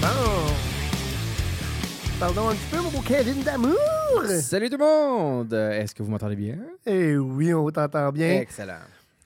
Bon. 0.00 0.06
Pardon 2.20 2.48
un 2.48 2.54
petit 2.54 2.66
peu, 2.70 2.80
mon 2.80 2.90
beau 2.90 3.00
Kevin 3.00 3.42
d'amour. 3.42 3.76
Salut 4.40 4.68
tout 4.70 4.76
le 4.76 4.84
monde! 4.84 5.52
Est-ce 5.52 5.94
que 5.94 6.02
vous 6.02 6.10
m'entendez 6.10 6.34
bien? 6.36 6.56
Eh 6.84 7.16
oui, 7.16 7.54
on 7.54 7.70
t'entend 7.70 8.10
bien. 8.10 8.40
Excellent. 8.40 8.74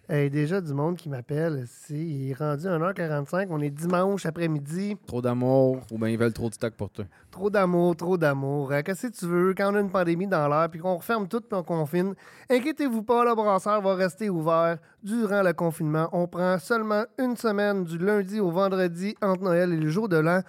Eh, 0.09 0.29
déjà 0.30 0.61
du 0.61 0.75
monde 0.75 0.96
qui 0.96 1.09
m'appelle. 1.09 1.64
C'est 1.69 1.95
il 1.95 2.30
est 2.30 2.34
rendu 2.34 2.66
1h45. 2.66 3.46
On 3.51 3.61
est 3.61 3.71
dimanche 3.71 4.27
après-midi. 4.27 4.96
Trop 5.07 5.23
d'amour 5.23 5.79
ou 5.93 5.98
bien 5.98 6.09
ils 6.09 6.19
veulent 6.19 6.32
trop 6.32 6.48
de 6.48 6.55
stock 6.55 6.75
pour 6.75 6.91
toi? 6.91 7.05
Trop 7.30 7.48
d'amour, 7.51 7.95
trop 7.96 8.19
d'amour. 8.19 8.73
Euh, 8.73 8.83
Qu'est-ce 8.84 9.07
que 9.07 9.12
tu 9.16 9.27
veux? 9.27 9.55
Quand 9.57 9.73
on 9.73 9.77
a 9.77 9.80
une 9.80 9.91
pandémie 9.91 10.27
dans 10.27 10.48
l'air 10.48 10.69
puis 10.69 10.80
qu'on 10.80 10.97
referme 10.97 11.28
tout 11.28 11.41
puis 11.41 11.56
on 11.59 11.62
confine? 11.62 12.15
Inquiétez-vous 12.51 13.05
pas, 13.05 13.25
le 13.25 13.34
brasseur 13.34 13.80
va 13.80 13.95
rester 13.95 14.28
ouvert 14.28 14.78
durant 15.05 15.42
le 15.42 15.52
confinement. 15.52 16.09
On 16.12 16.27
prend 16.27 16.59
seulement 16.59 17.05
une 17.19 17.37
semaine 17.37 17.84
du 17.84 17.97
lundi 17.97 18.41
au 18.41 18.50
vendredi 18.50 19.14
entre 19.23 19.42
Noël 19.42 19.73
et 19.73 19.77
le 19.77 19.89
jour 19.89 20.09
de 20.09 20.16
l'an 20.16 20.41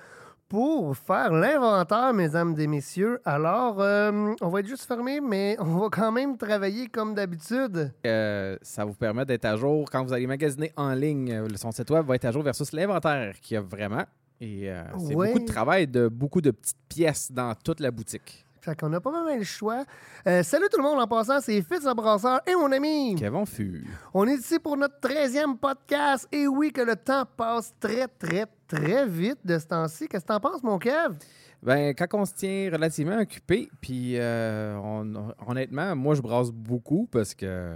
pour 0.57 0.95
faire 0.95 1.31
l'inventaire, 1.33 2.13
mesdames 2.13 2.53
et 2.59 2.67
messieurs. 2.67 3.19
Alors, 3.25 3.77
euh, 3.81 4.35
on 4.39 4.49
va 4.49 4.59
être 4.59 4.67
juste 4.67 4.85
fermé, 4.85 5.19
mais 5.19 5.55
on 5.59 5.79
va 5.79 5.87
quand 5.91 6.11
même 6.11 6.37
travailler 6.37 6.85
comme 6.89 7.15
d'habitude. 7.15 7.91
Euh, 8.05 8.55
ça 8.61 8.85
vous 8.85 8.93
permet 8.93 9.25
d'être 9.25 9.45
à 9.45 9.55
jour 9.55 9.89
quand 9.91 10.03
vous 10.03 10.13
allez 10.13 10.27
magasiner 10.27 10.71
en 10.77 10.93
ligne. 10.93 11.31
euh, 11.33 11.47
Son 11.55 11.71
site 11.71 11.89
web 11.89 12.05
va 12.05 12.13
être 12.13 12.25
à 12.25 12.31
jour 12.31 12.43
versus 12.43 12.71
l'inventaire 12.71 13.33
qu'il 13.41 13.55
y 13.55 13.57
a 13.57 13.61
vraiment. 13.61 14.03
Et 14.39 14.69
euh, 14.69 14.83
c'est 14.99 15.15
Ouais. 15.15 15.29
beaucoup 15.33 15.39
de 15.39 15.51
travail 15.51 15.87
de 15.87 16.07
beaucoup 16.07 16.39
de 16.41 16.51
petites 16.51 16.77
pièces 16.87 17.31
dans 17.31 17.55
toute 17.55 17.79
la 17.79 17.89
boutique. 17.89 18.45
Fait 18.61 18.79
qu'on 18.79 18.89
n'a 18.89 19.01
pas 19.01 19.09
vraiment 19.09 19.35
le 19.35 19.43
choix. 19.43 19.83
Euh, 20.27 20.43
salut 20.43 20.67
tout 20.71 20.77
le 20.77 20.83
monde 20.83 21.01
en 21.01 21.07
passant, 21.07 21.41
c'est 21.41 21.61
Fitz 21.63 21.83
le 21.83 21.95
brasseur 21.95 22.41
et 22.47 22.53
mon 22.53 22.71
ami. 22.71 23.15
Qu'avons 23.15 23.45
fut? 23.47 23.85
On 24.13 24.25
est 24.27 24.35
ici 24.35 24.59
pour 24.59 24.77
notre 24.77 24.99
13e 25.01 25.57
podcast. 25.57 26.27
Et 26.31 26.47
oui, 26.47 26.71
que 26.71 26.79
le 26.81 26.95
temps 26.95 27.23
passe 27.35 27.73
très, 27.79 28.07
très, 28.07 28.45
très 28.73 29.07
vite 29.07 29.39
de 29.45 29.57
ce 29.59 29.65
temps-ci. 29.67 30.07
Qu'est-ce 30.07 30.23
que 30.23 30.27
t'en 30.29 30.39
penses, 30.39 30.63
mon 30.63 30.77
Kev? 30.77 31.15
Ben, 31.61 31.93
quand 31.93 32.07
on 32.19 32.25
se 32.25 32.33
tient 32.33 32.69
relativement 32.71 33.19
occupé, 33.19 33.69
puis 33.79 34.13
euh, 34.17 34.75
on- 34.83 35.33
honnêtement, 35.47 35.95
moi, 35.95 36.13
je 36.15 36.21
brasse 36.21 36.51
beaucoup 36.51 37.07
parce 37.11 37.33
que 37.33 37.71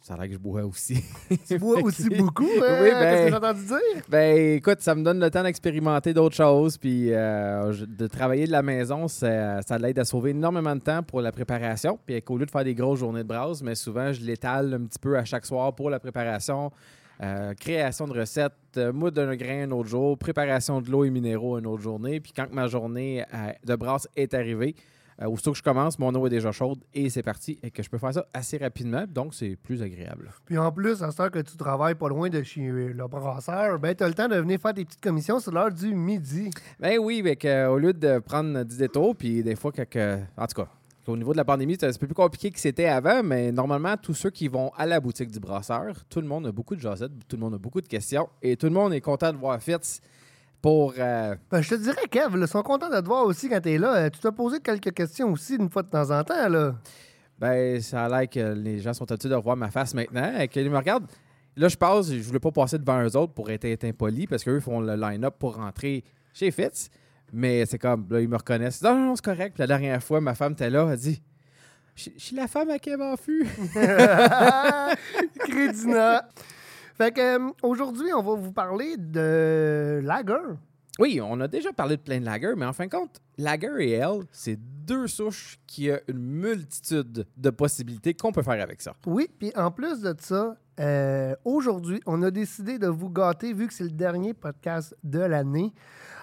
ça 0.00 0.14
a 0.14 0.18
l'air 0.18 0.28
que 0.28 0.32
je 0.34 0.38
bois 0.38 0.62
aussi. 0.64 1.02
Tu 1.48 1.58
bois 1.58 1.82
aussi 1.82 2.08
beaucoup, 2.16 2.44
hein? 2.44 2.78
Oui, 2.80 2.90
Qu'est-ce 2.90 2.94
que 2.94 3.00
ben- 3.24 3.28
j'ai 3.28 3.34
entendu 3.34 3.64
dire? 3.66 4.02
Ben, 4.08 4.36
écoute, 4.56 4.80
ça 4.80 4.94
me 4.94 5.02
donne 5.02 5.18
le 5.20 5.30
temps 5.30 5.42
d'expérimenter 5.42 6.14
d'autres 6.14 6.36
choses, 6.36 6.78
puis 6.78 7.12
euh, 7.12 7.74
de 7.86 8.06
travailler 8.06 8.46
de 8.46 8.52
la 8.52 8.62
maison, 8.62 9.08
ça, 9.08 9.60
ça 9.62 9.76
l'aide 9.78 9.98
à 9.98 10.04
sauver 10.04 10.30
énormément 10.30 10.76
de 10.76 10.80
temps 10.80 11.02
pour 11.02 11.20
la 11.20 11.32
préparation. 11.32 11.98
Puis 12.06 12.22
qu'au 12.22 12.38
lieu 12.38 12.46
de 12.46 12.50
faire 12.52 12.64
des 12.64 12.74
grosses 12.76 13.00
journées 13.00 13.24
de 13.24 13.28
brasse, 13.28 13.62
mais 13.62 13.74
souvent, 13.74 14.12
je 14.12 14.20
l'étale 14.22 14.74
un 14.74 14.84
petit 14.86 14.98
peu 15.00 15.18
à 15.18 15.24
chaque 15.24 15.44
soir 15.44 15.74
pour 15.74 15.90
la 15.90 15.98
préparation. 15.98 16.70
Euh, 17.20 17.52
création 17.54 18.06
de 18.06 18.18
recettes, 18.18 18.52
euh, 18.76 19.10
d'un 19.10 19.34
grain 19.34 19.64
un 19.64 19.70
autre 19.72 19.88
jour, 19.88 20.16
préparation 20.16 20.80
de 20.80 20.88
l'eau 20.90 21.04
et 21.04 21.10
minéraux 21.10 21.58
une 21.58 21.66
autre 21.66 21.82
journée. 21.82 22.20
Puis 22.20 22.32
quand 22.34 22.46
ma 22.52 22.68
journée 22.68 23.24
euh, 23.34 23.52
de 23.64 23.74
brasse 23.74 24.06
est 24.14 24.34
arrivée, 24.34 24.76
euh, 25.20 25.26
aussitôt 25.26 25.50
que 25.50 25.58
je 25.58 25.62
commence, 25.64 25.98
mon 25.98 26.14
eau 26.14 26.28
est 26.28 26.30
déjà 26.30 26.52
chaude 26.52 26.78
et 26.94 27.10
c'est 27.10 27.24
parti. 27.24 27.58
Et 27.64 27.72
que 27.72 27.82
je 27.82 27.90
peux 27.90 27.98
faire 27.98 28.14
ça 28.14 28.24
assez 28.32 28.56
rapidement, 28.56 29.04
donc 29.08 29.34
c'est 29.34 29.56
plus 29.56 29.82
agréable. 29.82 30.30
Puis 30.44 30.56
en 30.58 30.70
plus, 30.70 31.02
à 31.02 31.10
ce 31.10 31.16
temps 31.16 31.28
que 31.28 31.40
tu 31.40 31.56
travailles 31.56 31.96
pas 31.96 32.08
loin 32.08 32.28
de 32.28 32.40
chez 32.44 32.60
le 32.70 33.08
brasseur, 33.08 33.80
ben 33.80 33.96
t'as 33.96 34.06
le 34.06 34.14
temps 34.14 34.28
de 34.28 34.36
venir 34.36 34.60
faire 34.60 34.74
des 34.74 34.84
petites 34.84 35.00
commissions 35.02 35.40
sur 35.40 35.50
l'heure 35.50 35.72
du 35.72 35.92
midi. 35.92 36.50
Ben 36.78 37.00
oui, 37.00 37.22
mais 37.24 37.34
que, 37.34 37.66
au 37.66 37.78
lieu 37.78 37.92
de 37.92 38.20
prendre 38.20 38.62
10 38.62 38.78
détours, 38.78 39.16
puis 39.16 39.42
des 39.42 39.56
fois, 39.56 39.72
que, 39.72 39.82
que- 39.82 40.18
en 40.36 40.46
tout 40.46 40.62
cas, 40.62 40.68
au 41.08 41.16
niveau 41.16 41.32
de 41.32 41.36
la 41.36 41.44
pandémie, 41.44 41.76
c'est 41.78 41.86
un 41.86 41.92
peu 41.92 42.06
plus 42.06 42.14
compliqué 42.14 42.50
que 42.50 42.58
c'était 42.60 42.86
avant, 42.86 43.22
mais 43.22 43.50
normalement, 43.52 43.96
tous 43.96 44.14
ceux 44.14 44.30
qui 44.30 44.48
vont 44.48 44.70
à 44.76 44.86
la 44.86 45.00
boutique 45.00 45.30
du 45.30 45.40
brasseur, 45.40 45.94
tout 46.08 46.20
le 46.20 46.26
monde 46.26 46.46
a 46.46 46.52
beaucoup 46.52 46.74
de 46.76 46.80
jasettes, 46.80 47.12
tout 47.28 47.36
le 47.36 47.40
monde 47.40 47.54
a 47.54 47.58
beaucoup 47.58 47.80
de 47.80 47.88
questions, 47.88 48.28
et 48.42 48.56
tout 48.56 48.66
le 48.66 48.72
monde 48.72 48.92
est 48.92 49.00
content 49.00 49.32
de 49.32 49.38
voir 49.38 49.60
Fitz 49.62 50.00
pour... 50.60 50.94
euh, 50.98 51.34
Ben, 51.50 51.60
je 51.60 51.70
te 51.70 51.74
dirais, 51.76 52.02
Kev, 52.10 52.36
ils 52.38 52.48
sont 52.48 52.62
contents 52.62 52.90
de 52.90 53.00
te 53.00 53.06
voir 53.06 53.24
aussi 53.24 53.48
quand 53.48 53.60
t'es 53.60 53.78
là. 53.78 53.96
Euh, 53.96 54.10
Tu 54.10 54.18
t'as 54.20 54.32
posé 54.32 54.60
quelques 54.60 54.92
questions 54.92 55.32
aussi 55.32 55.56
une 55.56 55.70
fois 55.70 55.82
de 55.82 55.88
temps 55.88 56.10
en 56.10 56.22
temps, 56.24 56.48
là. 56.48 56.74
ben, 57.38 57.80
ça 57.80 58.04
a 58.06 58.08
l'air 58.08 58.28
que 58.28 58.54
les 58.54 58.80
gens 58.80 58.92
sont 58.92 59.10
habitués 59.10 59.28
de 59.28 59.34
revoir 59.34 59.56
ma 59.56 59.70
face 59.70 59.94
maintenant, 59.94 60.38
et 60.38 60.48
qu'ils 60.48 60.68
me 60.70 60.76
regardent. 60.76 61.06
Là, 61.56 61.68
je 61.68 61.76
passe, 61.76 62.12
je 62.12 62.20
voulais 62.22 62.38
pas 62.38 62.52
passer 62.52 62.78
devant 62.78 63.02
eux 63.02 63.16
autres 63.16 63.32
pour 63.32 63.50
être, 63.50 63.64
être 63.64 63.84
impoli, 63.84 64.26
parce 64.26 64.44
qu'eux 64.44 64.60
font 64.60 64.80
le 64.80 64.94
line-up 64.94 65.34
pour 65.38 65.56
rentrer 65.56 66.04
chez 66.32 66.50
Fitz. 66.50 66.88
Mais 67.32 67.66
c'est 67.66 67.78
comme, 67.78 68.06
là, 68.10 68.20
ils 68.20 68.28
me 68.28 68.36
reconnaissent. 68.36 68.82
Non, 68.82 68.94
non, 68.94 69.06
non, 69.06 69.16
c'est 69.16 69.24
correct. 69.24 69.54
Puis 69.54 69.60
la 69.60 69.66
dernière 69.66 70.02
fois, 70.02 70.20
ma 70.20 70.34
femme 70.34 70.52
était 70.52 70.70
là, 70.70 70.88
elle 70.90 70.98
dit 70.98 71.22
Je 71.94 72.10
suis 72.16 72.36
la 72.36 72.48
femme 72.48 72.70
à 72.70 72.78
Kevin 72.78 73.16
Fu. 73.16 73.46
Crédina. 75.48 76.28
Fait 76.96 77.12
que 77.12 77.20
euh, 77.20 77.50
aujourd'hui, 77.62 78.12
on 78.12 78.22
va 78.22 78.34
vous 78.34 78.52
parler 78.52 78.96
de 78.96 80.00
lager. 80.02 80.34
Oui, 80.98 81.20
on 81.22 81.38
a 81.40 81.46
déjà 81.46 81.72
parlé 81.72 81.96
de 81.96 82.02
plein 82.02 82.18
de 82.18 82.24
lager, 82.24 82.54
mais 82.56 82.66
en 82.66 82.72
fin 82.72 82.86
de 82.86 82.90
compte, 82.90 83.20
lager 83.36 83.88
et 83.88 84.02
ale, 84.02 84.24
c'est 84.32 84.58
deux 84.58 85.06
souches 85.06 85.60
qui 85.64 85.90
ont 85.92 86.00
une 86.08 86.18
multitude 86.18 87.24
de 87.36 87.50
possibilités 87.50 88.14
qu'on 88.14 88.32
peut 88.32 88.42
faire 88.42 88.60
avec 88.60 88.82
ça. 88.82 88.94
Oui, 89.06 89.28
puis 89.38 89.52
en 89.54 89.70
plus 89.70 90.00
de 90.00 90.12
ça, 90.18 90.56
euh, 90.80 91.36
aujourd'hui, 91.44 92.00
on 92.04 92.20
a 92.22 92.32
décidé 92.32 92.80
de 92.80 92.88
vous 92.88 93.10
gâter 93.10 93.52
vu 93.52 93.68
que 93.68 93.74
c'est 93.74 93.84
le 93.84 93.90
dernier 93.90 94.34
podcast 94.34 94.96
de 95.04 95.20
l'année. 95.20 95.72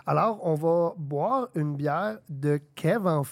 Alors, 0.06 0.40
on 0.46 0.56
va 0.56 0.94
boire 0.98 1.48
une 1.56 1.78
bière 1.78 2.20
de 2.30 2.60
Kev 2.76 3.08
en. 3.08 3.24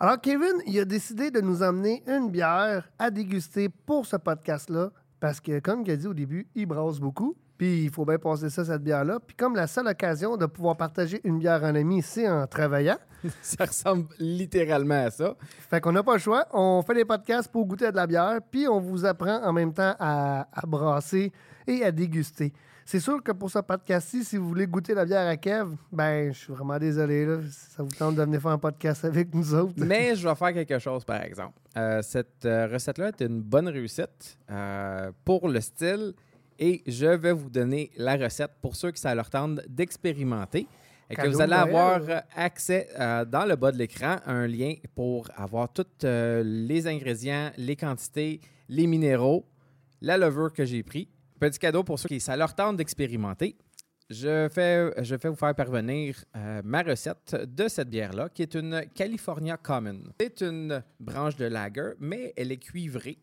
Alors, 0.00 0.20
Kevin, 0.20 0.62
il 0.66 0.78
a 0.80 0.86
décidé 0.86 1.30
de 1.30 1.42
nous 1.42 1.62
emmener 1.62 2.02
une 2.06 2.30
bière 2.30 2.88
à 2.98 3.10
déguster 3.10 3.68
pour 3.68 4.06
ce 4.06 4.16
podcast-là 4.16 4.90
parce 5.20 5.40
que, 5.40 5.60
comme 5.60 5.82
il 5.82 5.90
a 5.90 5.96
dit 5.96 6.06
au 6.06 6.14
début, 6.14 6.46
il 6.54 6.66
brasse 6.66 7.00
beaucoup. 7.00 7.36
Puis, 7.58 7.84
il 7.84 7.90
faut 7.90 8.04
bien 8.04 8.18
passer 8.18 8.50
ça, 8.50 8.64
cette 8.64 8.82
bière-là. 8.82 9.18
Puis, 9.26 9.36
comme 9.36 9.56
la 9.56 9.66
seule 9.66 9.86
occasion 9.88 10.36
de 10.36 10.46
pouvoir 10.46 10.76
partager 10.76 11.20
une 11.24 11.38
bière 11.38 11.62
en 11.62 11.74
ami, 11.74 12.02
c'est 12.02 12.28
en 12.28 12.46
travaillant. 12.46 12.98
Ça 13.42 13.64
ressemble 13.64 14.06
littéralement 14.18 15.06
à 15.06 15.10
ça. 15.10 15.34
Fait 15.40 15.80
qu'on 15.80 15.92
n'a 15.92 16.02
pas 16.02 16.14
le 16.14 16.20
choix. 16.20 16.46
On 16.52 16.82
fait 16.82 16.94
des 16.94 17.04
podcasts 17.04 17.50
pour 17.50 17.66
goûter 17.66 17.86
à 17.86 17.90
de 17.90 17.96
la 17.96 18.06
bière, 18.06 18.40
puis 18.50 18.68
on 18.68 18.78
vous 18.78 19.04
apprend 19.04 19.42
en 19.42 19.52
même 19.52 19.72
temps 19.72 19.94
à, 19.98 20.46
à 20.52 20.66
brasser 20.66 21.32
et 21.66 21.82
à 21.82 21.90
déguster. 21.90 22.52
C'est 22.88 23.00
sûr 23.00 23.20
que 23.20 23.32
pour 23.32 23.50
ce 23.50 23.58
podcast-ci, 23.58 24.22
si 24.22 24.36
vous 24.36 24.46
voulez 24.46 24.68
goûter 24.68 24.94
la 24.94 25.04
bière 25.04 25.26
à 25.26 25.36
Kev, 25.36 25.74
ben, 25.90 26.32
je 26.32 26.38
suis 26.38 26.52
vraiment 26.52 26.78
désolé. 26.78 27.26
Là. 27.26 27.38
Ça 27.50 27.82
vous 27.82 27.90
tente 27.90 28.14
de 28.14 28.22
venir 28.22 28.40
faire 28.40 28.52
un 28.52 28.58
podcast 28.58 29.04
avec 29.04 29.34
nous 29.34 29.54
autres. 29.54 29.74
Mais 29.78 30.14
je 30.14 30.28
vais 30.28 30.34
faire 30.36 30.52
quelque 30.52 30.78
chose, 30.78 31.04
par 31.04 31.20
exemple. 31.20 31.58
Euh, 31.76 32.00
cette 32.02 32.44
euh, 32.44 32.68
recette-là 32.68 33.08
est 33.08 33.22
une 33.22 33.42
bonne 33.42 33.66
réussite 33.66 34.38
euh, 34.52 35.10
pour 35.24 35.48
le 35.48 35.60
style 35.60 36.14
et 36.58 36.82
je 36.86 37.06
vais 37.06 37.32
vous 37.32 37.50
donner 37.50 37.90
la 37.96 38.16
recette 38.16 38.52
pour 38.60 38.76
ceux 38.76 38.90
qui 38.90 39.00
ça 39.00 39.14
leur 39.14 39.30
tente 39.30 39.60
d'expérimenter. 39.68 40.66
Et 41.08 41.14
que 41.14 41.28
vous 41.28 41.40
allez 41.40 41.52
avoir 41.52 42.00
euh, 42.08 42.18
accès 42.34 42.88
euh, 42.98 43.24
dans 43.24 43.44
le 43.44 43.54
bas 43.54 43.70
de 43.70 43.78
l'écran 43.78 44.16
à 44.24 44.32
un 44.32 44.48
lien 44.48 44.74
pour 44.96 45.28
avoir 45.36 45.72
tous 45.72 45.86
euh, 46.02 46.42
les 46.44 46.88
ingrédients, 46.88 47.52
les 47.56 47.76
quantités, 47.76 48.40
les 48.68 48.88
minéraux, 48.88 49.46
la 50.00 50.18
levure 50.18 50.52
que 50.52 50.64
j'ai 50.64 50.82
pris. 50.82 51.08
Petit 51.38 51.60
cadeau 51.60 51.84
pour 51.84 51.98
ceux 51.98 52.08
qui 52.08 52.18
ça 52.18 52.36
leur 52.36 52.54
tente 52.54 52.76
d'expérimenter. 52.76 53.56
Je 54.08 54.48
fais, 54.52 54.92
je 55.02 55.16
vais 55.16 55.28
vous 55.28 55.34
faire 55.34 55.54
parvenir 55.54 56.24
euh, 56.36 56.62
ma 56.64 56.82
recette 56.82 57.34
de 57.34 57.66
cette 57.66 57.90
bière-là, 57.90 58.28
qui 58.28 58.42
est 58.42 58.54
une 58.54 58.84
California 58.94 59.56
Common. 59.56 59.98
C'est 60.20 60.42
une 60.42 60.82
branche 61.00 61.34
de 61.36 61.46
lager, 61.46 61.94
mais 61.98 62.32
elle 62.36 62.52
est 62.52 62.58
cuivrée 62.58 63.18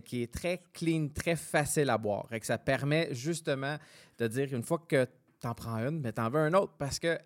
qui 0.00 0.22
est 0.22 0.32
très 0.32 0.62
clean, 0.72 1.08
très 1.08 1.36
facile 1.36 1.90
à 1.90 1.98
boire. 1.98 2.26
Et 2.32 2.40
que 2.40 2.46
ça 2.46 2.58
permet 2.58 3.14
justement 3.14 3.76
de 4.18 4.26
dire 4.26 4.52
une 4.52 4.62
fois 4.62 4.84
que 4.86 5.06
tu 5.40 5.46
en 5.46 5.54
prends 5.54 5.78
une, 5.78 6.00
mais 6.00 6.12
tu 6.12 6.20
en 6.20 6.30
veux 6.30 6.40
un 6.40 6.54
autre 6.54 6.74
parce 6.78 6.98
que 6.98 7.18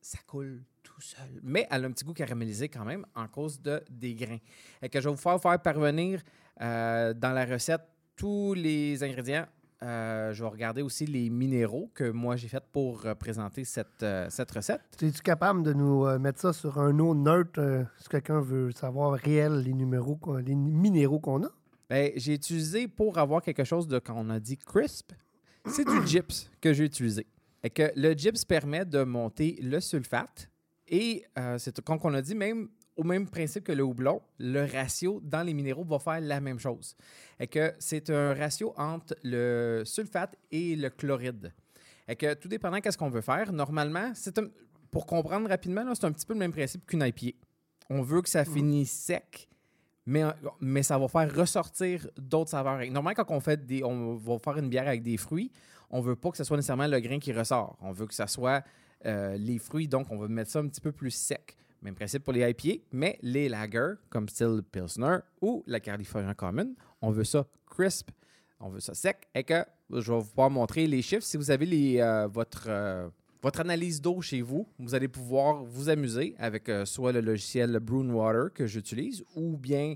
ça 0.00 0.18
coule 0.26 0.62
tout 0.82 1.00
seul. 1.00 1.40
Mais 1.42 1.66
elle 1.70 1.84
a 1.84 1.88
un 1.88 1.92
petit 1.92 2.04
goût 2.04 2.14
caramélisé 2.14 2.68
quand 2.68 2.84
même 2.84 3.04
en 3.14 3.28
cause 3.28 3.60
de 3.60 3.82
des 3.90 4.14
grains. 4.14 4.38
Et 4.82 4.88
que 4.88 5.00
je 5.00 5.08
vais 5.08 5.14
vous 5.14 5.38
faire, 5.38 5.60
parvenir 5.60 6.22
euh, 6.60 7.14
dans 7.14 7.32
la 7.32 7.44
recette 7.44 7.82
tous 8.16 8.54
les 8.54 9.02
ingrédients. 9.02 9.46
Euh, 9.80 10.32
je 10.32 10.42
vais 10.42 10.50
regarder 10.50 10.82
aussi 10.82 11.06
les 11.06 11.30
minéraux 11.30 11.88
que 11.94 12.10
moi 12.10 12.34
j'ai 12.34 12.48
fait 12.48 12.64
pour 12.72 13.06
présenter 13.20 13.62
cette, 13.64 14.02
euh, 14.02 14.26
cette 14.28 14.50
recette. 14.50 14.80
Es-tu 15.00 15.22
capable 15.22 15.62
de 15.62 15.72
nous 15.72 16.04
mettre 16.18 16.40
ça 16.40 16.52
sur 16.52 16.80
un 16.80 16.98
eau 16.98 17.14
neutre 17.14 17.86
si 17.98 18.08
quelqu'un 18.08 18.40
veut 18.40 18.72
savoir 18.72 19.12
réel 19.12 19.60
les 19.60 19.74
numéros, 19.74 20.18
les 20.44 20.56
minéraux 20.56 21.20
qu'on 21.20 21.44
a? 21.44 21.50
Ben, 21.88 22.12
j'ai 22.16 22.34
utilisé 22.34 22.86
pour 22.88 23.18
avoir 23.18 23.42
quelque 23.42 23.64
chose 23.64 23.86
de 23.86 23.98
qu'on 23.98 24.28
a 24.30 24.40
dit 24.40 24.58
crisp. 24.58 25.12
C'est 25.66 25.86
du 25.86 25.98
gyps 26.06 26.50
que 26.60 26.72
j'ai 26.72 26.84
utilisé. 26.84 27.26
Et 27.62 27.70
que 27.70 27.90
le 27.96 28.12
gyps 28.12 28.44
permet 28.44 28.84
de 28.84 29.02
monter 29.02 29.58
le 29.62 29.80
sulfate 29.80 30.48
et 30.86 31.24
euh, 31.38 31.58
c'est 31.58 31.80
comme 31.82 31.98
on 32.02 32.14
a 32.14 32.22
dit 32.22 32.34
même 32.34 32.68
au 32.96 33.04
même 33.04 33.28
principe 33.28 33.64
que 33.64 33.72
le 33.72 33.84
houblon, 33.84 34.20
le 34.38 34.64
ratio 34.64 35.20
dans 35.22 35.42
les 35.42 35.54
minéraux 35.54 35.84
va 35.84 35.98
faire 36.00 36.20
la 36.20 36.40
même 36.40 36.58
chose. 36.58 36.96
Et 37.38 37.46
que 37.46 37.72
c'est 37.78 38.10
un 38.10 38.34
ratio 38.34 38.74
entre 38.76 39.14
le 39.22 39.82
sulfate 39.84 40.36
et 40.50 40.74
le 40.74 40.90
chloride. 40.90 41.52
Et 42.08 42.16
que 42.16 42.34
tout 42.34 42.48
dépendant 42.48 42.80
qu'est-ce 42.80 42.98
qu'on 42.98 43.10
veut 43.10 43.20
faire, 43.20 43.52
normalement, 43.52 44.10
c'est 44.14 44.40
pour 44.90 45.06
comprendre 45.06 45.48
rapidement, 45.48 45.94
c'est 45.94 46.06
un 46.06 46.12
petit 46.12 46.26
peu 46.26 46.32
le 46.32 46.40
même 46.40 46.52
principe 46.52 46.84
qu'une 46.86 47.02
IPA. 47.02 47.36
On 47.88 48.02
veut 48.02 48.20
que 48.20 48.28
ça 48.28 48.44
finisse 48.44 48.90
sec, 48.90 49.48
mais, 50.08 50.22
mais 50.58 50.82
ça 50.82 50.98
va 50.98 51.06
faire 51.06 51.34
ressortir 51.36 52.08
d'autres 52.16 52.50
saveurs. 52.50 52.78
Normalement, 52.90 53.12
quand 53.12 53.30
on 53.30 53.40
fait 53.40 53.66
des, 53.66 53.84
on 53.84 54.16
va 54.16 54.38
faire 54.38 54.56
une 54.56 54.70
bière 54.70 54.88
avec 54.88 55.02
des 55.02 55.18
fruits, 55.18 55.52
on 55.90 56.00
veut 56.00 56.16
pas 56.16 56.30
que 56.30 56.38
ce 56.38 56.44
soit 56.44 56.56
nécessairement 56.56 56.86
le 56.86 56.98
grain 56.98 57.18
qui 57.18 57.30
ressort. 57.30 57.76
On 57.82 57.92
veut 57.92 58.06
que 58.06 58.14
ce 58.14 58.26
soit 58.26 58.64
euh, 59.04 59.36
les 59.36 59.58
fruits, 59.58 59.86
donc 59.86 60.06
on 60.10 60.16
va 60.16 60.26
mettre 60.26 60.50
ça 60.50 60.60
un 60.60 60.68
petit 60.68 60.80
peu 60.80 60.92
plus 60.92 61.10
sec. 61.10 61.58
Même 61.82 61.94
principe 61.94 62.24
pour 62.24 62.32
les 62.32 62.48
IPA, 62.48 62.82
mais 62.90 63.18
les 63.20 63.50
lagers, 63.50 63.96
comme 64.08 64.30
style 64.30 64.62
Pilsner 64.72 65.18
ou 65.42 65.62
la 65.66 65.78
California 65.78 66.32
Common, 66.32 66.74
on 67.02 67.10
veut 67.10 67.24
ça 67.24 67.46
crisp, 67.66 68.10
on 68.60 68.70
veut 68.70 68.80
ça 68.80 68.94
sec. 68.94 69.28
Et 69.34 69.44
que 69.44 69.62
je 69.90 70.10
vais 70.10 70.18
vous 70.18 70.24
pouvoir 70.24 70.48
montrer 70.48 70.86
les 70.86 71.02
chiffres. 71.02 71.22
Si 71.22 71.36
vous 71.36 71.50
avez 71.50 71.66
les, 71.66 72.00
euh, 72.00 72.26
votre, 72.28 72.64
euh, 72.68 73.10
votre 73.42 73.60
analyse 73.60 74.00
d'eau 74.00 74.20
chez 74.20 74.42
vous, 74.42 74.66
vous 74.78 74.94
allez 74.94 75.08
pouvoir 75.08 75.62
vous 75.64 75.88
amuser 75.88 76.34
avec 76.38 76.68
euh, 76.68 76.84
soit 76.84 77.12
le 77.12 77.20
logiciel 77.20 77.78
Water 77.88 78.52
que 78.52 78.66
j'utilise 78.66 79.24
ou 79.36 79.56
bien, 79.56 79.94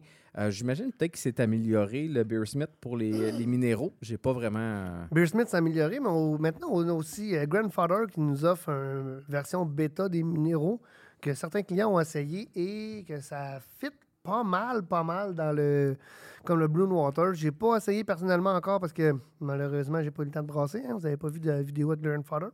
j'imagine 0.48 0.92
peut-être 0.92 1.12
qu'il 1.12 1.20
s'est 1.20 1.40
amélioré 1.40 2.08
le 2.08 2.24
Beersmith 2.24 2.70
pour 2.80 2.96
les, 2.96 3.32
les 3.32 3.46
minéraux. 3.46 3.92
J'ai 4.00 4.16
pas 4.16 4.32
vraiment. 4.32 5.06
Beersmith 5.10 5.48
s'est 5.48 5.56
amélioré, 5.56 6.00
mais 6.00 6.08
maintenant 6.38 6.68
on 6.70 6.88
a 6.88 6.92
aussi 6.92 7.34
Grandfather 7.46 8.06
qui 8.12 8.20
nous 8.20 8.44
offre 8.44 8.70
une 8.70 9.20
version 9.28 9.66
bêta 9.66 10.08
des 10.08 10.22
minéraux 10.22 10.80
que 11.20 11.34
certains 11.34 11.62
clients 11.62 11.92
ont 11.92 12.00
essayé 12.00 12.48
et 12.54 13.04
que 13.04 13.20
ça 13.20 13.60
fit 13.78 13.90
pas 14.22 14.44
mal, 14.44 14.82
pas 14.82 15.02
mal 15.02 15.34
dans 15.34 15.52
le. 15.54 15.96
Comme 16.44 16.58
le 16.58 16.66
Blue 16.66 16.84
Water. 16.84 17.34
J'ai 17.34 17.52
pas 17.52 17.76
essayé 17.76 18.02
personnellement 18.02 18.52
encore 18.54 18.80
parce 18.80 18.92
que 18.92 19.14
malheureusement, 19.40 20.02
j'ai 20.02 20.10
pas 20.10 20.22
eu 20.22 20.26
le 20.26 20.32
temps 20.32 20.42
de 20.42 20.48
brasser. 20.48 20.82
Hein. 20.84 20.94
Vous 20.94 21.00
n'avez 21.02 21.16
pas 21.16 21.28
vu 21.28 21.38
de 21.38 21.52
vidéo 21.52 21.94
de 21.94 22.02
Grandfather. 22.02 22.50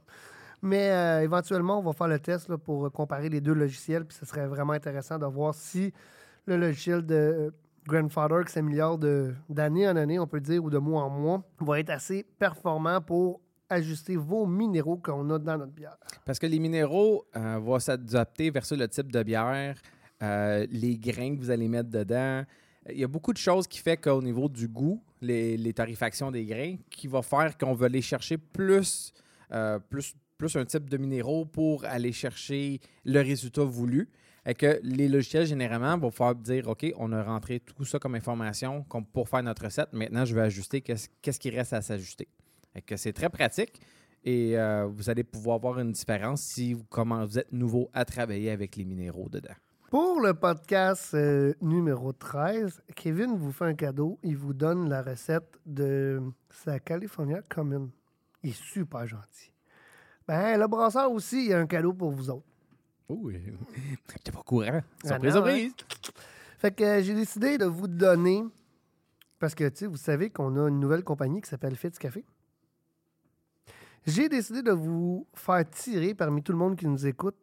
Mais 0.62 0.90
euh, 0.90 1.22
éventuellement, 1.22 1.78
on 1.78 1.82
va 1.82 1.92
faire 1.92 2.08
le 2.08 2.18
test 2.18 2.54
pour 2.56 2.90
comparer 2.92 3.28
les 3.28 3.40
deux 3.40 3.52
logiciels. 3.52 4.04
Puis 4.04 4.16
ce 4.18 4.26
serait 4.26 4.46
vraiment 4.46 4.72
intéressant 4.72 5.18
de 5.18 5.26
voir 5.26 5.54
si 5.54 5.92
le 6.46 6.56
logiciel 6.56 7.04
de 7.04 7.52
Grandfather, 7.86 8.44
qui 8.44 8.52
s'améliore 8.52 8.98
d'année 9.48 9.88
en 9.88 9.96
année, 9.96 10.18
on 10.18 10.26
peut 10.26 10.40
dire, 10.40 10.62
ou 10.62 10.70
de 10.70 10.78
mois 10.78 11.02
en 11.02 11.10
mois, 11.10 11.42
va 11.60 11.80
être 11.80 11.90
assez 11.90 12.24
performant 12.38 13.00
pour 13.00 13.40
ajuster 13.70 14.16
vos 14.16 14.46
minéraux 14.46 14.96
qu'on 14.96 15.28
a 15.30 15.38
dans 15.38 15.58
notre 15.58 15.72
bière. 15.72 15.96
Parce 16.24 16.38
que 16.38 16.46
les 16.46 16.58
minéraux 16.58 17.24
euh, 17.36 17.58
vont 17.58 17.78
s'adapter 17.78 18.50
versus 18.50 18.78
le 18.78 18.88
type 18.88 19.12
de 19.12 19.22
bière, 19.22 19.76
euh, 20.22 20.66
les 20.70 20.96
grains 20.98 21.36
que 21.36 21.40
vous 21.40 21.50
allez 21.50 21.68
mettre 21.68 21.90
dedans. 21.90 22.44
Il 22.90 22.98
y 22.98 23.04
a 23.04 23.08
beaucoup 23.08 23.32
de 23.32 23.38
choses 23.38 23.66
qui 23.66 23.80
font 23.80 23.96
qu'au 24.00 24.22
niveau 24.22 24.48
du 24.48 24.68
goût, 24.68 25.02
les, 25.20 25.56
les, 25.56 25.72
tarifations 25.74 26.30
des 26.30 26.46
grains, 26.46 26.76
qui 26.90 27.06
va 27.08 27.22
faire 27.22 27.58
qu'on 27.58 27.74
va 27.74 27.86
aller 27.86 28.00
chercher 28.00 28.38
plus, 28.38 29.12
euh, 29.52 29.78
plus, 29.78 30.14
plus 30.38 30.56
un 30.56 30.64
type 30.64 30.88
de 30.88 30.96
minéraux 30.96 31.44
pour 31.44 31.84
aller 31.84 32.12
chercher 32.12 32.80
le 33.04 33.20
résultat 33.20 33.64
voulu. 33.64 34.08
Et 34.46 34.54
que 34.54 34.80
les 34.82 35.08
logiciels, 35.08 35.44
généralement, 35.44 35.98
vont 35.98 36.10
faire 36.10 36.34
dire 36.34 36.68
OK, 36.68 36.86
on 36.96 37.12
a 37.12 37.22
rentré 37.22 37.60
tout 37.60 37.84
ça 37.84 37.98
comme 37.98 38.14
information 38.14 38.86
pour 39.12 39.28
faire 39.28 39.42
notre 39.42 39.64
recette. 39.64 39.92
Maintenant, 39.92 40.24
je 40.24 40.34
vais 40.34 40.40
ajuster 40.40 40.80
qu'est-ce 40.80 41.38
qui 41.38 41.50
reste 41.50 41.74
à 41.74 41.82
s'ajuster 41.82 42.28
que 42.86 42.96
c'est 42.96 43.12
très 43.12 43.28
pratique 43.28 43.80
et 44.24 44.58
euh, 44.58 44.86
vous 44.86 45.10
allez 45.10 45.24
pouvoir 45.24 45.58
voir 45.58 45.78
une 45.78 45.92
différence 45.92 46.42
si 46.42 46.74
vous, 46.74 46.84
comment 46.88 47.24
vous 47.24 47.38
êtes 47.38 47.52
nouveau 47.52 47.88
à 47.92 48.04
travailler 48.04 48.50
avec 48.50 48.76
les 48.76 48.84
minéraux 48.84 49.28
dedans. 49.28 49.54
Pour 49.90 50.20
le 50.20 50.34
podcast 50.34 51.14
euh, 51.14 51.54
numéro 51.62 52.12
13, 52.12 52.82
Kevin 52.94 53.36
vous 53.36 53.52
fait 53.52 53.64
un 53.64 53.74
cadeau. 53.74 54.18
Il 54.22 54.36
vous 54.36 54.52
donne 54.52 54.88
la 54.88 55.02
recette 55.02 55.58
de 55.64 56.20
sa 56.50 56.78
California 56.78 57.40
Common. 57.48 57.90
Il 58.42 58.50
est 58.50 58.62
super 58.62 59.06
gentil. 59.06 59.52
Ben, 60.28 60.60
le 60.60 60.66
brasseur 60.68 61.10
aussi, 61.10 61.46
il 61.46 61.52
a 61.54 61.58
un 61.58 61.66
cadeau 61.66 61.94
pour 61.94 62.10
vous 62.10 62.28
autres. 62.28 62.44
Oui, 63.08 63.40
j'étais 64.12 64.30
pas 64.30 64.42
courant. 64.42 64.82
Ah 65.04 65.08
surprise, 65.08 65.32
surprise. 65.32 65.72
Hein? 65.72 66.12
Fait 66.58 66.70
que 66.70 66.84
euh, 66.84 67.02
j'ai 67.02 67.14
décidé 67.14 67.56
de 67.56 67.64
vous 67.64 67.88
donner, 67.88 68.44
parce 69.38 69.54
que, 69.54 69.66
tu 69.70 69.76
sais, 69.76 69.86
vous 69.86 69.96
savez 69.96 70.28
qu'on 70.28 70.54
a 70.62 70.68
une 70.68 70.80
nouvelle 70.80 71.02
compagnie 71.02 71.40
qui 71.40 71.48
s'appelle 71.48 71.76
Fitz 71.76 71.98
Café. 71.98 72.26
J'ai 74.06 74.28
décidé 74.28 74.62
de 74.62 74.72
vous 74.72 75.26
faire 75.34 75.68
tirer 75.70 76.14
parmi 76.14 76.42
tout 76.42 76.52
le 76.52 76.58
monde 76.58 76.76
qui 76.76 76.86
nous 76.86 77.06
écoute 77.06 77.36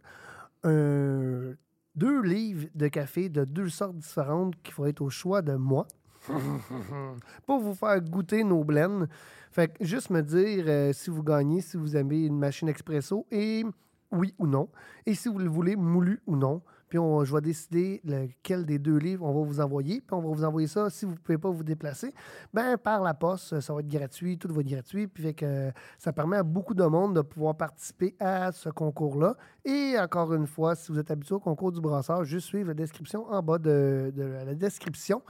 deux 0.63 2.21
livres 2.21 2.67
de 2.73 2.88
café 2.88 3.29
de 3.29 3.45
deux 3.45 3.69
sortes 3.69 3.97
différentes 3.97 4.55
qui 4.63 4.71
vont 4.73 4.88
être 4.88 5.01
au 5.01 5.09
choix 5.09 5.41
de 5.41 5.53
moi 5.53 5.88
pour 7.45 7.60
vous 7.60 7.74
faire 7.74 8.01
goûter 8.01 8.44
nos 8.44 8.63
blends. 8.63 9.06
Fait 9.51 9.69
que 9.69 9.86
juste 9.86 10.10
me 10.10 10.22
dire 10.22 10.66
euh, 10.68 10.94
si 10.94 11.10
vous 11.10 11.24
gagnez, 11.24 11.62
si 11.62 11.77
vous 11.77 11.95
avez 11.95 12.25
une 12.25 12.38
machine 12.38 12.68
expresso 12.68 13.25
et 13.31 13.63
oui 14.12 14.33
ou 14.38 14.48
non, 14.48 14.69
et 15.06 15.16
si 15.16 15.30
vous 15.30 15.39
le 15.39 15.50
voulez 15.50 15.75
moulu 15.75 16.22
ou 16.27 16.36
non 16.36 16.62
puis 16.87 16.99
on, 16.99 17.23
je 17.23 17.33
vais 17.33 17.41
décider 17.41 18.01
lequel 18.03 18.65
des 18.65 18.79
deux 18.79 18.97
livres 18.97 19.25
on 19.25 19.33
va 19.33 19.45
vous 19.45 19.59
envoyer, 19.59 20.01
puis 20.01 20.15
on 20.15 20.21
va 20.21 20.29
vous 20.29 20.43
envoyer 20.43 20.67
ça. 20.67 20.89
Si 20.89 21.05
vous 21.05 21.11
ne 21.11 21.17
pouvez 21.17 21.37
pas 21.37 21.49
vous 21.49 21.63
déplacer, 21.63 22.13
ben 22.53 22.77
par 22.77 23.01
la 23.01 23.13
poste, 23.13 23.59
ça 23.59 23.73
va 23.73 23.79
être 23.79 23.87
gratuit, 23.87 24.37
tout 24.37 24.53
va 24.53 24.61
être 24.61 24.69
gratuit, 24.69 25.07
puis 25.07 25.23
fait 25.23 25.33
que 25.33 25.71
ça 25.97 26.13
permet 26.13 26.37
à 26.37 26.43
beaucoup 26.43 26.73
de 26.73 26.83
monde 26.85 27.15
de 27.15 27.21
pouvoir 27.21 27.55
participer 27.55 28.15
à 28.19 28.51
ce 28.51 28.69
concours-là. 28.69 29.35
Et 29.63 29.95
encore 29.99 30.33
une 30.33 30.47
fois, 30.47 30.75
si 30.75 30.91
vous 30.91 30.99
êtes 30.99 31.11
habitué 31.11 31.35
au 31.35 31.39
concours 31.39 31.71
du 31.71 31.81
brasseur, 31.81 32.23
juste 32.23 32.47
suivre 32.47 32.67
la 32.67 32.73
description 32.73 33.27
en 33.31 33.41
bas 33.41 33.57
de, 33.57 34.11
la 34.15 34.55
description. 34.55 35.21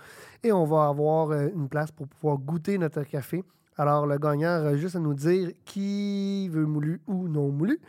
Et 0.43 0.51
on 0.51 0.65
va 0.65 0.87
avoir 0.87 1.31
euh, 1.31 1.49
une 1.55 1.69
place 1.69 1.91
pour 1.91 2.07
pouvoir 2.07 2.37
goûter 2.37 2.77
notre 2.77 3.03
café. 3.03 3.43
Alors, 3.77 4.05
le 4.05 4.17
gagnant 4.17 4.61
aura 4.61 4.77
juste 4.77 4.95
à 4.95 4.99
nous 4.99 5.13
dire 5.13 5.51
qui 5.65 6.47
veut 6.49 6.65
moulu 6.65 7.01
ou 7.07 7.27
non 7.27 7.51
moulu 7.51 7.79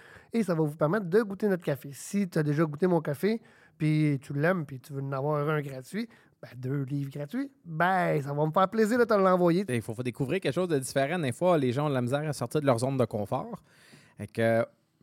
ça 0.43 0.55
va 0.55 0.63
vous 0.63 0.77
permettre 0.77 1.07
de 1.07 1.23
goûter 1.23 1.49
notre 1.49 1.65
café. 1.65 1.91
Si 1.93 2.29
tu 2.29 2.39
as 2.39 2.43
déjà 2.43 2.65
goûté 2.65 2.87
mon 2.87 3.01
café, 3.01 3.41
puis 3.79 4.19
tu 4.23 4.33
l'aimes, 4.33 4.65
puis 4.65 4.81
tu 4.81 4.93
veux 4.93 5.03
en 5.03 5.13
avoir 5.13 5.49
un 5.49 5.61
gratuit, 5.61 6.09
ben, 6.43 6.49
deux 6.57 6.83
livres 6.85 7.11
gratuits, 7.11 7.51
ben, 7.65 8.21
ça 8.23 8.33
va 8.33 8.47
me 8.47 8.53
faire 8.53 8.69
plaisir 8.69 8.99
de 8.99 9.05
te 9.05 9.15
l'envoyer. 9.15 9.65
Il 9.69 9.83
faut, 9.83 9.95
découvrir 10.03 10.41
quelque 10.41 10.55
chose 10.55 10.69
de 10.69 10.79
différent. 10.79 11.19
Des 11.19 11.33
fois, 11.33 11.59
les 11.59 11.73
gens 11.73 11.87
ont 11.87 11.89
de 11.89 11.95
la 11.95 12.03
misère 12.03 12.29
à 12.29 12.33
sortir 12.33 12.61
de 12.61 12.67
leur 12.67 12.79
zone 12.79 12.97
de 12.97 13.05
confort. 13.05 13.63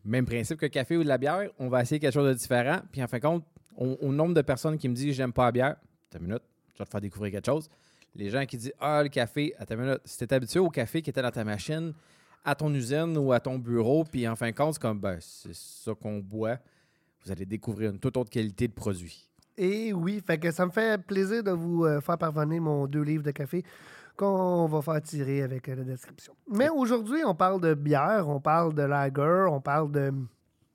Même 0.05 0.25
principe 0.25 0.57
que 0.59 0.65
café 0.65 0.97
ou 0.97 1.03
de 1.03 1.07
la 1.07 1.17
bière, 1.17 1.49
on 1.59 1.69
va 1.69 1.81
essayer 1.81 1.99
quelque 1.99 2.13
chose 2.13 2.27
de 2.27 2.33
différent. 2.33 2.79
Puis 2.91 3.01
en 3.01 3.07
fin 3.07 3.17
de 3.17 3.21
compte, 3.21 3.45
au, 3.77 4.11
nombre 4.11 4.33
de 4.33 4.41
personnes 4.41 4.77
qui 4.77 4.89
me 4.89 4.93
disent 4.93 5.15
j'aime 5.15 5.33
pas 5.33 5.45
la 5.45 5.51
bière, 5.51 5.75
attends 6.09 6.19
une 6.19 6.25
minute, 6.25 6.43
je 6.73 6.79
vais 6.79 6.85
te 6.85 6.89
faire 6.89 7.01
découvrir 7.01 7.31
quelque 7.31 7.45
chose. 7.45 7.69
Les 8.15 8.29
gens 8.29 8.45
qui 8.45 8.57
disent 8.57 8.73
Ah, 8.79 9.01
le 9.01 9.09
café, 9.09 9.55
attends 9.57 9.75
une 9.75 9.81
minute, 9.81 10.01
si 10.05 10.27
tu 10.27 10.33
habitué 10.33 10.59
au 10.59 10.69
café 10.69 11.01
qui 11.01 11.09
était 11.09 11.21
dans 11.21 11.31
ta 11.31 11.43
machine, 11.43 11.93
à 12.43 12.55
ton 12.55 12.73
usine 12.73 13.17
ou 13.17 13.31
à 13.31 13.39
ton 13.39 13.57
bureau, 13.57 14.03
puis 14.03 14.27
en 14.27 14.35
fin 14.35 14.49
de 14.49 14.55
compte, 14.55 14.73
c'est 14.73 14.81
comme, 14.81 14.99
ben, 14.99 15.17
c'est 15.19 15.53
ça 15.53 15.93
qu'on 15.93 16.19
boit. 16.19 16.57
Vous 17.23 17.31
allez 17.31 17.45
découvrir 17.45 17.91
une 17.91 17.99
toute 17.99 18.17
autre 18.17 18.29
qualité 18.29 18.67
de 18.67 18.73
produit. 18.73 19.29
Et 19.57 19.93
oui, 19.93 20.21
fait 20.25 20.37
que 20.37 20.51
ça 20.51 20.65
me 20.65 20.71
fait 20.71 21.01
plaisir 21.01 21.43
de 21.43 21.51
vous 21.51 21.85
euh, 21.85 22.01
faire 22.01 22.17
parvenir 22.17 22.61
mon 22.61 22.87
deux 22.87 23.03
livres 23.03 23.23
de 23.23 23.31
café 23.31 23.63
qu'on 24.17 24.65
va 24.65 24.81
faire 24.81 25.01
tirer 25.01 25.41
avec 25.43 25.69
euh, 25.69 25.75
la 25.75 25.83
description. 25.83 26.33
Mais 26.51 26.69
aujourd'hui, 26.69 27.21
on 27.25 27.35
parle 27.35 27.61
de 27.61 27.73
bière, 27.73 28.27
on 28.27 28.39
parle 28.39 28.73
de 28.73 28.81
lager, 28.81 29.45
on 29.49 29.61
parle 29.61 29.91
de, 29.91 30.11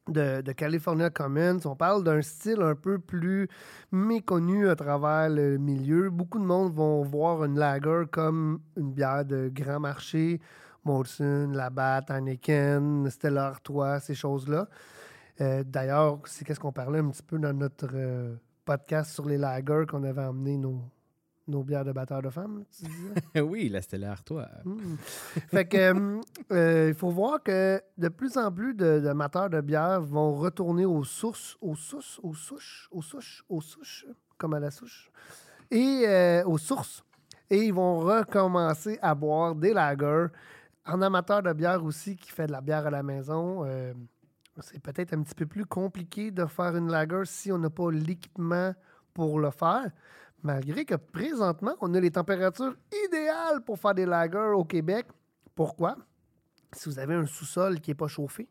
de, 0.08 0.40
de 0.42 0.52
California 0.52 1.10
Commons, 1.10 1.60
on 1.64 1.76
parle 1.76 2.04
d'un 2.04 2.22
style 2.22 2.62
un 2.62 2.76
peu 2.76 2.98
plus 2.98 3.48
méconnu 3.90 4.68
à 4.68 4.76
travers 4.76 5.28
le 5.28 5.58
milieu. 5.58 6.08
Beaucoup 6.08 6.38
de 6.38 6.44
monde 6.44 6.72
vont 6.72 7.02
voir 7.02 7.44
une 7.44 7.58
lager 7.58 8.04
comme 8.10 8.60
une 8.76 8.92
bière 8.92 9.24
de 9.24 9.50
grand 9.52 9.80
marché, 9.80 10.40
Molson, 10.84 11.52
Labatt, 11.52 12.10
Heineken, 12.10 13.08
Stella 13.10 13.46
Artois, 13.46 14.00
ces 14.00 14.14
choses-là. 14.14 14.68
Euh, 15.40 15.62
d'ailleurs, 15.64 16.20
c'est 16.24 16.44
qu'est-ce 16.44 16.60
qu'on 16.60 16.72
parlait 16.72 16.98
un 16.98 17.10
petit 17.10 17.22
peu 17.22 17.38
dans 17.38 17.52
notre 17.52 17.88
euh, 17.94 18.34
podcast 18.64 19.12
sur 19.12 19.26
les 19.26 19.38
lagers 19.38 19.84
qu'on 19.88 20.02
avait 20.02 20.24
emmené 20.24 20.56
nos, 20.56 20.82
nos 21.46 21.62
bières 21.62 21.84
de 21.84 21.92
batteurs 21.92 22.22
de 22.22 22.30
femmes, 22.30 22.64
oui, 23.36 23.68
la 23.68 23.80
Stella 23.80 24.12
Artois. 24.12 24.48
Hmm. 24.64 24.96
Fait 25.48 25.64
que 25.64 26.20
euh, 26.50 26.88
il 26.88 26.94
faut 26.94 27.10
voir 27.10 27.42
que 27.42 27.80
de 27.96 28.08
plus 28.08 28.36
en 28.36 28.50
plus 28.50 28.74
d'amateurs 28.74 29.48
de, 29.48 29.56
de 29.56 29.60
bière 29.60 30.00
vont 30.00 30.34
retourner 30.34 30.86
aux 30.86 31.04
sources, 31.04 31.56
aux 31.60 31.76
sources, 31.76 32.18
aux 32.22 32.34
souches, 32.34 32.88
aux 32.90 33.02
souches, 33.02 33.44
aux 33.48 33.60
souches, 33.60 34.06
comme 34.36 34.54
à 34.54 34.60
la 34.60 34.72
souche, 34.72 35.10
et 35.70 36.42
aux 36.44 36.58
sources. 36.58 37.04
Et 37.50 37.64
ils 37.64 37.72
vont 37.72 38.00
recommencer 38.00 38.98
à 39.00 39.14
boire 39.14 39.54
des 39.54 39.72
lagers 39.72 40.26
en 40.88 41.02
amateur 41.02 41.42
de 41.42 41.52
bière 41.52 41.84
aussi 41.84 42.16
qui 42.16 42.30
fait 42.30 42.46
de 42.46 42.52
la 42.52 42.60
bière 42.60 42.86
à 42.86 42.90
la 42.90 43.02
maison, 43.02 43.64
euh, 43.64 43.92
c'est 44.60 44.80
peut-être 44.80 45.12
un 45.12 45.22
petit 45.22 45.34
peu 45.34 45.46
plus 45.46 45.66
compliqué 45.66 46.30
de 46.30 46.46
faire 46.46 46.74
une 46.76 46.90
lager 46.90 47.22
si 47.24 47.52
on 47.52 47.58
n'a 47.58 47.70
pas 47.70 47.90
l'équipement 47.90 48.74
pour 49.12 49.38
le 49.38 49.50
faire. 49.50 49.90
Malgré 50.42 50.84
que 50.84 50.94
présentement, 50.94 51.74
on 51.80 51.92
a 51.94 52.00
les 52.00 52.10
températures 52.10 52.74
idéales 53.06 53.62
pour 53.64 53.78
faire 53.78 53.94
des 53.94 54.06
lagers 54.06 54.54
au 54.54 54.64
Québec. 54.64 55.06
Pourquoi? 55.54 55.96
Si 56.72 56.88
vous 56.88 56.98
avez 56.98 57.14
un 57.14 57.26
sous-sol 57.26 57.80
qui 57.80 57.90
n'est 57.90 57.96
pas 57.96 58.08
chauffé, 58.08 58.48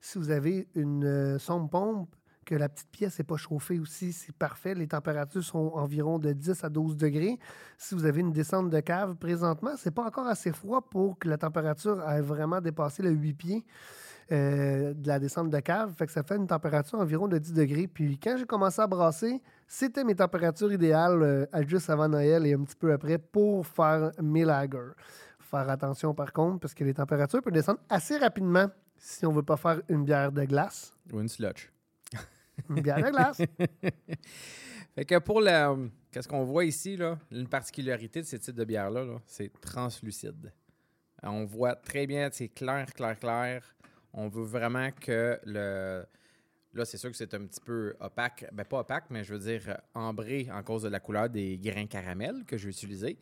si 0.00 0.18
vous 0.18 0.30
avez 0.30 0.68
une 0.74 1.04
euh, 1.04 1.38
sombre 1.38 1.68
pompe 1.68 2.14
que 2.44 2.54
la 2.54 2.68
petite 2.68 2.90
pièce 2.90 3.18
n'est 3.18 3.24
pas 3.24 3.36
chauffée 3.36 3.78
aussi, 3.78 4.12
c'est 4.12 4.34
parfait. 4.34 4.74
Les 4.74 4.88
températures 4.88 5.44
sont 5.44 5.72
environ 5.74 6.18
de 6.18 6.32
10 6.32 6.64
à 6.64 6.68
12 6.68 6.96
degrés. 6.96 7.38
Si 7.78 7.94
vous 7.94 8.04
avez 8.06 8.20
une 8.20 8.32
descente 8.32 8.70
de 8.70 8.80
cave 8.80 9.16
présentement, 9.16 9.72
c'est 9.76 9.90
pas 9.90 10.04
encore 10.04 10.26
assez 10.26 10.52
froid 10.52 10.80
pour 10.80 11.18
que 11.18 11.28
la 11.28 11.38
température 11.38 12.02
ait 12.08 12.20
vraiment 12.22 12.60
dépassé 12.60 13.02
le 13.02 13.10
8 13.10 13.34
pieds. 13.34 13.64
euh, 14.32 14.94
de 14.94 15.08
la 15.08 15.18
descente 15.18 15.50
de 15.50 15.58
cave. 15.58 15.92
Fait 15.96 16.06
que 16.06 16.12
ça 16.12 16.22
fait 16.22 16.36
une 16.36 16.46
température 16.46 16.98
environ 16.98 17.28
de 17.28 17.38
10 17.38 17.52
degrés. 17.52 17.86
Puis 17.86 18.18
quand 18.18 18.36
j'ai 18.36 18.46
commencé 18.46 18.80
à 18.80 18.86
brasser, 18.86 19.42
c'était 19.66 20.04
mes 20.04 20.14
températures 20.14 20.72
idéales 20.72 21.22
euh, 21.22 21.46
juste 21.66 21.90
avant 21.90 22.08
Noël 22.08 22.46
et 22.46 22.54
un 22.54 22.62
petit 22.62 22.76
peu 22.76 22.92
après 22.92 23.18
pour 23.18 23.66
faire 23.66 24.12
mes 24.22 24.44
lagers. 24.44 24.92
Faire 25.40 25.68
attention 25.68 26.14
par 26.14 26.32
contre, 26.32 26.60
parce 26.60 26.74
que 26.74 26.84
les 26.84 26.94
températures 26.94 27.42
peuvent 27.42 27.52
descendre 27.52 27.80
assez 27.88 28.16
rapidement 28.18 28.68
si 28.96 29.26
on 29.26 29.32
veut 29.32 29.42
pas 29.42 29.56
faire 29.56 29.80
une 29.88 30.04
bière 30.04 30.30
de 30.30 30.44
glace. 30.44 30.92
Ou 31.12 31.20
une 31.20 31.28
slotch. 31.28 31.72
Une 32.68 32.80
bière 32.80 32.96
de 32.96 33.10
glace. 33.10 33.42
Fait 34.94 35.04
que 35.04 35.18
pour 35.18 35.40
le. 35.40 35.90
Qu'est-ce 36.10 36.28
qu'on 36.28 36.44
voit 36.44 36.64
ici, 36.64 36.96
là? 36.96 37.18
Une 37.30 37.48
particularité 37.48 38.20
de 38.20 38.26
ces 38.26 38.38
types 38.38 38.56
de 38.56 38.64
bières-là, 38.64 39.04
là, 39.04 39.20
c'est 39.26 39.52
translucide. 39.60 40.52
On 41.22 41.44
voit 41.44 41.76
très 41.76 42.06
bien, 42.06 42.28
c'est 42.32 42.48
clair, 42.48 42.92
clair, 42.94 43.18
clair. 43.18 43.76
On 44.12 44.28
veut 44.28 44.44
vraiment 44.44 44.90
que 44.90 45.38
le. 45.44 46.04
Là, 46.72 46.84
c'est 46.84 46.98
sûr 46.98 47.10
que 47.10 47.16
c'est 47.16 47.34
un 47.34 47.46
petit 47.46 47.60
peu 47.60 47.94
opaque. 48.00 48.46
Ben, 48.52 48.64
pas 48.64 48.80
opaque, 48.80 49.04
mais 49.10 49.24
je 49.24 49.34
veux 49.34 49.40
dire 49.40 49.80
ambré 49.94 50.48
en 50.52 50.62
cause 50.62 50.82
de 50.82 50.88
la 50.88 51.00
couleur 51.00 51.28
des 51.28 51.58
grains 51.58 51.86
caramel 51.86 52.44
que 52.46 52.56
je 52.56 52.66
vais 52.66 52.70
utiliser. 52.70 53.18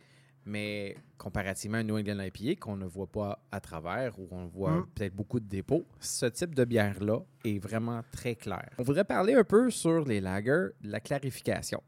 Mais 0.50 0.96
comparativement 1.18 1.76
à 1.76 1.80
un 1.80 1.84
New 1.84 1.98
England 1.98 2.20
IPA 2.20 2.58
qu'on 2.58 2.76
ne 2.76 2.86
voit 2.86 3.06
pas 3.10 3.44
à 3.52 3.60
travers 3.60 4.18
ou 4.18 4.28
on 4.30 4.46
voit 4.46 4.78
Mm. 4.78 4.86
peut-être 4.94 5.14
beaucoup 5.14 5.40
de 5.40 5.46
dépôts, 5.46 5.84
ce 6.00 6.24
type 6.26 6.54
de 6.54 6.64
bière-là 6.64 7.18
est 7.44 7.58
vraiment 7.58 8.00
très 8.12 8.34
clair. 8.34 8.70
On 8.78 8.82
voudrait 8.82 9.04
parler 9.04 9.34
un 9.34 9.44
peu 9.44 9.70
sur 9.70 10.04
les 10.06 10.20
lagers, 10.22 10.68
la 10.82 11.00
clarification. 11.00 11.82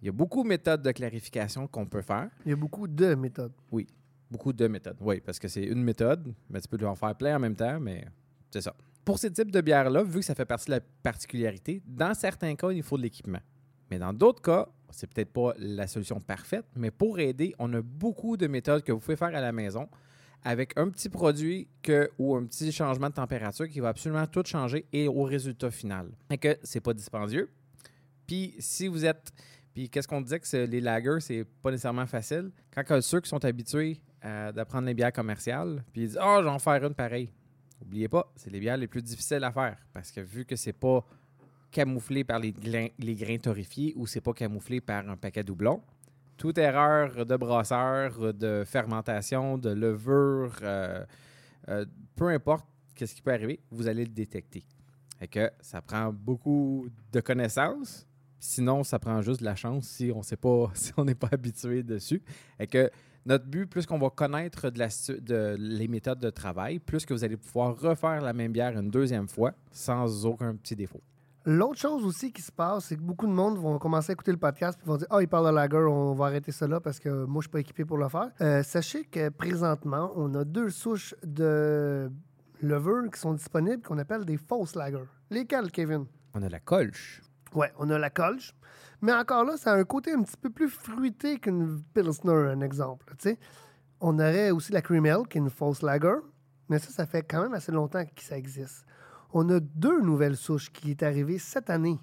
Il 0.00 0.06
y 0.06 0.08
a 0.08 0.12
beaucoup 0.12 0.42
de 0.42 0.48
méthodes 0.48 0.80
de 0.82 0.90
clarification 0.92 1.66
qu'on 1.66 1.84
peut 1.86 2.02
faire. 2.02 2.30
Il 2.46 2.50
y 2.50 2.52
a 2.52 2.56
beaucoup 2.56 2.88
de 2.88 3.14
méthodes. 3.14 3.52
Beaucoup 4.30 4.52
de 4.52 4.66
méthodes. 4.68 4.96
Oui, 5.00 5.20
parce 5.20 5.38
que 5.38 5.48
c'est 5.48 5.64
une 5.64 5.82
méthode, 5.82 6.32
mais 6.48 6.60
tu 6.60 6.68
peux 6.68 6.86
en 6.86 6.94
faire 6.94 7.14
plein 7.14 7.36
en 7.36 7.40
même 7.40 7.56
temps, 7.56 7.78
mais 7.80 8.04
c'est 8.50 8.60
ça. 8.60 8.74
Pour 9.04 9.18
ces 9.18 9.30
types 9.32 9.50
de 9.50 9.60
bières-là, 9.60 10.02
vu 10.02 10.20
que 10.20 10.24
ça 10.24 10.34
fait 10.34 10.44
partie 10.44 10.66
de 10.66 10.72
la 10.72 10.80
particularité, 11.02 11.82
dans 11.86 12.14
certains 12.14 12.54
cas, 12.54 12.70
il 12.70 12.82
faut 12.82 12.96
de 12.96 13.02
l'équipement. 13.02 13.40
Mais 13.90 13.98
dans 13.98 14.12
d'autres 14.12 14.42
cas, 14.42 14.68
c'est 14.90 15.12
peut-être 15.12 15.32
pas 15.32 15.54
la 15.58 15.86
solution 15.86 16.20
parfaite, 16.20 16.66
mais 16.76 16.90
pour 16.90 17.18
aider, 17.18 17.54
on 17.58 17.72
a 17.74 17.82
beaucoup 17.82 18.36
de 18.36 18.46
méthodes 18.46 18.82
que 18.82 18.92
vous 18.92 19.00
pouvez 19.00 19.16
faire 19.16 19.34
à 19.34 19.40
la 19.40 19.52
maison 19.52 19.88
avec 20.44 20.72
un 20.76 20.88
petit 20.88 21.08
produit 21.08 21.68
que, 21.82 22.10
ou 22.18 22.36
un 22.36 22.44
petit 22.44 22.70
changement 22.70 23.08
de 23.08 23.14
température 23.14 23.68
qui 23.68 23.80
va 23.80 23.88
absolument 23.88 24.26
tout 24.26 24.44
changer 24.44 24.86
et 24.92 25.08
au 25.08 25.24
résultat 25.24 25.70
final. 25.70 26.10
Et 26.30 26.38
que 26.38 26.56
c'est 26.62 26.80
pas 26.80 26.94
dispendieux. 26.94 27.50
Puis 28.26 28.54
si 28.58 28.86
vous 28.88 29.04
êtes 29.04 29.32
puis 29.78 29.88
qu'est-ce 29.88 30.08
qu'on 30.08 30.20
disait 30.20 30.40
que 30.40 30.66
les 30.66 30.80
lagers, 30.80 31.20
c'est 31.20 31.44
pas 31.44 31.70
nécessairement 31.70 32.06
facile? 32.06 32.50
Quand 32.74 33.00
ceux 33.00 33.20
qui 33.20 33.28
sont 33.28 33.44
habitués 33.44 34.00
euh, 34.24 34.50
d'apprendre 34.50 34.88
les 34.88 34.94
bières 34.94 35.12
commerciales, 35.12 35.84
puis 35.92 36.02
ils 36.02 36.06
disent 36.08 36.18
Ah, 36.20 36.38
je 36.40 36.46
vais 36.46 36.50
en 36.50 36.58
faire 36.58 36.84
une 36.84 36.94
pareille. 36.94 37.32
Oubliez 37.80 38.08
pas, 38.08 38.32
c'est 38.34 38.50
les 38.50 38.58
bières 38.58 38.76
les 38.76 38.88
plus 38.88 39.02
difficiles 39.02 39.44
à 39.44 39.52
faire. 39.52 39.78
Parce 39.92 40.10
que 40.10 40.20
vu 40.20 40.44
que 40.44 40.56
c'est 40.56 40.72
pas 40.72 41.06
camouflé 41.70 42.24
par 42.24 42.38
les, 42.38 42.52
grains 42.52 43.38
torréfiés 43.38 43.92
ou 43.96 44.06
c'est 44.06 44.20
pas 44.20 44.32
camouflé 44.32 44.80
par 44.80 45.08
un 45.08 45.16
paquet 45.16 45.44
doublon, 45.44 45.82
toute 46.36 46.58
erreur 46.58 47.26
de 47.26 47.36
brasseur, 47.36 48.32
de 48.32 48.64
fermentation, 48.66 49.58
de 49.58 49.70
levure, 49.70 50.54
euh, 50.62 51.04
euh, 51.68 51.84
peu 52.14 52.28
importe 52.28 52.66
qu'est-ce 52.94 53.14
qui 53.14 53.22
peut 53.22 53.32
arriver, 53.32 53.60
vous 53.70 53.88
allez 53.88 54.04
le 54.04 54.10
détecter. 54.10 54.64
Fait 55.18 55.28
que 55.28 55.50
ça 55.60 55.82
prend 55.82 56.12
beaucoup 56.12 56.88
de 57.12 57.20
connaissances. 57.20 58.06
Sinon, 58.40 58.84
ça 58.84 59.00
prend 59.00 59.20
juste 59.20 59.40
de 59.40 59.44
la 59.44 59.56
chance 59.56 59.88
si 59.88 60.12
on 60.14 60.22
sait 60.22 60.36
pas, 60.36 60.70
si 60.74 60.92
on 60.96 61.04
n'est 61.04 61.16
pas 61.16 61.28
habitué 61.32 61.82
dessus. 61.82 62.22
Et 62.58 62.68
que 62.68 62.88
notre 63.26 63.46
but, 63.46 63.66
plus 63.66 63.84
qu'on 63.84 63.98
va 63.98 64.10
connaître 64.10 64.70
de 64.70 64.78
la 64.78 64.88
de 65.20 65.56
les 65.58 65.88
méthodes 65.88 66.20
de 66.20 66.30
travail, 66.30 66.78
plus 66.78 67.04
que 67.04 67.12
vous 67.12 67.24
allez 67.24 67.36
pouvoir 67.36 67.78
refaire 67.78 68.20
la 68.22 68.32
même 68.32 68.52
bière 68.52 68.78
une 68.78 68.90
deuxième 68.90 69.28
fois 69.28 69.54
sans 69.72 70.24
aucun 70.24 70.54
petit 70.54 70.76
défaut. 70.76 71.02
L'autre 71.50 71.80
chose 71.80 72.04
aussi 72.04 72.30
qui 72.30 72.42
se 72.42 72.52
passe, 72.52 72.84
c'est 72.84 72.96
que 72.96 73.00
beaucoup 73.00 73.26
de 73.26 73.32
monde 73.32 73.56
vont 73.56 73.78
commencer 73.78 74.10
à 74.10 74.12
écouter 74.12 74.32
le 74.32 74.36
podcast 74.36 74.78
et 74.82 74.86
vont 74.86 74.98
dire 74.98 75.06
Ah, 75.08 75.22
il 75.22 75.28
parle 75.28 75.46
de 75.46 75.54
lager, 75.54 75.78
on 75.78 76.12
va 76.12 76.26
arrêter 76.26 76.52
ça 76.52 76.68
là 76.68 76.78
parce 76.78 76.98
que 76.98 77.24
moi, 77.24 77.40
je 77.40 77.44
suis 77.44 77.50
pas 77.50 77.60
équipé 77.60 77.86
pour 77.86 77.96
le 77.96 78.06
faire. 78.10 78.28
Euh, 78.42 78.62
sachez 78.62 79.06
que 79.06 79.30
présentement, 79.30 80.12
on 80.14 80.34
a 80.34 80.44
deux 80.44 80.68
souches 80.68 81.14
de 81.24 82.12
levure 82.60 83.10
qui 83.10 83.18
sont 83.18 83.32
disponibles 83.32 83.82
qu'on 83.82 83.96
appelle 83.96 84.26
des 84.26 84.36
fausses 84.36 84.76
lagers. 84.76 85.08
Lesquelles, 85.30 85.70
Kevin? 85.70 86.04
On 86.34 86.42
a 86.42 86.50
la 86.50 86.60
colche. 86.60 87.22
Ouais, 87.54 87.72
on 87.78 87.88
a 87.88 87.98
la 87.98 88.10
colche. 88.10 88.54
Mais 89.00 89.14
encore 89.14 89.44
là, 89.46 89.56
ça 89.56 89.72
a 89.72 89.76
un 89.76 89.84
côté 89.84 90.12
un 90.12 90.20
petit 90.24 90.36
peu 90.36 90.50
plus 90.50 90.68
fruité 90.68 91.38
qu'une 91.38 91.82
Pilsner, 91.94 92.50
un 92.52 92.60
exemple. 92.60 93.06
tu 93.16 93.30
sais. 93.30 93.38
On 94.02 94.18
aurait 94.18 94.50
aussi 94.50 94.70
la 94.70 94.82
Cream 94.82 95.06
Ale, 95.06 95.26
qui 95.26 95.38
est 95.38 95.40
une 95.40 95.48
fausse 95.48 95.80
lager. 95.80 96.18
Mais 96.68 96.78
ça, 96.78 96.90
ça 96.90 97.06
fait 97.06 97.22
quand 97.22 97.40
même 97.40 97.54
assez 97.54 97.72
longtemps 97.72 98.04
que 98.04 98.22
ça 98.22 98.36
existe. 98.36 98.84
On 99.32 99.48
a 99.50 99.60
deux 99.60 100.00
nouvelles 100.00 100.36
souches 100.36 100.70
qui 100.70 100.90
est 100.90 101.02
arrivées 101.02 101.38
cette 101.38 101.70
année 101.70 101.98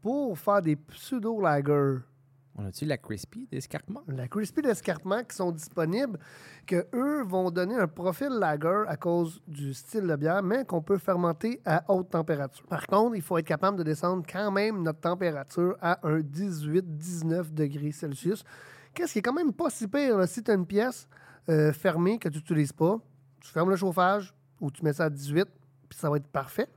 pour 0.00 0.38
faire 0.38 0.62
des 0.62 0.76
pseudo-lagers. 0.76 1.98
On 2.56 2.66
a-tu 2.66 2.84
la 2.84 2.98
crispy 2.98 3.46
d'escarpement? 3.46 4.02
La 4.08 4.28
Crispy 4.28 4.62
d'escarpement 4.62 5.22
qui 5.22 5.36
sont 5.36 5.52
disponibles, 5.52 6.18
que 6.66 6.86
eux 6.94 7.22
vont 7.24 7.50
donner 7.50 7.76
un 7.76 7.86
profil 7.86 8.28
lager 8.28 8.84
à 8.88 8.96
cause 8.96 9.40
du 9.46 9.72
style 9.72 10.06
de 10.06 10.16
bière, 10.16 10.42
mais 10.42 10.64
qu'on 10.64 10.82
peut 10.82 10.98
fermenter 10.98 11.60
à 11.64 11.84
haute 11.88 12.10
température. 12.10 12.66
Par 12.66 12.86
contre, 12.86 13.14
il 13.16 13.22
faut 13.22 13.38
être 13.38 13.46
capable 13.46 13.78
de 13.78 13.82
descendre 13.82 14.24
quand 14.30 14.50
même 14.50 14.82
notre 14.82 15.00
température 15.00 15.76
à 15.80 16.06
un 16.06 16.20
18-19 16.20 17.54
degrés 17.54 17.92
Celsius. 17.92 18.42
Qu'est-ce 18.94 19.12
qui 19.12 19.18
est 19.20 19.22
quand 19.22 19.32
même 19.32 19.52
pas 19.52 19.70
si 19.70 19.86
pire 19.86 20.18
là, 20.18 20.26
si 20.26 20.42
tu 20.42 20.50
as 20.50 20.54
une 20.54 20.66
pièce 20.66 21.08
euh, 21.48 21.72
fermée 21.72 22.18
que 22.18 22.28
tu 22.28 22.38
n'utilises 22.38 22.72
pas. 22.72 22.98
Tu 23.40 23.50
fermes 23.50 23.70
le 23.70 23.76
chauffage 23.76 24.34
ou 24.60 24.70
tu 24.70 24.84
mets 24.84 24.92
ça 24.92 25.04
à 25.04 25.10
18, 25.10 25.48
puis 25.90 25.98
ça 25.98 26.08
va 26.08 26.16
être 26.16 26.28
parfait. 26.28 26.68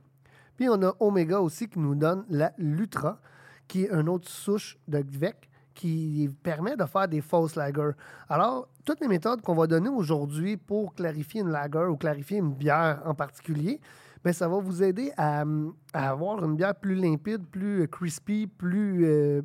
Puis 0.56 0.68
on 0.68 0.82
a 0.82 0.94
Omega 1.00 1.40
aussi 1.40 1.68
qui 1.68 1.78
nous 1.78 1.94
donne 1.94 2.24
la 2.28 2.52
Lutra, 2.58 3.18
qui 3.66 3.84
est 3.84 3.90
une 3.90 4.10
autre 4.10 4.28
souche 4.28 4.76
de 4.86 5.00
Gvec 5.00 5.48
qui 5.74 6.30
permet 6.42 6.76
de 6.76 6.84
faire 6.84 7.08
des 7.08 7.20
fausses 7.20 7.56
lagers. 7.56 7.92
Alors, 8.28 8.68
toutes 8.84 9.00
les 9.00 9.08
méthodes 9.08 9.40
qu'on 9.42 9.54
va 9.54 9.66
donner 9.66 9.88
aujourd'hui 9.88 10.56
pour 10.56 10.94
clarifier 10.94 11.40
une 11.40 11.50
lager 11.50 11.86
ou 11.86 11.96
clarifier 11.96 12.38
une 12.38 12.52
bière 12.52 13.02
en 13.04 13.14
particulier, 13.14 13.80
bien, 14.22 14.32
ça 14.32 14.46
va 14.46 14.58
vous 14.58 14.82
aider 14.82 15.12
à, 15.16 15.44
avoir 15.92 16.44
une 16.44 16.56
bière 16.56 16.74
plus 16.76 16.94
limpide, 16.94 17.44
plus 17.46 17.88
crispy, 17.88 18.46
plus, 18.46 19.04
euh, 19.04 19.42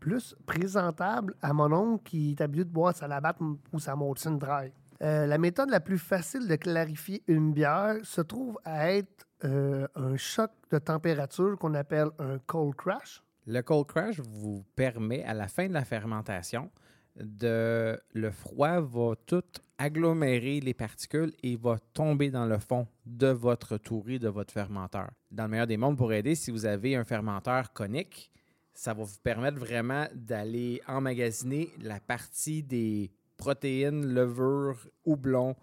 plus 0.00 0.34
présentable 0.46 1.34
à 1.42 1.52
mon 1.52 1.70
oncle 1.72 2.04
qui 2.04 2.32
est 2.32 2.40
habitué 2.40 2.64
de 2.64 2.70
boire 2.70 2.96
sa 2.96 3.06
labatte 3.06 3.38
ou 3.72 3.78
sa 3.78 3.94
Molson 3.94 4.32
Dry. 4.32 4.72
Euh, 5.02 5.26
la 5.26 5.38
méthode 5.38 5.70
la 5.70 5.80
plus 5.80 5.98
facile 5.98 6.48
de 6.48 6.56
clarifier 6.56 7.22
une 7.26 7.52
bière 7.52 7.96
se 8.02 8.20
trouve 8.20 8.58
à 8.64 8.92
être 8.92 9.26
euh, 9.44 9.86
un 9.94 10.16
choc 10.16 10.50
de 10.70 10.78
température 10.78 11.58
qu'on 11.58 11.74
appelle 11.74 12.08
un 12.18 12.38
cold 12.46 12.74
crash. 12.74 13.22
Le 13.46 13.60
cold 13.60 13.86
crash 13.86 14.20
vous 14.20 14.64
permet, 14.74 15.22
à 15.24 15.34
la 15.34 15.48
fin 15.48 15.68
de 15.68 15.72
la 15.72 15.84
fermentation, 15.84 16.70
de 17.16 17.98
le 18.12 18.30
froid 18.30 18.80
va 18.80 19.14
tout 19.26 19.44
agglomérer 19.78 20.60
les 20.60 20.74
particules 20.74 21.32
et 21.42 21.56
va 21.56 21.78
tomber 21.92 22.30
dans 22.30 22.46
le 22.46 22.58
fond 22.58 22.86
de 23.04 23.28
votre 23.28 23.76
tourie, 23.76 24.18
de 24.18 24.28
votre 24.28 24.52
fermenteur. 24.52 25.10
Dans 25.30 25.44
le 25.44 25.50
meilleur 25.50 25.66
des 25.66 25.76
mondes, 25.76 25.96
pour 25.96 26.12
aider, 26.12 26.34
si 26.34 26.50
vous 26.50 26.66
avez 26.66 26.96
un 26.96 27.04
fermenteur 27.04 27.72
conique, 27.72 28.30
ça 28.72 28.94
va 28.94 29.04
vous 29.04 29.18
permettre 29.22 29.58
vraiment 29.58 30.06
d'aller 30.14 30.82
emmagasiner 30.86 31.70
la 31.80 32.00
partie 32.00 32.62
des 32.62 33.10
protéines, 33.36 34.06
levures, 34.06 34.88
houblon, 35.04 35.56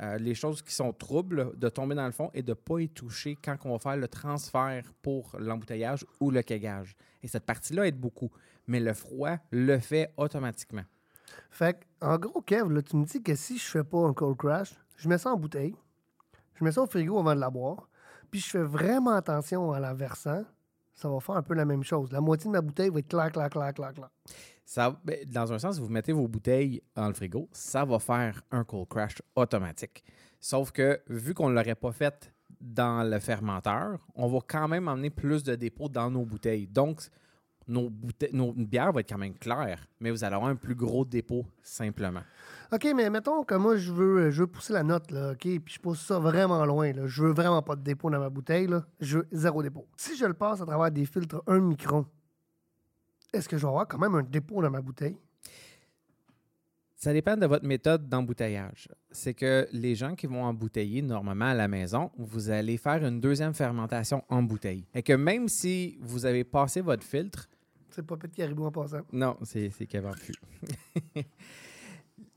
euh, 0.00 0.18
les 0.18 0.34
choses 0.34 0.60
qui 0.60 0.74
sont 0.74 0.92
troubles, 0.92 1.56
de 1.56 1.68
tomber 1.68 1.94
dans 1.94 2.04
le 2.04 2.12
fond 2.12 2.30
et 2.34 2.42
de 2.42 2.50
ne 2.50 2.54
pas 2.54 2.80
y 2.80 2.88
toucher 2.88 3.36
quand 3.42 3.56
on 3.64 3.72
va 3.72 3.78
faire 3.78 3.96
le 3.96 4.08
transfert 4.08 4.92
pour 5.00 5.34
l'embouteillage 5.38 6.04
ou 6.20 6.30
le 6.30 6.42
kegage. 6.42 6.94
Et 7.22 7.28
cette 7.28 7.46
partie-là 7.46 7.86
aide 7.86 7.98
beaucoup, 7.98 8.30
mais 8.66 8.80
le 8.80 8.92
froid 8.92 9.36
le 9.50 9.78
fait 9.78 10.12
automatiquement. 10.16 10.84
Fait 11.50 11.86
en 12.02 12.18
gros, 12.18 12.42
Kev, 12.42 12.82
tu 12.82 12.96
me 12.96 13.04
dis 13.04 13.22
que 13.22 13.34
si 13.34 13.58
je 13.58 13.64
fais 13.64 13.84
pas 13.84 13.98
un 13.98 14.12
cold 14.12 14.36
crash, 14.36 14.74
je 14.96 15.08
mets 15.08 15.18
ça 15.18 15.32
en 15.32 15.36
bouteille, 15.36 15.74
je 16.54 16.64
mets 16.64 16.72
ça 16.72 16.82
au 16.82 16.86
frigo 16.86 17.18
avant 17.18 17.34
de 17.34 17.40
la 17.40 17.50
boire, 17.50 17.88
puis 18.30 18.40
je 18.40 18.50
fais 18.50 18.62
vraiment 18.62 19.12
attention 19.12 19.72
à 19.72 19.80
la 19.80 19.94
versant, 19.94 20.44
ça 20.96 21.08
va 21.10 21.20
faire 21.20 21.36
un 21.36 21.42
peu 21.42 21.54
la 21.54 21.64
même 21.64 21.84
chose. 21.84 22.10
La 22.10 22.20
moitié 22.20 22.48
de 22.48 22.52
ma 22.52 22.62
bouteille 22.62 22.88
va 22.88 22.98
être 22.98 23.08
clair, 23.08 23.30
clair, 23.30 23.50
clair, 23.50 23.72
clair, 23.72 23.92
clair. 23.92 24.10
Ça, 24.64 24.98
ben, 25.04 25.18
dans 25.26 25.52
un 25.52 25.58
sens, 25.58 25.78
vous 25.78 25.88
mettez 25.88 26.12
vos 26.12 26.26
bouteilles 26.26 26.82
dans 26.94 27.06
le 27.06 27.14
frigo, 27.14 27.48
ça 27.52 27.84
va 27.84 27.98
faire 27.98 28.42
un 28.50 28.64
cold 28.64 28.88
crash 28.88 29.22
automatique. 29.36 30.02
Sauf 30.40 30.72
que, 30.72 31.00
vu 31.08 31.34
qu'on 31.34 31.50
ne 31.50 31.54
l'aurait 31.54 31.74
pas 31.74 31.92
fait 31.92 32.32
dans 32.60 33.08
le 33.08 33.18
fermenteur, 33.20 33.98
on 34.14 34.26
va 34.26 34.38
quand 34.46 34.66
même 34.66 34.88
emmener 34.88 35.10
plus 35.10 35.44
de 35.44 35.54
dépôts 35.54 35.88
dans 35.88 36.10
nos 36.10 36.24
bouteilles. 36.24 36.66
Donc, 36.66 37.02
nos, 37.68 37.90
bouteilles, 37.90 38.30
nos 38.32 38.52
bières 38.52 38.92
vont 38.92 39.00
être 39.00 39.08
quand 39.08 39.18
même 39.18 39.34
claires, 39.34 39.86
mais 40.00 40.10
vous 40.10 40.24
allez 40.24 40.34
avoir 40.34 40.50
un 40.50 40.56
plus 40.56 40.74
gros 40.74 41.04
dépôt 41.04 41.44
simplement. 41.62 42.22
OK, 42.72 42.86
mais 42.94 43.10
mettons 43.10 43.44
que 43.44 43.54
moi, 43.54 43.76
je 43.76 43.92
veux, 43.92 44.30
je 44.30 44.42
veux 44.42 44.46
pousser 44.46 44.72
la 44.72 44.82
note, 44.82 45.10
là, 45.10 45.32
OK? 45.32 45.40
Puis 45.40 45.74
je 45.74 45.80
pousse 45.80 46.00
ça 46.00 46.18
vraiment 46.18 46.64
loin, 46.64 46.92
là. 46.92 47.06
Je 47.06 47.22
veux 47.22 47.32
vraiment 47.32 47.62
pas 47.62 47.76
de 47.76 47.82
dépôt 47.82 48.10
dans 48.10 48.18
ma 48.18 48.30
bouteille, 48.30 48.66
là. 48.66 48.84
Je 49.00 49.18
veux 49.18 49.28
zéro 49.32 49.62
dépôt. 49.62 49.86
Si 49.96 50.16
je 50.16 50.24
le 50.24 50.34
passe 50.34 50.60
à 50.60 50.66
travers 50.66 50.90
des 50.90 51.06
filtres 51.06 51.42
1 51.46 51.60
micron, 51.60 52.06
est-ce 53.32 53.48
que 53.48 53.56
je 53.56 53.62
vais 53.62 53.68
avoir 53.68 53.86
quand 53.86 53.98
même 53.98 54.14
un 54.14 54.22
dépôt 54.22 54.62
dans 54.62 54.70
ma 54.70 54.80
bouteille? 54.80 55.16
Ça 56.96 57.12
dépend 57.12 57.36
de 57.36 57.46
votre 57.46 57.66
méthode 57.66 58.08
d'embouteillage. 58.08 58.88
C'est 59.10 59.34
que 59.34 59.68
les 59.70 59.94
gens 59.94 60.14
qui 60.14 60.26
vont 60.26 60.42
embouteiller 60.42 61.02
normalement 61.02 61.44
à 61.44 61.54
la 61.54 61.68
maison, 61.68 62.10
vous 62.16 62.48
allez 62.48 62.78
faire 62.78 63.04
une 63.04 63.20
deuxième 63.20 63.52
fermentation 63.52 64.24
en 64.30 64.42
bouteille. 64.42 64.86
Et 64.94 65.02
que 65.02 65.12
même 65.12 65.46
si 65.46 65.98
vous 66.00 66.24
avez 66.24 66.42
passé 66.42 66.80
votre 66.80 67.04
filtre, 67.04 67.48
C'est 67.96 68.06
pas 68.06 68.18
petit 68.18 68.36
caribou 68.36 68.66
en 68.66 68.70
passant. 68.70 69.00
non, 69.10 69.38
c'est 69.42 69.70
qu'avant 69.86 70.12
fût. 70.14 70.34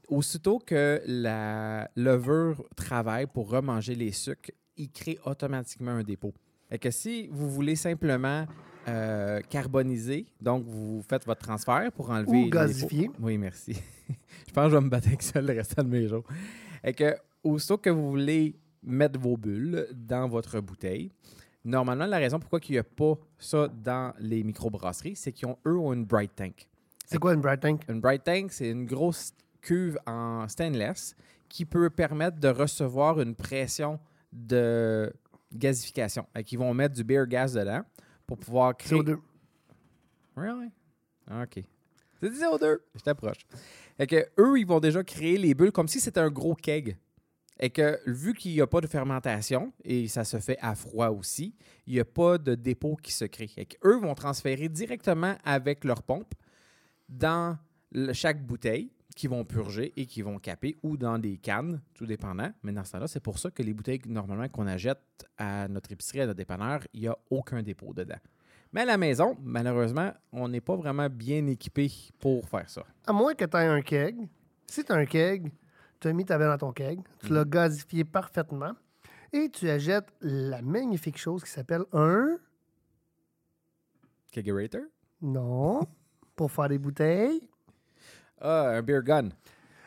Aussitôt 0.07 0.59
que 0.59 1.01
la 1.05 1.91
levure 1.97 2.63
travaille 2.77 3.27
pour 3.27 3.49
remanger 3.49 3.93
les 3.93 4.13
sucres, 4.13 4.51
il 4.77 4.89
crée 4.89 5.19
automatiquement 5.25 5.91
un 5.91 6.03
dépôt. 6.03 6.33
Et 6.71 6.79
que 6.79 6.89
si 6.91 7.27
vous 7.27 7.49
voulez 7.49 7.75
simplement 7.75 8.47
euh, 8.87 9.41
carboniser, 9.49 10.27
donc 10.39 10.63
vous 10.65 11.03
faites 11.07 11.25
votre 11.25 11.41
transfert 11.41 11.91
pour 11.91 12.09
enlever. 12.09 12.45
Ou 12.45 12.49
dépôt. 12.49 13.13
Oui, 13.19 13.37
merci. 13.37 13.73
je 14.47 14.53
pense 14.53 14.65
que 14.65 14.69
je 14.71 14.75
vais 14.77 14.81
me 14.81 14.89
battre 14.89 15.07
avec 15.07 15.21
ça 15.21 15.41
le 15.41 15.53
restant 15.53 15.83
de 15.83 15.89
mes 15.89 16.07
jours. 16.07 16.23
Et 16.85 16.93
que 16.93 17.17
aussitôt 17.43 17.77
que 17.77 17.89
vous 17.89 18.09
voulez 18.09 18.55
mettre 18.81 19.19
vos 19.19 19.35
bulles 19.35 19.87
dans 19.93 20.29
votre 20.29 20.61
bouteille, 20.61 21.11
normalement, 21.63 22.05
la 22.05 22.17
raison 22.17 22.39
pourquoi 22.39 22.59
il 22.67 22.71
n'y 22.73 22.77
a 22.77 22.83
pas 22.83 23.15
ça 23.37 23.67
dans 23.67 24.13
les 24.19 24.43
microbrasseries, 24.43 25.15
c'est 25.15 25.31
qu'ils 25.31 25.47
ont, 25.47 25.57
eux, 25.65 25.77
ont 25.77 25.93
une 25.93 26.05
bright 26.05 26.35
tank. 26.35 26.67
C'est 27.05 27.17
quoi 27.17 27.33
une 27.33 27.41
bright 27.41 27.59
tank? 27.59 27.81
Une 27.89 28.01
bright 28.01 28.23
tank, 28.23 28.51
c'est 28.51 28.69
une 28.69 28.85
grosse 28.85 29.33
cuve 29.61 29.97
en 30.05 30.47
stainless 30.47 31.15
qui 31.47 31.65
peut 31.65 31.89
permettre 31.89 32.39
de 32.39 32.47
recevoir 32.47 33.19
une 33.19 33.35
pression 33.35 33.99
de 34.31 35.11
gasification. 35.51 36.27
Et 36.35 36.43
qui 36.43 36.55
vont 36.55 36.73
mettre 36.73 36.95
du 36.95 37.03
beer 37.03 37.25
gas 37.27 37.53
dedans 37.53 37.81
pour 38.27 38.37
pouvoir 38.37 38.77
créer. 38.77 38.99
CO2. 38.99 39.17
Really? 40.35 40.69
OK. 41.31 41.63
C'est 42.21 42.29
du 42.29 42.35
CO2. 42.35 42.77
Je 42.95 43.01
t'approche. 43.01 43.45
Et 43.97 44.05
que 44.05 44.27
eux, 44.37 44.59
ils 44.59 44.67
vont 44.67 44.79
déjà 44.79 45.03
créer 45.03 45.37
les 45.37 45.53
bulles 45.53 45.71
comme 45.71 45.87
si 45.87 45.99
c'était 45.99 46.19
un 46.19 46.29
gros 46.29 46.55
keg. 46.55 46.97
Et 47.59 47.69
que 47.69 47.99
vu 48.05 48.33
qu'il 48.33 48.53
n'y 48.53 48.61
a 48.61 48.67
pas 48.67 48.79
de 48.79 48.87
fermentation, 48.87 49.73
et 49.83 50.07
ça 50.07 50.23
se 50.23 50.39
fait 50.39 50.57
à 50.61 50.75
froid 50.75 51.09
aussi, 51.09 51.55
il 51.87 51.93
n'y 51.93 51.99
a 51.99 52.05
pas 52.05 52.37
de 52.37 52.55
dépôt 52.55 52.95
qui 52.95 53.11
se 53.11 53.25
crée. 53.25 53.51
Et 53.57 53.65
qu'eux 53.65 53.99
vont 53.99 54.15
transférer 54.15 54.69
directement 54.69 55.35
avec 55.43 55.83
leur 55.83 56.03
pompe 56.03 56.33
dans 57.09 57.57
chaque 58.13 58.45
bouteille 58.45 58.91
qui 59.15 59.27
vont 59.27 59.43
purger 59.43 59.91
et 59.97 60.05
qui 60.05 60.21
vont 60.21 60.39
caper 60.39 60.77
ou 60.83 60.95
dans 60.95 61.19
des 61.19 61.37
cannes, 61.37 61.81
tout 61.93 62.05
dépendant. 62.05 62.51
Mais 62.63 62.71
dans 62.71 62.85
ce 62.85 62.93
temps-là, 62.93 63.07
c'est 63.07 63.19
pour 63.19 63.37
ça 63.37 63.51
que 63.51 63.61
les 63.61 63.73
bouteilles, 63.73 63.99
normalement, 64.05 64.47
qu'on 64.47 64.67
achète 64.67 65.01
à 65.37 65.67
notre 65.67 65.91
épicerie, 65.91 66.21
à 66.21 66.25
notre 66.27 66.37
dépanneur, 66.37 66.87
il 66.93 67.01
n'y 67.01 67.07
a 67.07 67.17
aucun 67.29 67.61
dépôt 67.61 67.93
dedans. 67.93 68.19
Mais 68.71 68.81
à 68.81 68.85
la 68.85 68.97
maison, 68.97 69.35
malheureusement, 69.41 70.13
on 70.31 70.47
n'est 70.47 70.61
pas 70.61 70.75
vraiment 70.75 71.09
bien 71.09 71.45
équipé 71.47 71.91
pour 72.19 72.47
faire 72.47 72.69
ça. 72.69 72.85
À 73.05 73.11
moins 73.11 73.33
que 73.33 73.43
tu 73.43 73.57
aies 73.57 73.65
un 73.65 73.81
keg. 73.81 74.15
Si 74.67 74.85
tu 74.85 74.91
as 74.91 74.95
un 74.95 75.05
keg, 75.05 75.51
tu 75.99 76.07
as 76.07 76.13
mis 76.13 76.25
ta 76.25 76.37
bière 76.37 76.49
dans 76.49 76.57
ton 76.57 76.71
keg, 76.71 77.01
tu 77.19 77.33
l'as 77.33 77.45
gasifié 77.45 78.03
parfaitement 78.03 78.73
et 79.33 79.49
tu 79.49 79.69
achètes 79.69 80.09
la 80.21 80.61
magnifique 80.61 81.17
chose 81.17 81.43
qui 81.43 81.51
s'appelle 81.51 81.83
un. 81.93 82.37
Kegerator? 84.31 84.81
Non. 85.21 85.81
pour 86.39 86.49
faire 86.49 86.69
des 86.69 86.77
bouteilles. 86.77 87.41
Ah, 88.39 88.69
un 88.69 88.81
beer 88.81 89.03
gun. 89.03 89.27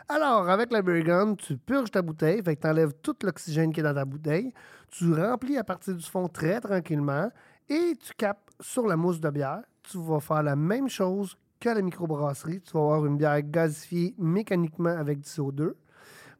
Alors, 0.06 0.50
avec 0.50 0.70
la 0.70 0.82
beer 0.82 1.02
gun, 1.02 1.34
tu 1.34 1.56
purges 1.56 1.90
ta 1.90 2.02
bouteille, 2.02 2.42
fait 2.42 2.56
que 2.56 2.60
tu 2.60 2.66
enlèves 2.66 2.92
tout 3.00 3.16
l'oxygène 3.22 3.72
qui 3.72 3.80
est 3.80 3.82
dans 3.82 3.94
ta 3.94 4.04
bouteille, 4.04 4.52
tu 4.90 5.14
remplis 5.14 5.56
à 5.56 5.64
partir 5.64 5.94
du 5.94 6.04
fond 6.04 6.28
très 6.28 6.60
tranquillement 6.60 7.30
et 7.70 7.94
tu 7.98 8.12
capes 8.18 8.50
sur 8.60 8.86
la 8.86 8.96
mousse 8.98 9.18
de 9.18 9.30
bière. 9.30 9.62
Tu 9.82 9.96
vas 9.96 10.20
faire 10.20 10.42
la 10.42 10.54
même 10.54 10.90
chose 10.90 11.38
que 11.58 11.70
la 11.70 11.80
microbrasserie. 11.80 12.60
Tu 12.60 12.72
vas 12.72 12.80
avoir 12.80 13.06
une 13.06 13.16
bière 13.16 13.40
gasifiée 13.40 14.14
mécaniquement 14.18 14.94
avec 14.94 15.20
du 15.20 15.28
CO2. 15.30 15.72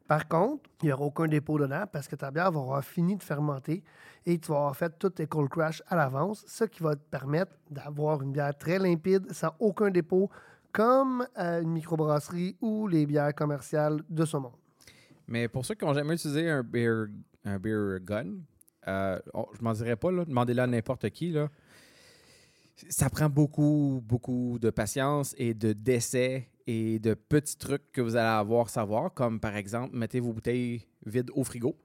Par 0.07 0.27
contre, 0.27 0.69
il 0.81 0.87
n'y 0.87 0.91
aura 0.91 1.05
aucun 1.05 1.27
dépôt 1.27 1.57
dedans 1.57 1.85
parce 1.91 2.07
que 2.07 2.15
ta 2.15 2.29
bière 2.29 2.51
va 2.51 2.59
avoir 2.59 2.83
fini 2.83 3.15
de 3.15 3.23
fermenter 3.23 3.83
et 4.25 4.37
tu 4.37 4.51
vas 4.51 4.57
avoir 4.57 4.75
fait 4.75 4.93
tous 4.99 5.11
tes 5.11 5.27
cold 5.27 5.49
crash 5.49 5.81
à 5.87 5.95
l'avance, 5.95 6.43
ce 6.47 6.65
qui 6.65 6.83
va 6.83 6.95
te 6.95 7.01
permettre 7.09 7.53
d'avoir 7.71 8.21
une 8.21 8.31
bière 8.33 8.55
très 8.57 8.79
limpide, 8.79 9.31
sans 9.31 9.55
aucun 9.59 9.89
dépôt, 9.89 10.29
comme 10.71 11.25
euh, 11.39 11.61
une 11.61 11.71
microbrasserie 11.71 12.57
ou 12.61 12.87
les 12.87 13.05
bières 13.05 13.33
commerciales 13.33 14.01
de 14.09 14.25
ce 14.25 14.37
monde. 14.37 14.53
Mais 15.27 15.47
pour 15.47 15.65
ceux 15.65 15.75
qui 15.75 15.85
n'ont 15.85 15.93
jamais 15.93 16.15
utilisé 16.15 16.49
un 16.49 16.63
beer, 16.63 17.05
un 17.45 17.57
beer 17.57 17.99
gun, 18.01 18.25
euh, 18.87 19.19
on- 19.33 19.47
je 19.53 19.61
m'en 19.61 19.71
dirais 19.73 19.95
pas, 19.95 20.11
demandez-le 20.11 20.61
à 20.61 20.67
n'importe 20.67 21.09
qui. 21.11 21.33
Ça 22.89 23.09
prend 23.09 23.29
beaucoup, 23.29 24.01
beaucoup 24.05 24.57
de 24.59 24.69
patience 24.69 25.33
et 25.37 25.53
de 25.53 25.71
d'essais 25.73 26.49
et 26.67 26.99
de 26.99 27.13
petits 27.13 27.57
trucs 27.57 27.91
que 27.91 28.01
vous 28.01 28.15
allez 28.15 28.27
avoir 28.27 28.69
savoir, 28.69 29.13
comme 29.13 29.39
par 29.39 29.55
exemple, 29.55 29.95
mettez 29.95 30.19
vos 30.19 30.33
bouteilles 30.33 30.85
vides 31.05 31.31
au 31.33 31.43
frigo. 31.43 31.75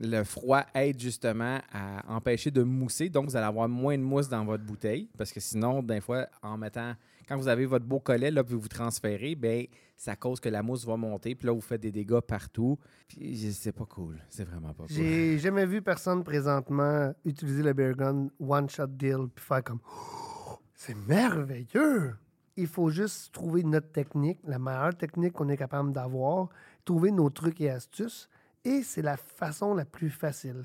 Le 0.00 0.24
froid 0.24 0.64
aide 0.74 0.98
justement 0.98 1.58
à 1.70 2.14
empêcher 2.14 2.50
de 2.50 2.62
mousser, 2.62 3.10
donc 3.10 3.28
vous 3.28 3.36
allez 3.36 3.46
avoir 3.46 3.68
moins 3.68 3.98
de 3.98 4.02
mousse 4.02 4.28
dans 4.28 4.44
votre 4.44 4.64
bouteille, 4.64 5.10
parce 5.18 5.32
que 5.32 5.40
sinon, 5.40 5.82
des 5.82 6.00
fois, 6.00 6.28
en 6.42 6.56
mettant, 6.56 6.94
quand 7.28 7.36
vous 7.36 7.48
avez 7.48 7.66
votre 7.66 7.84
beau 7.84 8.00
collet, 8.00 8.30
là, 8.30 8.42
puis 8.42 8.54
vous 8.54 8.68
transférez, 8.68 9.34
ben 9.34 9.66
ça 9.96 10.16
cause 10.16 10.40
que 10.40 10.48
la 10.48 10.62
mousse 10.62 10.86
va 10.86 10.96
monter, 10.96 11.34
puis 11.34 11.46
là, 11.46 11.52
vous 11.52 11.60
faites 11.60 11.82
des 11.82 11.92
dégâts 11.92 12.20
partout. 12.20 12.78
Puis 13.06 13.52
c'est 13.52 13.72
pas 13.72 13.84
cool, 13.84 14.18
c'est 14.30 14.44
vraiment 14.44 14.72
pas 14.72 14.84
cool. 14.86 14.96
J'ai 14.96 15.38
jamais 15.38 15.66
vu 15.66 15.82
personne 15.82 16.24
présentement 16.24 17.12
utiliser 17.24 17.62
le 17.62 17.74
beer 17.74 17.92
gun 17.94 18.28
one 18.40 18.70
shot 18.70 18.86
deal 18.86 19.28
puis 19.34 19.44
faire 19.44 19.62
comme 19.62 19.80
Oh, 19.84 20.58
c'est 20.74 20.96
merveilleux. 21.06 22.14
Il 22.56 22.66
faut 22.66 22.90
juste 22.90 23.32
trouver 23.32 23.62
notre 23.62 23.90
technique, 23.90 24.38
la 24.44 24.58
meilleure 24.58 24.94
technique 24.96 25.32
qu'on 25.32 25.48
est 25.48 25.56
capable 25.56 25.92
d'avoir, 25.92 26.48
trouver 26.84 27.10
nos 27.10 27.30
trucs 27.30 27.60
et 27.60 27.70
astuces, 27.70 28.28
et 28.64 28.82
c'est 28.82 29.02
la 29.02 29.16
façon 29.16 29.74
la 29.74 29.84
plus 29.84 30.10
facile. 30.10 30.64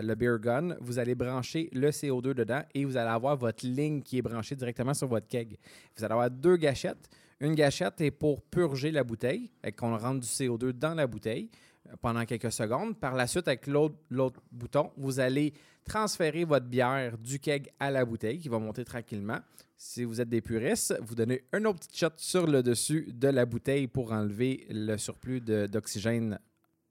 le 0.03 0.13
beer 0.13 0.37
gun, 0.39 0.75
vous 0.81 0.99
allez 0.99 1.15
brancher 1.15 1.71
le 1.73 1.89
CO2 1.89 2.35
dedans 2.35 2.61
et 2.75 2.85
vous 2.85 2.95
allez 2.95 3.09
avoir 3.09 3.35
votre 3.35 3.65
ligne 3.65 4.03
qui 4.03 4.19
est 4.19 4.21
branchée 4.21 4.55
directement 4.55 4.93
sur 4.93 5.07
votre 5.07 5.27
keg. 5.27 5.57
Vous 5.95 6.03
allez 6.03 6.13
avoir 6.13 6.29
deux 6.29 6.57
gâchettes. 6.57 7.09
Une 7.39 7.55
gâchette 7.55 8.01
est 8.01 8.11
pour 8.11 8.43
purger 8.43 8.91
la 8.91 9.03
bouteille 9.03 9.49
et 9.63 9.71
qu'on 9.71 9.97
rentre 9.97 10.19
du 10.19 10.27
CO2 10.27 10.73
dans 10.73 10.93
la 10.93 11.07
bouteille 11.07 11.49
pendant 12.01 12.25
quelques 12.25 12.51
secondes. 12.51 12.97
Par 12.99 13.15
la 13.15 13.27
suite, 13.27 13.47
avec 13.47 13.67
l'autre 13.67 14.41
bouton, 14.51 14.91
vous 14.97 15.19
allez 15.19 15.53
transférer 15.85 16.43
votre 16.43 16.65
bière 16.65 17.17
du 17.17 17.39
keg 17.39 17.71
à 17.79 17.89
la 17.91 18.05
bouteille 18.05 18.39
qui 18.39 18.49
va 18.49 18.59
monter 18.59 18.83
tranquillement. 18.83 19.39
Si 19.77 20.03
vous 20.03 20.19
êtes 20.19 20.29
des 20.29 20.41
puristes, 20.41 20.97
vous 21.01 21.15
donnez 21.15 21.43
un 21.53 21.63
autre 21.65 21.79
petit 21.79 21.99
shot 21.99 22.09
sur 22.17 22.47
le 22.47 22.63
dessus 22.63 23.09
de 23.13 23.27
la 23.27 23.45
bouteille 23.45 23.87
pour 23.87 24.11
enlever 24.11 24.65
le 24.69 24.97
surplus 24.97 25.39
d'oxygène 25.41 26.39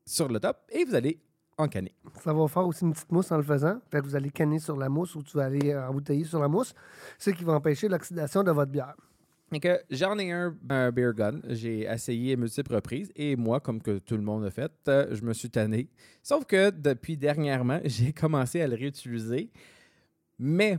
sur 0.05 0.29
le 0.29 0.39
top 0.39 0.59
et 0.71 0.85
vous 0.85 0.95
allez 0.95 1.21
en 1.59 1.69
canner. 1.69 1.95
Ça 2.23 2.33
va 2.33 2.47
faire 2.49 2.67
aussi 2.67 2.85
une 2.85 2.93
petite 2.93 3.11
mousse 3.11 3.33
en 3.33 3.39
le 3.39 3.43
faisant. 3.43 3.81
Vous 3.93 4.15
allez 4.15 4.31
canner 4.31 4.59
sur 4.59 4.77
la 4.77 4.89
mousse 4.89 5.15
ou 5.15 5.23
tu 5.23 5.37
vas 5.37 5.47
aller 5.47 5.75
embouteiller 5.75 6.25
sur 6.25 6.39
la 6.39 6.49
mousse, 6.49 6.75
ce 7.19 7.31
qui 7.31 7.45
va 7.45 7.55
empêcher 7.55 7.89
l'oxydation 7.89 8.45
de 8.45 8.51
votre 8.51 8.71
bière. 8.71 8.95
Et 9.53 9.61
que 9.61 9.81
j'en 9.91 10.19
ai 10.19 10.33
un, 10.33 10.57
un 10.69 10.91
beer 10.91 11.13
gun. 11.15 11.41
J'ai 11.49 11.83
essayé 11.83 12.33
à 12.33 12.37
multiples 12.37 12.75
reprises 12.75 13.13
et 13.15 13.37
moi, 13.37 13.61
comme 13.61 13.81
que 13.81 13.99
tout 13.99 14.17
le 14.17 14.23
monde 14.23 14.45
a 14.45 14.51
fait, 14.51 14.73
euh, 14.89 15.15
je 15.15 15.23
me 15.23 15.33
suis 15.33 15.49
tanné. 15.51 15.89
Sauf 16.23 16.45
que 16.47 16.71
depuis 16.71 17.17
dernièrement, 17.17 17.81
j'ai 17.85 18.13
commencé 18.13 18.61
à 18.61 18.67
le 18.67 18.75
réutiliser, 18.75 19.51
mais 20.39 20.79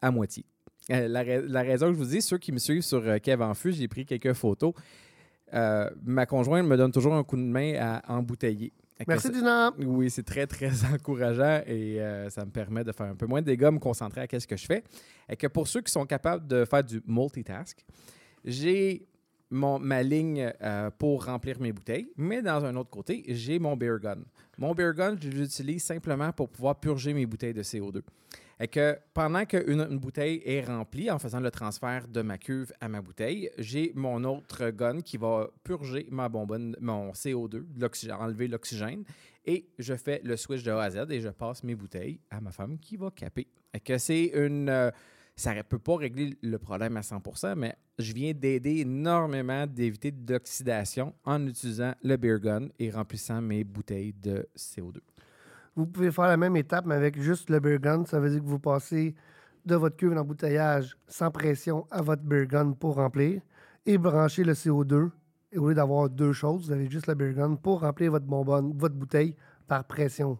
à 0.00 0.10
moitié. 0.12 0.44
Euh, 0.90 1.08
la, 1.08 1.22
ra- 1.24 1.40
la 1.46 1.62
raison 1.62 1.88
que 1.88 1.94
je 1.94 1.98
vous 1.98 2.04
dis, 2.10 2.22
ceux 2.22 2.38
qui 2.38 2.52
me 2.52 2.58
suivent 2.58 2.82
sur 2.82 3.06
euh, 3.06 3.18
Kev 3.18 3.42
en 3.42 3.52
j'ai 3.54 3.88
pris 3.88 4.06
quelques 4.06 4.32
photos. 4.32 4.74
Ma 5.52 6.24
conjointe 6.24 6.66
me 6.66 6.76
donne 6.76 6.92
toujours 6.92 7.14
un 7.14 7.24
coup 7.24 7.36
de 7.36 7.42
main 7.42 7.74
à 7.78 8.14
embouteiller. 8.16 8.72
Merci, 9.06 9.30
Dina. 9.30 9.72
oui, 9.78 10.10
c'est 10.10 10.22
très, 10.22 10.46
très 10.46 10.70
encourageant 10.94 11.62
et 11.66 12.00
euh, 12.00 12.30
ça 12.30 12.44
me 12.44 12.50
permet 12.50 12.84
de 12.84 12.92
faire 12.92 13.06
un 13.06 13.16
peu 13.16 13.26
moins 13.26 13.40
de 13.40 13.46
dégâts, 13.46 13.70
me 13.70 13.78
concentrer 13.78 14.26
à 14.30 14.40
ce 14.40 14.46
que 14.46 14.56
je 14.56 14.66
fais. 14.66 14.84
Et 15.28 15.36
que 15.36 15.46
pour 15.46 15.66
ceux 15.66 15.80
qui 15.80 15.90
sont 15.90 16.06
capables 16.06 16.46
de 16.46 16.64
faire 16.64 16.84
du 16.84 17.02
multitask, 17.06 17.84
j'ai 18.44 19.06
mon, 19.50 19.78
ma 19.78 20.02
ligne 20.02 20.52
euh, 20.62 20.90
pour 20.90 21.26
remplir 21.26 21.60
mes 21.60 21.72
bouteilles, 21.72 22.10
mais 22.16 22.42
dans 22.42 22.64
un 22.64 22.74
autre 22.76 22.90
côté, 22.90 23.24
j'ai 23.28 23.58
mon 23.58 23.76
beer 23.76 23.98
gun. 24.00 24.18
Mon 24.58 24.74
beer 24.74 24.94
gun, 24.94 25.16
je 25.20 25.28
l'utilise 25.28 25.84
simplement 25.84 26.32
pour 26.32 26.48
pouvoir 26.48 26.78
purger 26.78 27.12
mes 27.12 27.26
bouteilles 27.26 27.54
de 27.54 27.62
CO2. 27.62 28.02
Et 28.62 28.68
que 28.68 28.96
pendant 29.12 29.44
qu'une 29.44 29.80
une 29.90 29.98
bouteille 29.98 30.40
est 30.44 30.60
remplie, 30.60 31.10
en 31.10 31.18
faisant 31.18 31.40
le 31.40 31.50
transfert 31.50 32.06
de 32.06 32.22
ma 32.22 32.38
cuve 32.38 32.72
à 32.80 32.88
ma 32.88 33.02
bouteille, 33.02 33.50
j'ai 33.58 33.90
mon 33.96 34.22
autre 34.22 34.70
gun 34.70 35.00
qui 35.00 35.16
va 35.16 35.50
purger 35.64 36.06
ma 36.12 36.28
bonbonne, 36.28 36.76
mon 36.80 37.10
CO2, 37.10 37.64
l'oxygène, 37.76 38.16
enlever 38.20 38.46
l'oxygène, 38.46 39.02
et 39.44 39.68
je 39.80 39.94
fais 39.96 40.20
le 40.22 40.36
switch 40.36 40.62
de 40.62 40.70
A 40.70 40.82
à 40.82 40.90
Z 40.90 41.10
et 41.10 41.20
je 41.20 41.30
passe 41.30 41.64
mes 41.64 41.74
bouteilles 41.74 42.20
à 42.30 42.40
ma 42.40 42.52
femme 42.52 42.78
qui 42.78 42.96
va 42.96 43.10
caper. 43.10 43.48
Et 43.74 43.80
que 43.80 43.98
c'est 43.98 44.26
une. 44.26 44.68
euh, 44.68 44.92
ça 45.34 45.54
ne 45.54 45.62
peut 45.62 45.80
pas 45.80 45.96
régler 45.96 46.36
le 46.42 46.58
problème 46.58 46.96
à 46.96 47.00
100% 47.00 47.54
mais 47.56 47.74
je 47.98 48.12
viens 48.12 48.32
d'aider 48.32 48.80
énormément 48.80 49.66
d'éviter 49.66 50.12
d'oxydation 50.12 51.14
en 51.24 51.44
utilisant 51.48 51.94
le 52.02 52.16
beer 52.16 52.38
gun 52.38 52.68
et 52.78 52.90
remplissant 52.90 53.40
mes 53.40 53.64
bouteilles 53.64 54.12
de 54.12 54.46
CO2. 54.56 54.98
Vous 55.74 55.86
pouvez 55.86 56.10
faire 56.10 56.26
la 56.26 56.36
même 56.36 56.56
étape, 56.56 56.84
mais 56.86 56.94
avec 56.94 57.20
juste 57.20 57.48
le 57.48 57.60
beer 57.60 57.78
gun. 57.78 58.04
Ça 58.04 58.20
veut 58.20 58.30
dire 58.30 58.40
que 58.40 58.46
vous 58.46 58.58
passez 58.58 59.14
de 59.64 59.74
votre 59.74 59.96
cuve 59.96 60.14
d'embouteillage 60.14 60.96
sans 61.06 61.30
pression 61.30 61.86
à 61.90 62.02
votre 62.02 62.22
beer 62.22 62.46
gun 62.46 62.72
pour 62.72 62.96
remplir 62.96 63.40
et 63.86 63.98
brancher 63.98 64.44
le 64.44 64.52
CO2. 64.52 65.10
Et 65.52 65.58
au 65.58 65.68
lieu 65.68 65.74
d'avoir 65.74 66.08
deux 66.08 66.32
choses, 66.32 66.66
vous 66.66 66.72
avez 66.72 66.90
juste 66.90 67.06
le 67.06 67.14
beer 67.14 67.32
gun 67.32 67.56
pour 67.56 67.80
remplir 67.80 68.10
votre 68.10 68.26
votre 68.26 68.94
bouteille 68.94 69.36
par 69.66 69.84
pression 69.84 70.38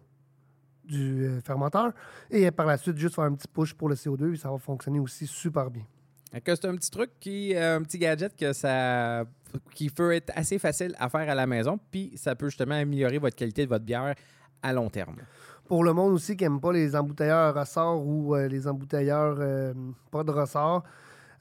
du 0.83 1.25
euh, 1.25 1.41
fermenteur. 1.41 1.93
Et 2.29 2.49
par 2.51 2.65
la 2.65 2.77
suite, 2.77 2.97
juste 2.97 3.15
faire 3.15 3.23
un 3.25 3.33
petit 3.33 3.47
push 3.47 3.73
pour 3.73 3.89
le 3.89 3.95
CO2 3.95 4.33
et 4.33 4.37
ça 4.37 4.51
va 4.51 4.57
fonctionner 4.57 4.99
aussi 4.99 5.25
super 5.27 5.69
bien. 5.71 5.83
C'est 6.45 6.65
un 6.65 6.75
petit 6.75 6.89
truc, 6.89 7.11
qui, 7.19 7.55
euh, 7.55 7.77
un 7.77 7.83
petit 7.83 7.99
gadget 7.99 8.35
que 8.35 8.53
ça, 8.53 9.23
qui 9.75 9.91
peut 9.91 10.13
être 10.13 10.31
assez 10.35 10.57
facile 10.57 10.95
à 10.97 11.07
faire 11.07 11.29
à 11.29 11.35
la 11.35 11.45
maison, 11.45 11.79
puis 11.91 12.11
ça 12.15 12.35
peut 12.35 12.47
justement 12.47 12.73
améliorer 12.73 13.19
votre 13.19 13.35
qualité 13.35 13.65
de 13.65 13.69
votre 13.69 13.85
bière 13.85 14.15
à 14.63 14.73
long 14.73 14.89
terme. 14.89 15.17
Pour 15.67 15.83
le 15.83 15.93
monde 15.93 16.13
aussi 16.13 16.35
qui 16.35 16.43
n'aime 16.43 16.59
pas 16.59 16.73
les 16.73 16.95
embouteilleurs 16.95 17.53
ressort 17.53 18.05
ou 18.05 18.35
euh, 18.35 18.47
les 18.47 18.67
embouteilleurs 18.67 19.37
euh, 19.39 19.73
pas 20.11 20.23
de 20.23 20.31
ressort, 20.31 20.83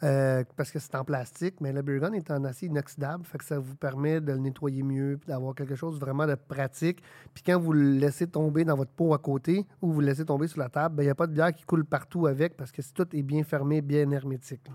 euh, 0.05 0.43
parce 0.57 0.73
que 0.73 0.81
c'est 0.81 0.95
en 0.97 1.05
plastique, 1.05 1.61
mais 1.61 1.73
le 1.73 1.81
beer 1.81 2.01
gun 2.01 2.13
est 2.13 2.31
en 2.31 2.45
acier 2.45 2.69
inoxydable, 2.69 3.25
fait 3.25 3.39
que 3.39 3.45
ça 3.45 3.59
vous 3.59 3.77
permet 3.77 4.21
de 4.21 4.33
le 4.33 4.39
nettoyer 4.39 4.83
mieux, 4.83 5.19
d'avoir 5.29 5.55
quelque 5.55 5.77
chose 5.77 6.01
vraiment 6.01 6.27
de 6.27 6.35
pratique. 6.35 7.03
Puis 7.33 7.45
quand 7.45 7.59
vous 7.61 7.73
le 7.73 7.93
laissez 7.93 8.27
tomber 8.27 8.65
dans 8.65 8.77
votre 8.77 8.91
pot 8.91 9.15
à 9.15 9.19
côté 9.19 9.65
ou 9.81 9.93
vous 9.93 10.01
le 10.01 10.07
laissez 10.07 10.25
tomber 10.25 10.49
sur 10.49 10.59
la 10.59 10.69
table, 10.69 10.97
ben, 10.97 11.03
il 11.05 11.07
n'y 11.07 11.11
a 11.11 11.15
pas 11.15 11.29
de 11.29 11.33
bière 11.33 11.53
qui 11.53 11.65
coule 11.65 11.85
partout 11.85 12.27
avec 12.27 12.57
parce 12.57 12.73
que 12.73 12.83
tout 12.93 13.07
est 13.15 13.23
bien 13.23 13.45
fermé, 13.45 13.81
bien 13.81 14.11
hermétique. 14.11 14.67
là. 14.67 14.75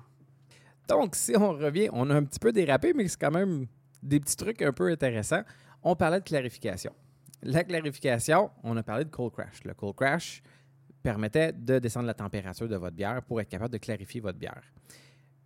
Donc, 0.88 1.16
si 1.16 1.36
on 1.36 1.52
revient, 1.52 1.90
on 1.92 2.10
a 2.10 2.16
un 2.16 2.24
petit 2.24 2.40
peu 2.40 2.54
dérapé, 2.54 2.94
mais 2.94 3.06
c'est 3.10 3.20
quand 3.20 3.32
même 3.32 3.66
des 4.02 4.22
petits 4.22 4.38
trucs 4.38 4.62
un 4.62 4.72
peu 4.72 4.90
intéressants. 4.90 5.42
On 5.84 5.96
parlait 5.96 6.20
de 6.20 6.26
clarification. 6.26 6.94
La 7.44 7.64
clarification, 7.64 8.50
on 8.64 8.76
a 8.78 8.84
parlé 8.84 9.06
de 9.06 9.10
cold 9.10 9.32
crash. 9.32 9.64
Le 9.64 9.74
cold 9.74 9.96
crash 9.96 10.42
permettait 11.04 11.54
de 11.54 11.80
descendre 11.80 12.08
la 12.08 12.14
température 12.14 12.68
de 12.68 12.76
votre 12.76 12.96
bière 12.96 13.22
pour 13.24 13.40
être 13.40 13.50
capable 13.50 13.72
de 13.74 13.78
clarifier 13.78 14.20
votre 14.20 14.38
bière. 14.38 14.64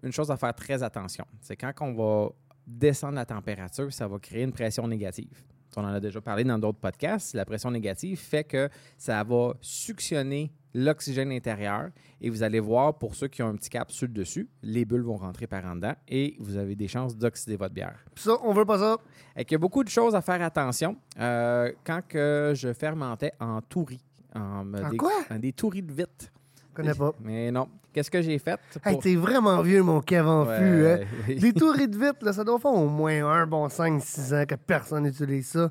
Une 0.01 0.11
chose 0.11 0.31
à 0.31 0.37
faire 0.37 0.55
très 0.55 0.81
attention, 0.81 1.25
c'est 1.41 1.55
quand 1.55 1.73
on 1.81 1.93
va 1.93 2.29
descendre 2.65 3.15
la 3.15 3.25
température, 3.25 3.91
ça 3.91 4.07
va 4.07 4.17
créer 4.19 4.43
une 4.43 4.53
pression 4.53 4.87
négative. 4.87 5.43
On 5.75 5.83
en 5.83 5.93
a 5.93 5.99
déjà 5.99 6.19
parlé 6.19 6.43
dans 6.43 6.59
d'autres 6.59 6.79
podcasts. 6.79 7.33
La 7.33 7.45
pression 7.45 7.71
négative 7.71 8.19
fait 8.19 8.43
que 8.43 8.69
ça 8.97 9.23
va 9.23 9.53
suctionner 9.61 10.51
l'oxygène 10.73 11.31
intérieur 11.31 11.89
et 12.21 12.29
vous 12.29 12.43
allez 12.43 12.59
voir, 12.59 12.97
pour 12.97 13.15
ceux 13.15 13.27
qui 13.27 13.41
ont 13.43 13.47
un 13.49 13.55
petit 13.55 13.69
cap 13.69 13.91
sur 13.91 14.07
le 14.07 14.13
dessus, 14.13 14.47
les 14.63 14.85
bulles 14.85 15.01
vont 15.01 15.17
rentrer 15.17 15.47
par 15.47 15.65
en 15.65 15.75
dedans 15.75 15.93
et 16.07 16.35
vous 16.39 16.57
avez 16.57 16.75
des 16.75 16.87
chances 16.87 17.15
d'oxyder 17.17 17.55
votre 17.57 17.73
bière. 17.73 17.97
Ça, 18.15 18.33
on 18.43 18.53
veut 18.53 18.65
pas 18.65 18.77
ça. 18.79 18.97
Et 19.35 19.43
qu'il 19.45 19.53
y 19.53 19.55
a 19.55 19.59
beaucoup 19.59 19.83
de 19.83 19.89
choses 19.89 20.15
à 20.15 20.21
faire 20.21 20.41
attention. 20.41 20.95
Euh, 21.19 21.71
quand 21.83 22.01
que 22.07 22.53
je 22.55 22.73
fermentais 22.73 23.31
en 23.39 23.61
touris, 23.61 24.03
en, 24.35 24.73
En 24.73 24.89
des, 24.89 24.97
quoi? 24.97 25.11
en 25.29 25.39
des 25.39 25.51
touris 25.53 25.81
de 25.81 25.91
vitre. 25.93 26.25
Je 26.69 26.75
connais 26.75 26.93
pas. 26.93 27.11
Mais 27.21 27.51
non. 27.51 27.67
Qu'est-ce 27.93 28.09
que 28.09 28.21
j'ai 28.21 28.39
fait? 28.39 28.57
Hey, 28.85 28.93
pour- 28.93 29.03
t'es 29.03 29.15
vraiment 29.17 29.61
vieux, 29.61 29.83
mon 29.83 29.99
Kev 29.99 30.25
en 30.25 30.45
Ouais, 30.45 30.57
fût, 30.57 30.85
hein? 30.87 30.99
oui. 31.27 31.53
Touris 31.53 31.89
de 31.89 31.97
vitre, 31.97 32.19
là, 32.23 32.31
ça 32.31 32.45
doit 32.45 32.57
faire 32.57 32.71
au 32.71 32.87
moins 32.87 33.25
un 33.25 33.45
bon 33.45 33.67
5-6 33.67 34.33
ans 34.33 34.45
que 34.45 34.55
personne 34.55 35.03
n'utilise 35.03 35.47
ça. 35.49 35.69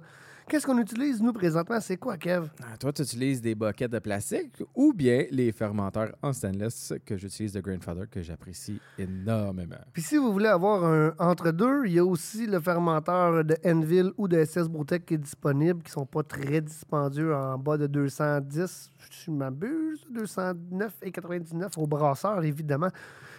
Qu'est-ce 0.51 0.67
qu'on 0.67 0.79
utilise, 0.79 1.23
nous, 1.23 1.33
présentement? 1.33 1.79
C'est 1.79 1.97
quoi, 1.97 2.17
Kev? 2.17 2.49
Ah, 2.61 2.77
Toi, 2.77 2.93
tu 2.93 3.03
utilises 3.03 3.41
des 3.41 3.55
boquettes 3.55 3.93
de 3.93 4.01
plastique 4.01 4.61
ou 4.75 4.93
bien 4.93 5.27
les 5.31 5.53
fermenteurs 5.53 6.11
en 6.23 6.33
stainless 6.33 6.93
que 7.07 7.17
j'utilise 7.17 7.53
de 7.53 7.61
Grandfather 7.61 8.11
que 8.11 8.21
j'apprécie 8.21 8.81
énormément. 8.99 9.77
Puis 9.93 10.03
si 10.03 10.17
vous 10.17 10.33
voulez 10.33 10.49
avoir 10.49 10.85
un 10.85 11.15
entre-deux, 11.21 11.87
il 11.87 11.93
y 11.93 11.99
a 12.01 12.05
aussi 12.05 12.49
le 12.49 12.59
fermenteur 12.59 13.45
de 13.45 13.57
Enville 13.65 14.11
ou 14.19 14.27
de 14.27 14.45
SS 14.45 14.67
Brotec 14.67 15.07
qui 15.07 15.15
est 15.15 15.19
disponible, 15.19 15.85
qui 15.85 15.93
sont 15.93 16.05
pas 16.05 16.25
très 16.25 16.61
dispendieux 16.61 17.33
en 17.33 17.57
bas 17.57 17.79
de 17.79 17.87
210, 17.87 18.91
je 19.25 19.31
m'abuse, 19.31 20.05
209,99 20.13 21.79
au 21.79 21.87
brasseur, 21.87 22.43
évidemment. 22.43 22.89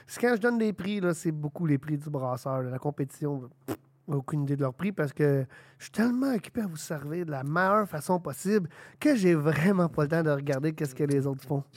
C'est 0.08 0.22
quand 0.22 0.34
je 0.38 0.40
donne 0.42 0.58
des 0.60 0.72
prix, 0.72 1.02
là, 1.02 1.14
c'est 1.14 1.34
beaucoup 1.34 1.66
les 1.66 1.78
prix 1.78 1.98
du 1.98 2.10
brasseur. 2.10 2.62
là. 2.62 2.70
La 2.70 2.80
compétition, 2.80 3.50
pff, 3.66 3.76
aucune 4.18 4.44
idée 4.44 4.56
de 4.56 4.62
leur 4.62 4.74
prix 4.74 4.92
parce 4.92 5.14
que 5.14 5.46
je 5.78 5.84
suis 5.86 5.92
tellement 5.92 6.34
occupé 6.34 6.62
à 6.62 6.68
vous 6.68 6.78
servir 6.78 7.26
de 7.26 7.32
la 7.32 7.44
meilleure 7.44 7.88
façon 7.88 8.20
possible 8.20 8.70
que 9.00 9.16
j'ai 9.16 9.34
vraiment 9.36 9.90
pas 9.90 10.04
le 10.04 10.08
temps 10.10 10.24
de 10.24 10.30
regarder 10.32 10.74
qu'est-ce 10.74 10.96
que 10.96 11.04
les 11.04 11.26
autres 11.28 11.44
font. 11.48 11.64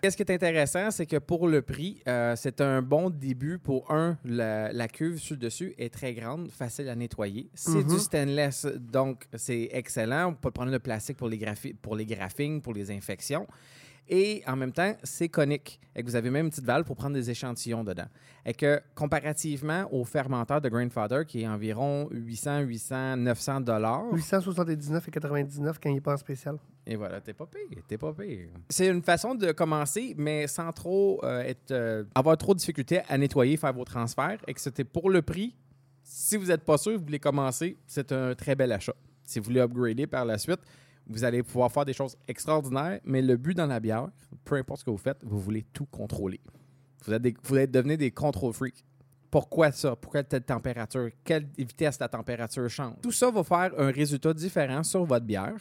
Qu'est-ce 0.00 0.16
qui 0.16 0.22
est 0.22 0.30
intéressant, 0.32 0.90
c'est 0.90 1.06
que 1.06 1.16
pour 1.16 1.48
le 1.48 1.62
prix, 1.62 2.02
euh, 2.06 2.34
c'est 2.36 2.60
un 2.60 2.82
bon 2.82 3.10
début 3.10 3.58
pour 3.58 3.90
un, 3.92 4.18
la, 4.24 4.72
la 4.72 4.88
cuve 4.88 5.18
sur 5.18 5.34
le 5.34 5.40
dessus 5.40 5.74
est 5.78 5.92
très 5.92 6.12
grande, 6.14 6.48
facile 6.50 6.88
à 6.88 6.94
nettoyer. 6.94 7.48
C'est 7.54 7.78
Mhm. 7.84 7.86
du 7.86 7.98
stainless, 7.98 8.66
donc 8.78 9.26
c'est 9.34 9.68
excellent. 9.72 10.28
On 10.28 10.32
peut 10.34 10.40
pas 10.42 10.50
prendre 10.50 10.72
de 10.72 10.78
plastique 10.78 11.16
pour 11.16 11.28
les, 11.28 11.40
pour 11.80 11.96
les 11.96 12.06
graphings, 12.06 12.60
pour 12.60 12.74
les 12.74 12.90
infections. 12.90 13.46
Et 14.08 14.42
en 14.46 14.56
même 14.56 14.72
temps, 14.72 14.94
c'est 15.02 15.28
conique. 15.28 15.80
Et 15.94 16.02
que 16.02 16.06
vous 16.06 16.16
avez 16.16 16.30
même 16.30 16.46
une 16.46 16.50
petite 16.50 16.64
valve 16.64 16.84
pour 16.84 16.96
prendre 16.96 17.14
des 17.14 17.30
échantillons 17.30 17.84
dedans. 17.84 18.06
Et 18.44 18.54
que 18.54 18.80
comparativement 18.94 19.86
au 19.92 20.04
fermenteur 20.04 20.60
de 20.60 20.68
Grandfather, 20.68 21.24
qui 21.24 21.42
est 21.42 21.48
environ 21.48 22.08
800, 22.10 22.60
800, 22.60 23.16
900 23.18 23.60
dollars, 23.60 24.04
879,99 24.12 25.74
quand 25.82 25.90
il 25.90 25.96
est 25.96 26.00
pas 26.00 26.14
en 26.14 26.16
spécial. 26.16 26.56
et 26.86 26.96
voilà, 26.96 27.20
t'es 27.20 27.32
pas 27.32 27.46
pire, 27.46 27.82
t'es 27.86 27.98
pas 27.98 28.12
pire. 28.12 28.48
C'est 28.68 28.88
une 28.88 29.02
façon 29.02 29.34
de 29.34 29.52
commencer, 29.52 30.14
mais 30.18 30.46
sans 30.46 30.72
trop 30.72 31.20
euh, 31.24 31.40
être, 31.42 31.70
euh, 31.70 32.04
avoir 32.14 32.36
trop 32.36 32.54
de 32.54 32.58
difficultés 32.58 33.00
à 33.08 33.16
nettoyer, 33.16 33.56
faire 33.56 33.72
vos 33.72 33.84
transferts, 33.84 34.40
et 34.48 34.54
que 34.54 34.60
c'était 34.60 34.84
pour 34.84 35.10
le 35.10 35.22
prix. 35.22 35.54
Si 36.02 36.36
vous 36.36 36.46
n'êtes 36.46 36.64
pas 36.64 36.78
sûr, 36.78 36.98
vous 36.98 37.04
voulez 37.04 37.20
commencer, 37.20 37.76
c'est 37.86 38.10
un 38.10 38.34
très 38.34 38.56
bel 38.56 38.72
achat. 38.72 38.94
Si 39.22 39.38
vous 39.38 39.44
voulez 39.44 39.60
upgrader 39.60 40.06
par 40.06 40.24
la 40.24 40.36
suite, 40.36 40.60
vous 41.06 41.24
allez 41.24 41.42
pouvoir 41.42 41.70
faire 41.72 41.84
des 41.84 41.92
choses 41.92 42.16
extraordinaires, 42.28 43.00
mais 43.04 43.22
le 43.22 43.36
but 43.36 43.56
dans 43.56 43.66
la 43.66 43.80
bière, 43.80 44.08
peu 44.44 44.56
importe 44.56 44.80
ce 44.80 44.84
que 44.84 44.90
vous 44.90 44.96
faites, 44.98 45.22
vous 45.24 45.38
voulez 45.40 45.64
tout 45.72 45.86
contrôler. 45.86 46.40
Vous 47.04 47.12
êtes, 47.12 47.22
des- 47.22 47.34
vous 47.42 47.56
êtes 47.56 47.70
devenir 47.70 47.98
des 47.98 48.10
control 48.10 48.52
freaks. 48.52 48.84
Pourquoi 49.30 49.72
ça? 49.72 49.96
Pourquoi 49.96 50.22
telle 50.22 50.42
température? 50.42 51.08
Quelle 51.24 51.48
vitesse 51.56 51.98
la 51.98 52.08
température 52.08 52.68
change? 52.68 52.96
Tout 53.02 53.12
ça 53.12 53.30
va 53.30 53.42
faire 53.42 53.72
un 53.78 53.90
résultat 53.90 54.32
différent 54.34 54.82
sur 54.82 55.04
votre 55.04 55.24
bière. 55.24 55.56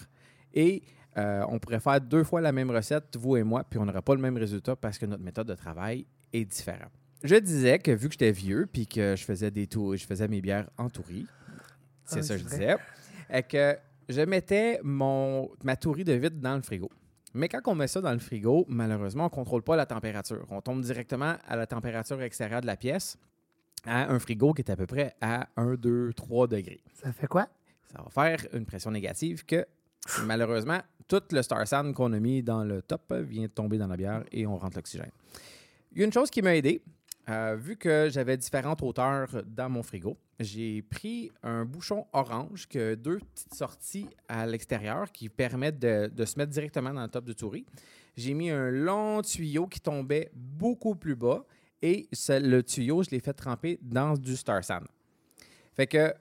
Et 0.53 0.83
euh, 1.17 1.43
on 1.47 1.57
pourrait 1.57 1.79
faire 1.79 1.99
deux 2.01 2.23
fois 2.23 2.41
la 2.41 2.51
même 2.51 2.69
recette, 2.69 3.15
vous 3.17 3.37
et 3.37 3.43
moi, 3.43 3.63
puis 3.63 3.79
on 3.79 3.85
n'aurait 3.85 4.01
pas 4.01 4.13
le 4.15 4.21
même 4.21 4.37
résultat 4.37 4.75
parce 4.75 4.97
que 4.97 5.05
notre 5.05 5.23
méthode 5.23 5.47
de 5.47 5.55
travail 5.55 6.05
est 6.33 6.45
différente. 6.45 6.91
Je 7.23 7.35
disais 7.35 7.79
que 7.79 7.91
vu 7.91 8.07
que 8.07 8.13
j'étais 8.13 8.31
vieux, 8.31 8.67
puis 8.71 8.87
que 8.87 9.15
je 9.15 9.23
faisais 9.23 9.51
des 9.51 9.67
tours, 9.67 9.95
je 9.95 10.05
faisais 10.05 10.27
mes 10.27 10.41
bières 10.41 10.69
en 10.77 10.89
touris, 10.89 11.27
c'est 12.03 12.19
Ah, 12.19 12.23
ça 12.23 12.33
que 12.35 12.39
je 12.41 12.45
disais, 12.45 12.75
et 13.31 13.43
que 13.43 13.77
je 14.11 14.21
mettais 14.21 14.79
mon, 14.83 15.49
ma 15.63 15.75
tourie 15.75 16.03
de 16.03 16.13
vitre 16.13 16.37
dans 16.37 16.55
le 16.55 16.61
frigo. 16.61 16.89
Mais 17.33 17.47
quand 17.47 17.61
on 17.65 17.75
met 17.75 17.87
ça 17.87 18.01
dans 18.01 18.11
le 18.11 18.19
frigo, 18.19 18.65
malheureusement, 18.67 19.23
on 19.23 19.27
ne 19.27 19.31
contrôle 19.31 19.63
pas 19.63 19.75
la 19.75 19.85
température. 19.85 20.45
On 20.49 20.61
tombe 20.61 20.81
directement 20.81 21.35
à 21.47 21.55
la 21.55 21.65
température 21.65 22.21
extérieure 22.21 22.61
de 22.61 22.67
la 22.67 22.75
pièce, 22.75 23.17
à 23.85 24.11
un 24.11 24.19
frigo 24.19 24.53
qui 24.53 24.61
est 24.61 24.69
à 24.69 24.75
peu 24.75 24.85
près 24.85 25.15
à 25.21 25.47
1, 25.55 25.75
2, 25.75 26.13
3 26.13 26.47
degrés. 26.47 26.83
Ça 26.93 27.11
fait 27.13 27.27
quoi? 27.27 27.47
Ça 27.91 28.01
va 28.03 28.09
faire 28.09 28.45
une 28.53 28.65
pression 28.65 28.91
négative 28.91 29.45
que, 29.45 29.65
malheureusement, 30.25 30.79
tout 31.07 31.21
le 31.31 31.41
Star 31.41 31.67
Sand 31.67 31.93
qu'on 31.93 32.13
a 32.13 32.19
mis 32.19 32.43
dans 32.43 32.63
le 32.63 32.81
top 32.81 33.13
vient 33.13 33.43
de 33.43 33.47
tomber 33.47 33.77
dans 33.77 33.87
la 33.87 33.97
bière 33.97 34.23
et 34.31 34.45
on 34.45 34.57
rentre 34.57 34.77
l'oxygène. 34.77 35.11
Il 35.93 35.99
y 35.99 36.01
a 36.01 36.05
une 36.05 36.13
chose 36.13 36.29
qui 36.29 36.41
m'a 36.41 36.55
aidé. 36.55 36.81
Euh, 37.29 37.55
vu 37.59 37.75
que 37.77 38.09
j'avais 38.11 38.35
différentes 38.37 38.81
hauteurs 38.81 39.43
dans 39.45 39.69
mon 39.69 39.83
frigo, 39.83 40.17
j'ai 40.39 40.81
pris 40.81 41.31
un 41.43 41.65
bouchon 41.65 42.07
orange 42.13 42.67
que 42.67 42.95
deux 42.95 43.19
petites 43.19 43.53
sorties 43.53 44.07
à 44.27 44.45
l'extérieur 44.45 45.11
qui 45.11 45.29
permettent 45.29 45.79
de, 45.79 46.07
de 46.07 46.25
se 46.25 46.37
mettre 46.39 46.51
directement 46.51 46.93
dans 46.93 47.03
le 47.03 47.07
top 47.09 47.25
du 47.25 47.35
touris. 47.35 47.65
J'ai 48.17 48.33
mis 48.33 48.49
un 48.49 48.69
long 48.71 49.21
tuyau 49.21 49.67
qui 49.67 49.79
tombait 49.79 50.31
beaucoup 50.33 50.95
plus 50.95 51.15
bas 51.15 51.45
et 51.81 52.07
le 52.29 52.61
tuyau, 52.61 53.03
je 53.03 53.11
l'ai 53.11 53.19
fait 53.19 53.33
tremper 53.33 53.79
dans 53.81 54.15
du 54.15 54.35
Star 54.35 54.63
Sand. 54.63 54.85
Fait 55.73 55.87
que, 55.87 56.13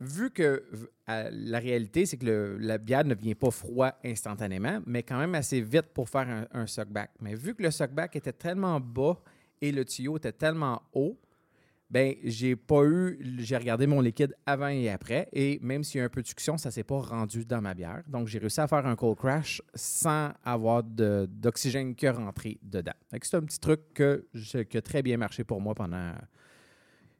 vu 0.00 0.30
que 0.30 0.64
la 1.06 1.58
réalité, 1.58 2.06
c'est 2.06 2.16
que 2.16 2.26
le- 2.26 2.58
la 2.58 2.78
bière 2.78 3.04
ne 3.04 3.14
vient 3.14 3.34
pas 3.34 3.50
froid 3.50 3.92
instantanément, 4.04 4.80
mais 4.86 5.02
quand 5.02 5.18
même 5.18 5.34
assez 5.34 5.60
vite 5.60 5.86
pour 5.94 6.08
faire 6.08 6.28
un, 6.28 6.46
un 6.52 6.66
suckback. 6.66 7.10
Mais 7.20 7.34
vu 7.34 7.54
que 7.54 7.62
le 7.62 7.70
suckback 7.70 8.16
était 8.16 8.32
tellement 8.32 8.80
bas 8.80 9.18
et 9.60 9.72
le 9.72 9.84
tuyau 9.84 10.16
était 10.16 10.32
tellement 10.32 10.82
haut, 10.92 11.18
ben 11.90 12.14
j'ai 12.22 12.54
pas 12.54 12.84
eu. 12.84 13.18
J'ai 13.38 13.56
regardé 13.56 13.86
mon 13.86 14.00
liquide 14.00 14.34
avant 14.46 14.68
et 14.68 14.88
après, 14.88 15.28
et 15.32 15.58
même 15.60 15.82
s'il 15.82 15.98
y 15.98 16.00
a 16.02 16.04
un 16.04 16.08
peu 16.08 16.22
de 16.22 16.26
succion, 16.26 16.56
ça 16.56 16.70
s'est 16.70 16.84
pas 16.84 17.00
rendu 17.00 17.44
dans 17.44 17.60
ma 17.60 17.74
bière. 17.74 18.02
Donc, 18.06 18.28
j'ai 18.28 18.38
réussi 18.38 18.60
à 18.60 18.68
faire 18.68 18.86
un 18.86 18.94
cold 18.94 19.18
crash 19.18 19.60
sans 19.74 20.30
avoir 20.44 20.84
d'oxygène 20.84 21.96
que 21.96 22.06
rentré 22.06 22.58
dedans. 22.62 22.92
C'est 23.20 23.34
un 23.34 23.42
petit 23.42 23.58
truc 23.58 23.80
que, 23.92 24.26
qui 24.62 24.76
a 24.76 24.82
très 24.82 25.02
bien 25.02 25.16
marché 25.16 25.42
pour 25.42 25.60
moi 25.60 25.74
pendant 25.74 26.12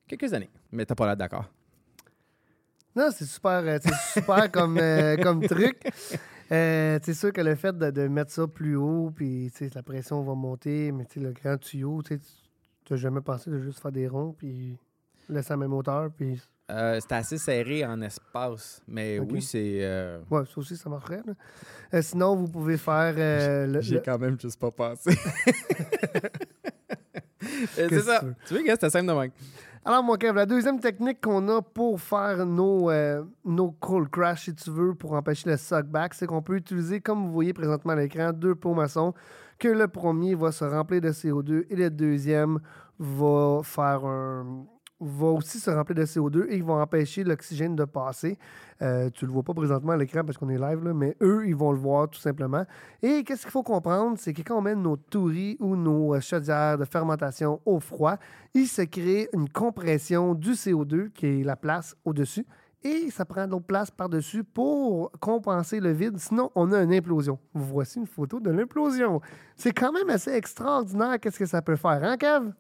quelques 0.07 0.33
années. 0.33 0.51
Mais 0.71 0.87
t'as 0.87 0.95
pas 0.95 1.07
l'air 1.07 1.17
d'accord. 1.17 1.51
Non, 2.95 3.11
c'est 3.13 3.25
super, 3.25 3.63
euh, 3.65 3.79
super 4.13 4.51
comme, 4.51 4.79
euh, 4.79 5.17
comme 5.17 5.47
truc. 5.47 5.81
Euh, 6.53 6.99
c'est 7.03 7.15
sûr 7.15 7.33
que 7.33 7.41
le 7.41 7.55
fait 7.55 7.77
de, 7.77 7.91
de 7.91 8.09
mettre 8.09 8.33
ça 8.33 8.47
plus 8.49 8.77
haut, 8.77 9.13
puis 9.15 9.53
la 9.75 9.83
pression 9.83 10.23
va 10.23 10.35
monter, 10.35 10.91
mais 10.93 11.05
tu 11.05 11.15
sais, 11.15 11.21
le 11.27 11.33
grand 11.33 11.57
tuyau, 11.59 12.03
tu 12.03 12.19
n'as 12.91 12.97
jamais 12.97 13.21
pensé 13.21 13.51
de 13.51 13.61
juste 13.61 13.79
faire 13.81 13.93
des 13.93 14.09
ronds, 14.09 14.35
puis 14.37 14.77
laisser 15.29 15.53
à 15.53 15.57
la 15.57 15.59
même 15.59 15.73
hauteur, 15.73 16.11
puis 16.17 16.41
Euh, 16.71 16.99
C'était 17.01 17.15
assez 17.17 17.39
serré 17.39 17.85
en 17.85 18.01
espace, 18.03 18.83
mais 18.89 19.19
oui, 19.21 19.43
c'est. 19.43 19.79
euh, 19.83 20.21
ouais, 20.31 20.43
ça 20.47 20.53
aussi, 20.57 20.77
ça 20.77 20.89
marcherait. 20.91 21.23
sinon, 22.03 22.35
vous 22.37 22.49
pouvez 22.49 22.77
faire 22.79 23.15
le, 23.69 23.81
J'ai 23.81 23.97
le- 23.97 24.03
quand 24.05 24.19
même 24.19 24.39
juste 24.41 24.59
pas 24.61 24.71
pensé. 24.73 25.11
c'est 27.75 28.01
ça. 28.01 28.21
tu 28.47 28.55
vois, 28.55 28.63
c'était 28.75 28.91
simple 28.91 29.07
de 29.07 29.13
même. 29.13 29.31
Alors, 29.83 30.03
mon 30.03 30.17
Kev, 30.17 30.35
la 30.37 30.45
deuxième 30.45 30.79
technique 30.79 31.23
qu'on 31.23 31.49
a 31.49 31.63
pour 31.63 31.99
faire 31.99 32.45
nos, 32.45 32.91
euh, 32.91 33.25
nos 33.47 33.75
crash, 34.13 34.45
si 34.45 34.55
tu 34.55 34.71
veux, 34.71 34.95
pour 34.95 35.15
empêcher 35.15 35.49
le 35.49 35.57
suckback, 35.57 36.13
c'est 36.13 36.27
qu'on 36.27 36.43
peut 36.43 36.57
utiliser, 36.57 37.01
comme 37.01 37.25
vous 37.25 37.33
voyez 37.33 37.55
présentement 37.55 37.95
à 37.95 37.97
l'écran, 37.97 38.31
deux 38.35 38.55
pots 38.55 38.75
maçons, 38.75 39.15
que 39.59 39.69
le 39.69 39.89
premier 39.89 40.35
va 40.35 40.53
se 40.53 40.65
remplir 40.67 41.01
de 41.01 41.09
CO2 41.09 41.65
et 41.71 41.77
le 41.77 41.89
deuxième 41.89 42.59
va 42.99 43.61
faire 43.63 44.05
un 44.05 44.67
va 45.01 45.29
aussi 45.29 45.59
se 45.59 45.71
remplir 45.71 45.97
de 45.97 46.05
CO2 46.05 46.47
et 46.49 46.57
ils 46.57 46.65
vont 46.65 46.81
empêcher 46.81 47.25
l'oxygène 47.25 47.75
de 47.75 47.85
passer. 47.85 48.39
Euh, 48.83 49.11
tu 49.11 49.27
le 49.27 49.33
vois 49.33 49.43
pas 49.43 49.55
présentement 49.55 49.93
à 49.93 49.97
l'écran 49.97 50.23
parce 50.25 50.37
qu'on 50.39 50.49
est 50.49 50.59
live, 50.59 50.85
là, 50.85 50.95
mais 50.95 51.17
eux, 51.23 51.47
ils 51.47 51.57
vont 51.57 51.73
le 51.73 51.79
voir 51.79 52.09
tout 52.09 52.21
simplement. 52.21 52.65
Et 53.03 53.25
qu'est-ce 53.25 53.43
qu'il 53.43 53.51
faut 53.51 53.63
comprendre, 53.63 54.17
c'est 54.19 54.33
que 54.33 54.43
quand 54.43 54.59
on 54.59 54.63
met 54.63 54.75
nos 54.75 54.97
touris 54.97 55.57
ou 55.61 55.77
nos 55.77 56.15
euh, 56.15 56.21
chaudières 56.21 56.79
de 56.79 56.85
fermentation 56.85 57.61
au 57.65 57.81
froid, 57.81 58.17
il 58.55 58.67
se 58.67 58.83
crée 58.83 59.29
une 59.33 59.49
compression 59.49 60.35
du 60.35 60.53
CO2 60.53 61.11
qui 61.11 61.27
est 61.27 61.45
la 61.45 61.57
place 61.57 61.97
au-dessus 62.05 62.47
et 62.83 63.11
ça 63.11 63.25
prend 63.25 63.47
de 63.47 63.53
l'autre 63.53 63.67
place 63.67 63.91
par-dessus 63.91 64.43
pour 64.43 65.11
compenser 65.21 65.81
le 65.81 65.93
vide. 65.93 66.19
Sinon, 66.19 66.51
on 66.55 66.73
a 66.73 66.83
une 66.83 66.95
implosion. 66.95 67.39
Voici 67.53 67.99
une 67.99 68.07
photo 68.07 68.41
de 68.41 68.51
l'implosion. 68.51 69.21
C'est 69.57 69.73
quand 69.73 69.93
même 69.93 70.09
assez 70.09 70.33
extraordinaire 70.33 71.21
qu'est-ce 71.21 71.39
que 71.39 71.47
ça 71.47 71.61
peut 71.61 71.77
faire, 71.77 72.03
hein, 72.03 72.17
Kev? 72.17 72.53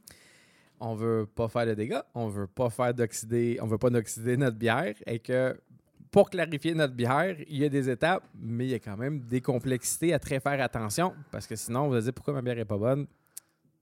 On 0.80 0.94
veut 0.94 1.26
pas 1.26 1.48
faire 1.48 1.66
de 1.66 1.74
dégâts, 1.74 2.00
on 2.14 2.28
veut 2.28 2.46
pas 2.46 2.70
faire 2.70 2.94
d'oxyder, 2.94 3.58
on 3.60 3.66
veut 3.66 3.78
pas 3.78 3.90
d'oxyder 3.90 4.36
notre 4.36 4.56
bière 4.56 4.94
et 5.06 5.18
que 5.18 5.54
pour 6.10 6.30
clarifier 6.30 6.74
notre 6.74 6.94
bière, 6.94 7.36
il 7.48 7.58
y 7.58 7.64
a 7.64 7.68
des 7.68 7.88
étapes, 7.88 8.24
mais 8.34 8.66
il 8.66 8.70
y 8.70 8.74
a 8.74 8.78
quand 8.78 8.96
même 8.96 9.20
des 9.20 9.40
complexités 9.40 10.12
à 10.12 10.18
très 10.18 10.40
faire 10.40 10.60
attention 10.60 11.14
parce 11.30 11.46
que 11.46 11.54
sinon, 11.54 11.88
vous 11.88 11.94
allez 11.94 12.04
dire 12.04 12.14
pourquoi 12.14 12.34
ma 12.34 12.42
bière 12.42 12.58
est 12.58 12.64
pas 12.64 12.78
bonne? 12.78 13.06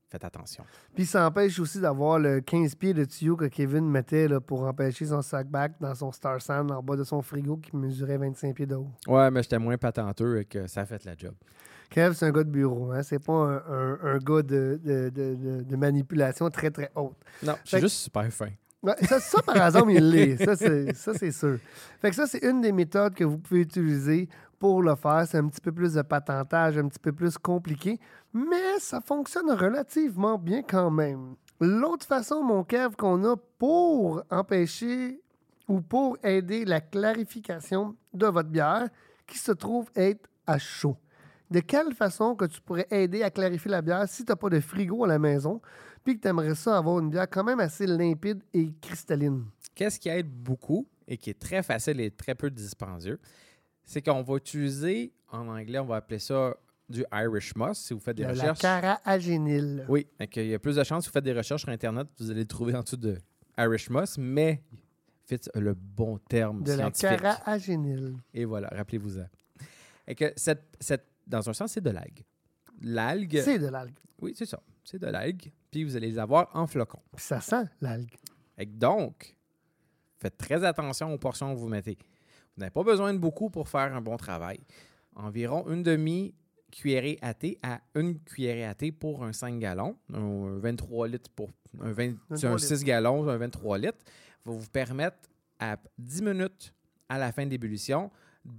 Faites 0.09 0.23
attention. 0.23 0.63
Puis 0.95 1.05
ça 1.05 1.27
empêche 1.27 1.59
aussi 1.59 1.79
d'avoir 1.79 2.17
le 2.17 2.41
15 2.41 2.73
pieds 2.75 2.95
de 2.95 3.05
tuyau 3.05 3.35
que 3.35 3.45
Kevin 3.45 3.87
mettait 3.87 4.27
là, 4.27 4.41
pour 4.41 4.63
empêcher 4.63 5.05
son 5.05 5.21
sackback 5.21 5.73
dans 5.79 5.93
son 5.93 6.11
Star 6.11 6.41
Sand 6.41 6.71
en 6.71 6.81
bas 6.81 6.95
de 6.95 7.03
son 7.03 7.21
frigo 7.21 7.57
qui 7.57 7.75
mesurait 7.75 8.17
25 8.17 8.55
pieds 8.55 8.65
de 8.65 8.75
haut. 8.75 8.89
Ouais, 9.07 9.29
mais 9.29 9.43
j'étais 9.43 9.59
moins 9.59 9.77
patenteux 9.77 10.39
et 10.39 10.45
que 10.45 10.65
ça 10.65 10.81
a 10.81 10.85
fait 10.85 11.05
la 11.05 11.15
job. 11.15 11.35
Kev, 11.89 12.13
c'est 12.13 12.25
un 12.27 12.31
gars 12.31 12.43
de 12.43 12.49
bureau, 12.51 12.91
hein? 12.91 13.01
c'est 13.03 13.19
pas 13.23 13.33
un, 13.33 13.55
un- 13.57 13.99
un 14.03 14.17
gars 14.19 14.41
de, 14.43 14.79
de- 14.83 15.09
de- 15.63 15.75
manipulation 15.75 16.49
très 16.49 16.69
très 16.71 16.91
haute. 16.95 17.15
Non, 17.43 17.53
que- 17.69 17.79
juste 17.79 17.95
super 17.97 18.31
fin. 18.31 18.49
Ouais, 18.81 18.95
ça, 19.05 19.19
ça, 19.19 19.41
par 19.41 19.57
exemple, 19.65 19.91
il 19.91 20.09
l'est. 20.09 20.37
Ça, 20.45 20.55
c'est, 20.55 20.93
ça, 20.95 21.13
c'est 21.13 21.31
sûr. 21.31 21.57
Fait 22.01 22.09
que 22.11 22.15
ça, 22.15 22.27
c'est 22.27 22.43
une 22.43 22.61
des 22.61 22.71
méthodes 22.71 23.13
que 23.13 23.23
vous 23.25 23.37
pouvez 23.37 23.61
utiliser 23.61 24.29
pour 24.57 24.81
le 24.81 24.95
faire. 24.95 25.25
C'est 25.27 25.37
un 25.37 25.47
petit 25.47 25.59
peu 25.61 25.71
plus 25.71 25.93
de 25.95 26.01
patentage, 26.01 26.77
un 26.77 26.87
petit 26.87 26.99
peu 26.99 27.11
plus 27.11 27.37
compliqué, 27.37 27.99
mais 28.33 28.79
ça 28.79 29.01
fonctionne 29.01 29.51
relativement 29.51 30.37
bien 30.37 30.61
quand 30.61 30.91
même. 30.91 31.35
L'autre 31.59 32.05
façon, 32.05 32.41
mon 32.41 32.63
Kev, 32.63 32.95
qu'on 32.95 33.21
a 33.25 33.35
pour 33.57 34.23
empêcher 34.29 35.19
ou 35.67 35.81
pour 35.81 36.17
aider 36.23 36.63
la 36.63 36.79
clarification 36.79 37.95
de 38.13 38.27
votre 38.27 38.47
bière 38.49 38.87
qui 39.27 39.37
se 39.37 39.51
trouve 39.51 39.89
être 39.95 40.29
à 40.47 40.57
chaud. 40.57 40.95
De 41.51 41.59
quelle 41.61 41.93
façon 41.93 42.35
que 42.35 42.45
tu 42.45 42.61
pourrais 42.61 42.87
aider 42.91 43.23
à 43.23 43.31
clarifier 43.31 43.71
la 43.71 43.81
bière 43.81 44.07
si 44.07 44.23
tu 44.23 44.31
n'as 44.31 44.35
pas 44.35 44.49
de 44.49 44.59
frigo 44.59 45.03
à 45.03 45.07
la 45.07 45.17
maison, 45.19 45.61
puis 46.03 46.15
que 46.17 46.21
tu 46.21 46.27
aimerais 46.27 46.55
ça 46.55 46.77
avoir 46.77 46.99
une 46.99 47.09
bière 47.09 47.27
quand 47.29 47.43
même 47.43 47.59
assez 47.59 47.87
limpide 47.87 48.41
et 48.53 48.71
cristalline? 48.81 49.45
Qu'est-ce 49.73 49.99
qui 49.99 50.09
aide 50.09 50.29
beaucoup 50.29 50.87
et 51.07 51.17
qui 51.17 51.31
est 51.31 51.39
très 51.39 51.63
facile 51.63 51.99
et 52.01 52.11
très 52.11 52.35
peu 52.35 52.51
dispendieux, 52.51 53.19
c'est 53.83 54.01
qu'on 54.03 54.21
va 54.21 54.35
utiliser, 54.35 55.11
en 55.31 55.47
anglais, 55.47 55.79
on 55.79 55.85
va 55.85 55.95
appeler 55.95 56.19
ça 56.19 56.55
du 56.87 57.03
Irish 57.11 57.55
Moss. 57.55 57.79
Si 57.79 57.93
vous 57.95 57.99
faites 57.99 58.17
des 58.17 58.23
De 58.23 58.27
la 58.27 58.33
recherches. 58.33 58.59
cara 58.59 58.99
agénile. 59.03 59.85
Oui, 59.89 60.05
donc 60.19 60.35
il 60.35 60.45
y 60.47 60.53
a 60.53 60.59
plus 60.59 60.75
de 60.75 60.83
chances 60.83 61.05
si 61.05 61.09
vous 61.09 61.13
faites 61.13 61.23
des 61.23 61.33
recherches 61.33 61.61
sur 61.61 61.69
Internet, 61.69 62.07
vous 62.19 62.29
allez 62.29 62.41
le 62.41 62.47
trouver 62.47 62.75
en 62.75 62.83
dessous 62.83 62.97
de 62.97 63.17
Irish 63.57 63.89
Moss, 63.89 64.17
mais 64.19 64.61
faites 65.25 65.49
le 65.55 65.73
bon 65.73 66.19
terme 66.29 66.61
De 66.63 66.71
la 66.73 66.77
scientifique. 66.77 67.21
cara 67.21 67.39
agénile. 67.45 68.15
Et 68.35 68.45
voilà. 68.45 68.69
Et 70.07 70.15
que 70.15 70.31
cette, 70.35 70.63
cette, 70.79 71.05
dans 71.29 71.49
un 71.49 71.53
sens, 71.53 71.71
c'est 71.71 71.81
de 71.81 71.91
l'algue. 71.91 72.23
L'algue, 72.81 73.39
C'est 73.43 73.59
de 73.59 73.67
l'algue. 73.67 73.97
oui, 74.21 74.33
c'est 74.35 74.45
ça. 74.45 74.61
C'est 74.83 74.99
de 74.99 75.07
l'algue. 75.07 75.51
Puis 75.71 75.83
vous 75.83 75.95
allez 75.95 76.09
les 76.09 76.19
avoir 76.19 76.49
en 76.55 76.65
flocons. 76.65 77.01
Puis 77.15 77.23
ça 77.23 77.39
sent 77.39 77.65
l'algue. 77.81 78.15
Donc, 78.67 79.35
faites 80.17 80.37
très 80.37 80.63
attention 80.63 81.13
aux 81.13 81.17
portions 81.17 81.53
que 81.53 81.59
vous 81.59 81.67
mettez. 81.69 81.97
Vous 82.55 82.61
n'avez 82.61 82.71
pas 82.71 82.83
besoin 82.83 83.13
de 83.13 83.19
beaucoup 83.19 83.49
pour 83.49 83.69
faire 83.69 83.95
un 83.95 84.01
bon 84.01 84.17
travail. 84.17 84.59
Environ 85.15 85.69
une 85.69 85.83
demi-cuillerée 85.83 87.19
à 87.21 87.33
thé 87.33 87.57
à 87.61 87.81
une 87.95 88.19
cuillerée 88.19 88.65
à 88.65 88.73
thé 88.73 88.91
pour 88.91 89.23
un 89.23 89.31
5 89.33 89.59
gallons, 89.59 89.95
un 90.13 90.57
23 90.59 91.07
litres 91.07 91.29
pour 91.31 91.49
un, 91.79 91.91
20 91.91 92.15
c'est 92.35 92.47
23 92.47 92.51
un 92.51 92.57
6 92.57 92.83
gallons, 92.83 93.29
un 93.29 93.37
23 93.37 93.77
litres, 93.77 94.03
va 94.45 94.53
vous 94.53 94.69
permettre 94.69 95.17
à 95.59 95.77
10 95.97 96.21
minutes 96.23 96.73
à 97.07 97.17
la 97.17 97.31
fin 97.31 97.45
de 97.45 97.51
l'ébullition 97.51 98.11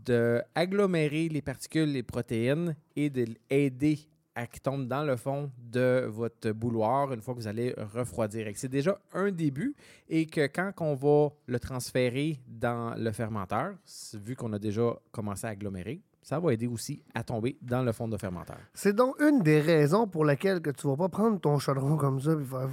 d'agglomérer 0.05 1.29
les 1.29 1.43
particules, 1.43 1.93
les 1.93 2.03
protéines 2.03 2.77
et 2.97 3.11
de 3.11 3.27
l'aider 3.51 3.99
à 4.35 4.47
qui 4.47 4.61
tombe 4.61 4.87
dans 4.87 5.03
le 5.03 5.17
fond 5.17 5.51
de 5.59 6.07
votre 6.09 6.53
bouloir 6.53 7.13
une 7.13 7.21
fois 7.21 7.35
que 7.35 7.41
vous 7.41 7.49
allez 7.49 7.75
refroidir. 7.95 8.47
C'est 8.55 8.69
déjà 8.69 8.99
un 9.13 9.31
début 9.31 9.75
et 10.09 10.27
que 10.27 10.47
quand 10.47 10.73
on 10.81 10.95
va 10.95 11.31
le 11.47 11.59
transférer 11.59 12.41
dans 12.47 12.95
le 12.97 13.11
fermenteur, 13.13 13.75
vu 14.15 14.37
qu'on 14.37 14.53
a 14.53 14.59
déjà 14.59 14.95
commencé 15.11 15.47
à 15.47 15.51
agglomérer, 15.51 16.01
ça 16.23 16.39
va 16.39 16.53
aider 16.53 16.67
aussi 16.67 17.03
à 17.15 17.25
tomber 17.25 17.57
dans 17.61 17.83
le 17.83 17.93
fond 17.93 18.07
de 18.07 18.17
fermenteur. 18.17 18.59
C'est 18.75 18.95
donc 18.95 19.21
une 19.21 19.43
des 19.43 19.61
raisons 19.61 20.07
pour 20.07 20.25
lesquelles 20.25 20.61
que 20.61 20.71
tu 20.71 20.87
vas 20.87 20.97
pas 20.97 21.09
prendre 21.09 21.41
ton 21.41 21.59
chaudron 21.59 21.97
comme 21.97 22.21
ça 22.21 22.33
et 22.33 22.45
faire. 22.45 22.69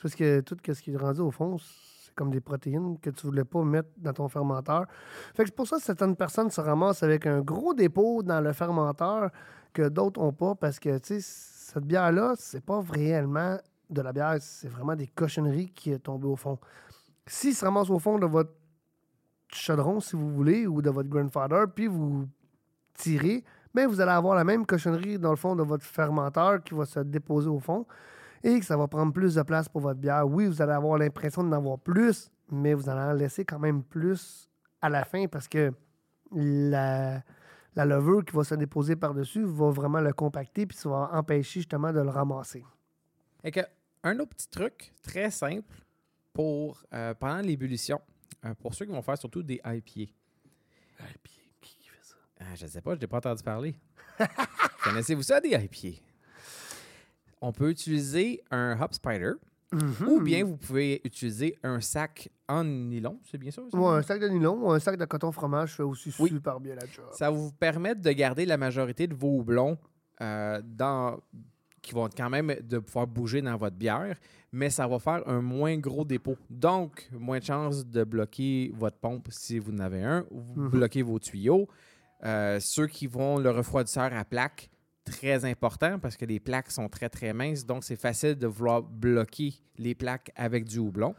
Parce 0.00 0.14
que 0.14 0.40
tout 0.40 0.56
ce 0.66 0.82
qui 0.82 0.92
est 0.92 0.96
rendu 0.96 1.20
au 1.20 1.30
fond, 1.30 1.58
comme 2.14 2.30
des 2.30 2.40
protéines 2.40 2.98
que 2.98 3.10
tu 3.10 3.26
voulais 3.26 3.44
pas 3.44 3.62
mettre 3.62 3.88
dans 3.96 4.12
ton 4.12 4.28
fermenteur. 4.28 4.86
Fait 5.34 5.44
que 5.44 5.48
c'est 5.48 5.56
pour 5.56 5.66
ça 5.66 5.76
que 5.76 5.82
certaines 5.82 6.16
personnes 6.16 6.50
se 6.50 6.60
ramassent 6.60 7.02
avec 7.02 7.26
un 7.26 7.40
gros 7.40 7.74
dépôt 7.74 8.22
dans 8.22 8.40
le 8.40 8.52
fermenteur 8.52 9.30
que 9.72 9.88
d'autres 9.88 10.20
ont 10.20 10.32
pas 10.32 10.54
parce 10.54 10.78
que 10.78 10.98
cette 11.02 11.84
bière 11.84 12.12
là, 12.12 12.34
c'est 12.36 12.64
pas 12.64 12.80
réellement 12.88 13.58
de 13.90 14.02
la 14.02 14.12
bière, 14.12 14.36
c'est 14.40 14.68
vraiment 14.68 14.96
des 14.96 15.08
cochonneries 15.08 15.70
qui 15.70 15.92
est 15.92 15.98
tombé 15.98 16.26
au 16.26 16.36
fond. 16.36 16.58
S'il 17.26 17.54
se 17.54 17.64
ramasse 17.64 17.90
au 17.90 17.98
fond 17.98 18.18
de 18.18 18.26
votre 18.26 18.52
chaudron, 19.48 20.00
si 20.00 20.16
vous 20.16 20.30
voulez, 20.30 20.66
ou 20.66 20.82
de 20.82 20.90
votre 20.90 21.08
grandfather, 21.08 21.66
puis 21.74 21.86
vous 21.86 22.26
tirez, 22.94 23.44
mais 23.74 23.86
vous 23.86 24.00
allez 24.00 24.12
avoir 24.12 24.34
la 24.34 24.44
même 24.44 24.66
cochonnerie 24.66 25.18
dans 25.18 25.30
le 25.30 25.36
fond 25.36 25.56
de 25.56 25.62
votre 25.62 25.84
fermenteur 25.84 26.62
qui 26.62 26.74
va 26.74 26.84
se 26.84 27.00
déposer 27.00 27.48
au 27.48 27.60
fond 27.60 27.86
et 28.44 28.60
que 28.60 28.64
ça 28.64 28.76
va 28.76 28.86
prendre 28.86 29.12
plus 29.12 29.34
de 29.34 29.42
place 29.42 29.68
pour 29.68 29.80
votre 29.80 29.98
bière. 29.98 30.28
Oui, 30.28 30.46
vous 30.46 30.60
allez 30.60 30.72
avoir 30.72 30.98
l'impression 30.98 31.42
d'en 31.42 31.56
avoir 31.56 31.78
plus, 31.78 32.30
mais 32.50 32.74
vous 32.74 32.88
allez 32.90 33.00
en 33.00 33.14
laisser 33.14 33.44
quand 33.44 33.58
même 33.58 33.82
plus 33.82 34.50
à 34.82 34.90
la 34.90 35.04
fin 35.04 35.26
parce 35.26 35.48
que 35.48 35.72
la, 36.30 37.22
la 37.74 37.84
levure 37.86 38.22
qui 38.22 38.36
va 38.36 38.44
se 38.44 38.54
déposer 38.54 38.96
par-dessus 38.96 39.44
va 39.44 39.70
vraiment 39.70 40.00
le 40.00 40.12
compacter 40.12 40.66
puis 40.66 40.76
ça 40.76 40.90
va 40.90 41.10
empêcher 41.14 41.60
justement 41.60 41.90
de 41.90 42.00
le 42.00 42.10
ramasser. 42.10 42.62
Et 43.42 43.50
que, 43.50 43.60
un 44.02 44.18
autre 44.18 44.34
petit 44.34 44.50
truc 44.50 44.92
très 45.02 45.30
simple 45.30 45.74
pour 46.34 46.84
euh, 46.92 47.14
pendant 47.14 47.40
l'ébullition, 47.40 47.98
euh, 48.44 48.52
pour 48.60 48.74
ceux 48.74 48.84
qui 48.84 48.92
vont 48.92 49.00
faire 49.00 49.16
surtout 49.16 49.42
des 49.42 49.60
IPA. 49.64 50.12
Qui 51.62 51.88
fait 51.88 52.02
ça? 52.02 52.16
Ah, 52.40 52.54
je 52.54 52.64
ne 52.64 52.70
sais 52.70 52.82
pas, 52.82 52.94
je 52.94 53.00
n'ai 53.00 53.06
pas 53.06 53.16
entendu 53.16 53.42
parler. 53.42 53.74
Connaissez-vous 54.84 55.22
ça, 55.22 55.40
des 55.40 55.52
IPA? 55.52 56.02
On 57.40 57.52
peut 57.52 57.70
utiliser 57.70 58.42
un 58.50 58.78
Hop 58.80 58.94
Spider 58.94 59.32
ou 60.06 60.20
bien 60.20 60.44
vous 60.44 60.56
pouvez 60.56 61.00
utiliser 61.04 61.58
un 61.64 61.80
sac 61.80 62.28
en 62.48 62.62
nylon. 62.62 63.18
C'est 63.28 63.38
bien 63.38 63.50
ça? 63.50 63.62
Ouais, 63.72 63.88
un 63.98 64.02
sac 64.02 64.20
de 64.20 64.28
nylon 64.28 64.66
ou 64.68 64.70
un 64.70 64.78
sac 64.78 64.96
de 64.96 65.04
coton 65.04 65.32
fromage 65.32 65.74
fait 65.74 65.82
aussi 65.82 66.14
Oui. 66.20 66.28
super 66.30 66.60
bien 66.60 66.76
la 66.76 66.86
job. 66.86 67.06
Ça 67.12 67.30
va 67.30 67.36
vous 67.36 67.50
permettre 67.52 68.00
de 68.00 68.12
garder 68.12 68.46
la 68.46 68.56
majorité 68.56 69.06
de 69.08 69.14
vos 69.14 69.38
houblons 69.40 69.76
euh, 70.20 70.62
dans, 70.64 71.18
qui 71.82 71.92
vont 71.92 72.08
quand 72.16 72.30
même 72.30 72.54
de 72.62 72.78
pouvoir 72.78 73.08
bouger 73.08 73.42
dans 73.42 73.56
votre 73.56 73.74
bière, 73.76 74.16
mais 74.52 74.70
ça 74.70 74.86
va 74.86 75.00
faire 75.00 75.26
un 75.28 75.40
moins 75.42 75.76
gros 75.76 76.04
dépôt. 76.04 76.36
Donc, 76.48 77.08
moins 77.12 77.40
de 77.40 77.44
chances 77.44 77.84
de 77.84 78.04
bloquer 78.04 78.70
votre 78.76 78.98
pompe 78.98 79.26
si 79.32 79.58
vous 79.58 79.72
en 79.72 79.78
avez 79.80 80.04
un, 80.04 80.24
ou 80.30 80.40
vous 80.40 80.60
Mhm. 80.62 80.68
bloquez 80.68 81.02
vos 81.02 81.18
tuyaux. 81.18 81.66
Euh, 82.24 82.58
ceux 82.60 82.86
qui 82.86 83.08
vont 83.08 83.38
le 83.38 83.50
refroidisseur 83.50 84.12
à 84.14 84.24
plaque, 84.24 84.70
très 85.04 85.44
important 85.44 85.98
parce 85.98 86.16
que 86.16 86.24
les 86.24 86.40
plaques 86.40 86.70
sont 86.70 86.88
très 86.88 87.08
très 87.08 87.32
minces, 87.32 87.64
donc 87.66 87.84
c'est 87.84 87.96
facile 87.96 88.34
de 88.36 88.46
vouloir 88.46 88.82
bloquer 88.82 89.54
les 89.78 89.94
plaques 89.94 90.30
avec 90.36 90.64
du 90.64 90.78
houblon. 90.78 91.14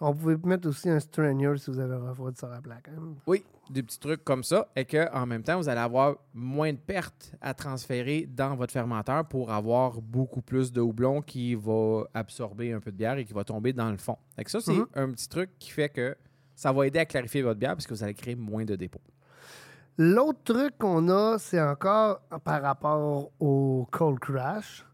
On 0.00 0.12
pouvait 0.14 0.36
mettre 0.44 0.68
aussi 0.68 0.90
un 0.90 1.00
strainer 1.00 1.56
si 1.56 1.70
vous 1.70 1.78
avez 1.78 1.94
un 1.94 2.10
refroidisseur 2.10 2.52
à 2.52 2.60
plaque. 2.60 2.88
hein. 2.88 3.14
Oui, 3.26 3.42
des 3.70 3.82
petits 3.82 3.98
trucs 3.98 4.22
comme 4.24 4.44
ça, 4.44 4.68
et 4.76 4.84
que 4.84 5.10
en 5.14 5.24
même 5.24 5.42
temps, 5.42 5.56
vous 5.58 5.70
allez 5.70 5.80
avoir 5.80 6.16
moins 6.34 6.70
de 6.70 6.78
pertes 6.78 7.32
à 7.40 7.54
transférer 7.54 8.28
dans 8.30 8.54
votre 8.56 8.74
fermenteur 8.74 9.24
pour 9.26 9.50
avoir 9.50 10.02
beaucoup 10.02 10.42
plus 10.42 10.70
de 10.70 10.82
houblon 10.82 11.22
qui 11.22 11.54
va 11.54 12.04
absorber 12.12 12.72
un 12.74 12.80
peu 12.80 12.92
de 12.92 12.96
bière 12.98 13.16
et 13.16 13.24
qui 13.24 13.32
va 13.32 13.42
tomber 13.44 13.72
dans 13.72 13.90
le 13.90 13.96
fond. 13.96 14.18
Fait 14.36 14.44
que 14.44 14.50
ça, 14.50 14.60
c'est 14.60 14.74
Mhm. 14.74 14.86
un 14.94 15.10
petit 15.12 15.28
truc 15.30 15.50
qui 15.58 15.70
fait 15.70 15.88
que 15.88 16.14
ça 16.54 16.72
va 16.72 16.86
aider 16.86 16.98
à 16.98 17.06
clarifier 17.06 17.40
votre 17.40 17.58
bière 17.58 17.72
parce 17.72 17.86
que 17.86 17.94
vous 17.94 18.02
allez 18.04 18.14
créer 18.14 18.34
moins 18.34 18.66
de 18.66 18.76
dépôts. 18.76 19.00
L'autre 19.98 20.40
truc 20.44 20.76
qu'on 20.78 21.08
a, 21.08 21.38
c'est 21.38 21.60
encore 21.60 22.20
par 22.44 22.62
rapport 22.62 23.32
au 23.40 23.86
cold 23.90 24.18
crash, 24.18 24.84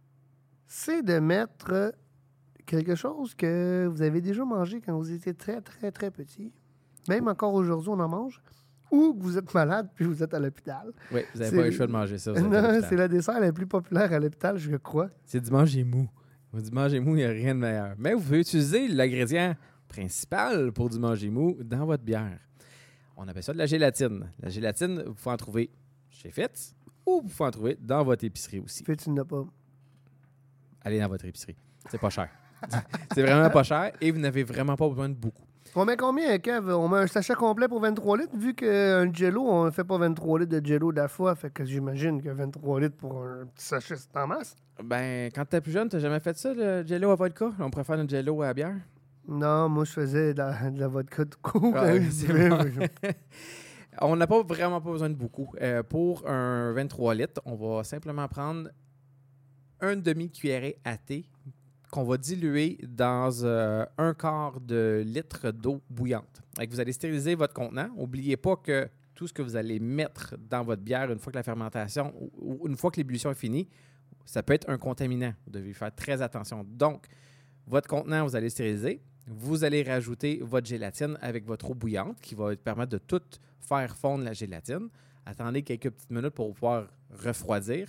c'est 0.67 1.03
de 1.03 1.19
mettre 1.19 1.93
quelque 2.67 2.95
chose 2.95 3.35
que 3.35 3.87
vous 3.87 4.01
avez 4.01 4.21
déjà 4.21 4.45
mangé 4.45 4.81
quand 4.81 4.97
vous 4.97 5.11
étiez 5.11 5.35
très, 5.35 5.61
très, 5.61 5.91
très 5.91 6.11
petit. 6.11 6.53
Même 7.09 7.27
encore 7.27 7.53
aujourd'hui, 7.53 7.89
on 7.91 7.99
en 7.99 8.09
mange. 8.09 8.41
Ou 8.93 9.15
que 9.15 9.23
vous 9.23 9.39
êtes 9.39 9.53
malade 9.55 9.89
puis 9.95 10.05
vous 10.05 10.23
êtes 10.23 10.35
à 10.35 10.39
l'hôpital. 10.39 10.93
Oui, 11.11 11.23
vous 11.35 11.41
n'avez 11.41 11.57
pas 11.57 11.63
eu 11.63 11.71
le 11.71 11.77
choix 11.77 11.87
de 11.87 11.93
manger 11.93 12.19
ça. 12.19 12.33
Non, 12.33 12.81
c'est 12.89 12.97
la 12.97 13.09
dessert 13.09 13.41
la 13.41 13.53
plus 13.53 13.67
populaire 13.67 14.13
à 14.13 14.21
l'hôpital, 14.21 14.57
je 14.59 14.77
crois. 14.77 15.09
C'est 15.25 15.41
du 15.41 15.51
manger 15.51 15.83
mou. 15.83 16.09
Du 16.53 16.71
manger 16.71 17.01
mou, 17.01 17.17
il 17.17 17.17
n'y 17.17 17.25
a 17.25 17.31
rien 17.31 17.55
de 17.55 17.61
meilleur. 17.61 17.95
Mais 17.99 18.13
vous 18.13 18.21
pouvez 18.21 18.41
utiliser 18.41 18.87
l'ingrédient 18.89 19.57
principal 19.89 20.73
pour 20.73 20.91
du 20.91 20.99
manger 20.99 21.31
mou 21.31 21.57
dans 21.63 21.87
votre 21.87 22.05
bière. 22.05 22.39
On 23.25 23.29
appelle 23.29 23.45
ça 23.45 23.53
de 23.53 23.59
la 23.59 23.67
gélatine. 23.67 24.29
La 24.41 24.49
gélatine, 24.49 25.01
vous 25.07 25.15
pouvez 25.15 25.31
en 25.31 25.37
trouver 25.37 25.71
chez 26.11 26.33
Fitz 26.33 26.75
ou 27.07 27.21
vous 27.23 27.29
pouvez 27.29 27.45
en 27.45 27.51
trouver 27.53 27.79
dans 27.81 28.03
votre 28.03 28.25
épicerie 28.25 28.59
aussi. 28.59 28.83
Tu 28.83 29.11
n'as 29.11 29.25
pas. 29.25 29.45
Allez 30.85 30.99
dans 30.99 31.07
votre 31.07 31.25
épicerie. 31.25 31.57
C'est 31.89 32.01
pas 32.01 32.11
cher. 32.11 32.29
c'est 33.15 33.23
vraiment 33.23 33.49
pas 33.51 33.63
cher 33.63 33.93
et 34.01 34.11
vous 34.11 34.19
n'avez 34.19 34.43
vraiment 34.43 34.75
pas 34.75 34.89
besoin 34.89 35.09
de 35.09 35.15
beaucoup. 35.15 35.45
On 35.77 35.85
met 35.85 35.97
combien, 35.97 36.37
Kev? 36.39 36.73
On 36.73 36.89
met 36.89 36.99
un 36.99 37.07
sachet 37.07 37.35
complet 37.35 37.69
pour 37.69 37.81
23 37.81 38.19
litres, 38.19 38.37
vu 38.37 38.55
qu'un 38.55 39.13
jello, 39.13 39.43
on 39.43 39.67
ne 39.67 39.71
fait 39.71 39.85
pas 39.85 39.97
23 39.99 40.41
litres 40.41 40.61
de 40.61 40.67
jello 40.67 40.91
de 40.91 40.97
la 40.97 41.09
fois, 41.09 41.35
fait 41.37 41.51
que 41.51 41.65
j'imagine 41.65 42.21
que 42.21 42.29
23 42.29 42.81
litres 42.81 42.97
pour 42.97 43.23
un 43.23 43.47
petit 43.47 43.65
sachet, 43.65 43.97
c'est 43.97 44.17
en 44.17 44.27
masse. 44.27 44.57
Ben, 44.83 45.31
quand 45.33 45.45
t'es 45.45 45.61
plus 45.61 45.73
jeune, 45.73 45.89
t'as 45.89 46.01
jamais 46.01 46.21
fait 46.21 46.37
ça, 46.37 46.53
le 46.53 46.85
jello 46.87 47.11
à 47.11 47.15
vodka? 47.15 47.53
On 47.61 47.71
préfère 47.71 47.97
le 47.97 48.09
jello 48.09 48.43
à 48.43 48.49
la 48.49 48.55
bière? 48.55 48.75
Non, 49.29 49.69
moi, 49.69 49.85
je 49.85 49.93
faisais 49.93 50.35
de 50.35 50.39
la, 50.39 50.71
de 50.71 50.81
la 50.81 50.89
vodka 50.89 51.25
de 51.25 51.35
cours. 51.37 51.75
Ah, 51.77 51.93
hein. 51.93 53.13
On 54.01 54.17
n'a 54.17 54.27
pas 54.27 54.43
vraiment 54.43 54.81
pas 54.81 54.91
besoin 54.91 55.11
de 55.11 55.15
beaucoup. 55.15 55.53
Euh, 55.61 55.83
pour 55.83 56.27
un 56.29 56.73
23 56.73 57.15
litres, 57.15 57.43
on 57.45 57.55
va 57.55 57.85
simplement 57.85 58.27
prendre 58.27 58.71
un 59.81 59.97
demi-cuillerée 59.97 60.79
à 60.85 60.97
thé 60.97 61.27
qu'on 61.91 62.05
va 62.05 62.17
diluer 62.17 62.79
dans 62.89 63.31
euh, 63.45 63.85
un 63.99 64.15
quart 64.15 64.61
de 64.61 65.03
litre 65.05 65.51
d'eau 65.51 65.83
bouillante. 65.91 66.41
Vous 66.71 66.81
allez 66.81 66.93
stériliser 66.93 67.35
votre 67.35 67.53
contenant. 67.53 67.91
N'oubliez 67.95 68.39
pas 68.39 68.57
que 68.57 68.89
tout 69.15 69.29
ce 69.29 69.33
que 69.35 69.43
vous 69.43 69.57
allez 69.57 69.79
mettre 69.79 70.37
dans 70.39 70.65
votre 70.65 70.81
bière 70.81 71.13
une 71.13 71.19
fois 71.19 71.31
que 71.31 71.39
la 71.39 71.43
fermentation 71.43 72.15
ou 72.41 72.67
une 72.67 72.77
fois 72.77 72.91
que 72.91 72.97
l'ébullition 72.97 73.31
est 73.31 73.35
finie, 73.35 73.69
ça 74.25 74.43
peut 74.43 74.55
être 74.55 74.71
un 74.71 74.79
contaminant. 74.79 75.35
Vous 75.45 75.53
devez 75.53 75.75
faire 75.75 75.95
très 75.95 76.23
attention. 76.23 76.65
Donc, 76.67 77.07
votre 77.67 77.89
contenant, 77.89 78.25
vous 78.25 78.37
allez 78.37 78.49
stériliser. 78.49 79.03
Vous 79.27 79.65
allez 79.65 79.83
rajouter 79.83 80.41
votre 80.43 80.67
gélatine 80.67 81.17
avec 81.21 81.47
votre 81.47 81.71
eau 81.71 81.75
bouillante 81.75 82.21
qui 82.21 82.35
va 82.35 82.55
permettre 82.57 82.93
de 82.93 82.99
tout 82.99 83.23
faire 83.61 83.97
fondre 83.97 84.25
la 84.25 84.33
gélatine. 84.33 84.89
Attendez 85.25 85.63
quelques 85.63 85.91
petites 85.91 86.11
minutes 86.11 86.35
pour 86.35 86.53
pouvoir 86.53 86.89
refroidir. 87.11 87.89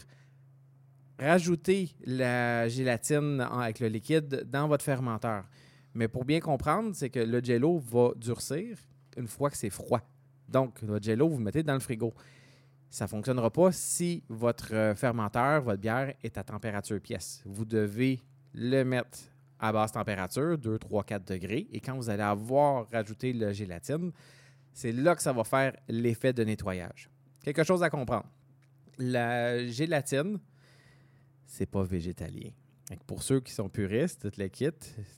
Rajoutez 1.20 1.90
la 2.06 2.68
gélatine 2.68 3.42
avec 3.42 3.80
le 3.80 3.88
liquide 3.88 4.48
dans 4.50 4.68
votre 4.68 4.84
fermenteur. 4.84 5.46
Mais 5.96 6.08
pour 6.08 6.26
bien 6.26 6.40
comprendre, 6.40 6.92
c'est 6.94 7.10
que 7.10 7.20
le 7.20 7.44
jello 7.44 7.80
va 7.80 8.12
durcir 8.16 8.78
une 9.18 9.28
fois 9.28 9.50
que 9.50 9.58
c'est 9.58 9.70
froid. 9.70 10.02
Donc, 10.48 10.84
votre 10.84 11.04
jello, 11.04 11.30
vous 11.30 11.38
le 11.38 11.44
mettez 11.44 11.64
dans 11.64 11.74
le 11.74 11.80
frigo. 11.80 12.14
Ça 12.90 13.06
ne 13.06 13.10
fonctionnera 13.10 13.50
pas 13.50 13.72
si 13.72 14.24
votre 14.30 14.74
euh, 14.74 14.96
fermenteur, 14.96 15.62
votre 15.62 15.82
bière 15.82 16.14
est 16.24 16.38
à 16.38 16.44
température 16.44 17.00
pièce. 17.02 17.42
Vous 17.46 17.66
devez 17.66 18.22
le 18.54 18.84
mettre 18.84 19.18
à 19.64 19.72
basse 19.72 19.94
température, 19.94 20.58
2, 20.58 20.78
3, 20.78 21.04
4 21.06 21.26
degrés. 21.26 21.68
Et 21.72 21.80
quand 21.80 21.96
vous 21.96 22.10
allez 22.10 22.22
avoir 22.22 22.86
rajouté 22.92 23.32
la 23.32 23.54
gélatine, 23.54 24.12
c'est 24.74 24.92
là 24.92 25.16
que 25.16 25.22
ça 25.22 25.32
va 25.32 25.46
faire 25.46 25.74
l'effet 25.88 26.34
de 26.34 26.44
nettoyage. 26.44 27.10
Quelque 27.42 27.64
chose 27.64 27.82
à 27.82 27.90
comprendre. 27.90 28.26
La 28.98 29.66
gélatine, 29.66 30.38
c'est 31.46 31.66
pas 31.66 31.84
végétalien. 31.84 32.50
Pour 33.08 33.24
ceux 33.24 33.40
qui 33.40 33.54
sont 33.54 33.70
puristes, 33.70 34.30
tout 34.30 34.38
le 34.38 34.50
kit, 34.50 34.70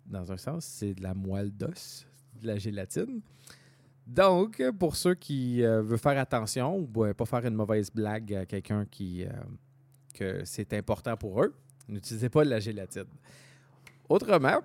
dans 0.06 0.32
un 0.32 0.38
sens, 0.38 0.64
c'est 0.64 0.94
de 0.94 1.02
la 1.02 1.16
moelle 1.16 1.52
d'os, 1.52 2.06
de 2.40 2.46
la 2.46 2.60
gélatine. 2.60 3.22
Donc, 4.06 4.62
pour 4.78 4.96
ceux 4.96 5.16
qui 5.16 5.64
euh, 5.64 5.82
veulent 5.82 5.98
faire 5.98 6.20
attention 6.20 6.78
ou 6.78 6.86
ben, 6.86 7.16
pas 7.16 7.26
faire 7.26 7.44
une 7.48 7.56
mauvaise 7.56 7.90
blague 7.90 8.32
à 8.36 8.46
quelqu'un 8.46 8.86
qui 8.86 9.26
euh, 9.26 9.32
que 10.14 10.46
c'est 10.46 10.72
important 10.74 11.18
pour 11.18 11.42
eux, 11.42 11.56
n'utilisez 11.90 12.30
pas 12.30 12.46
de 12.46 12.52
la 12.52 12.60
gélatine. 12.60 13.08
Autrement, 14.10 14.62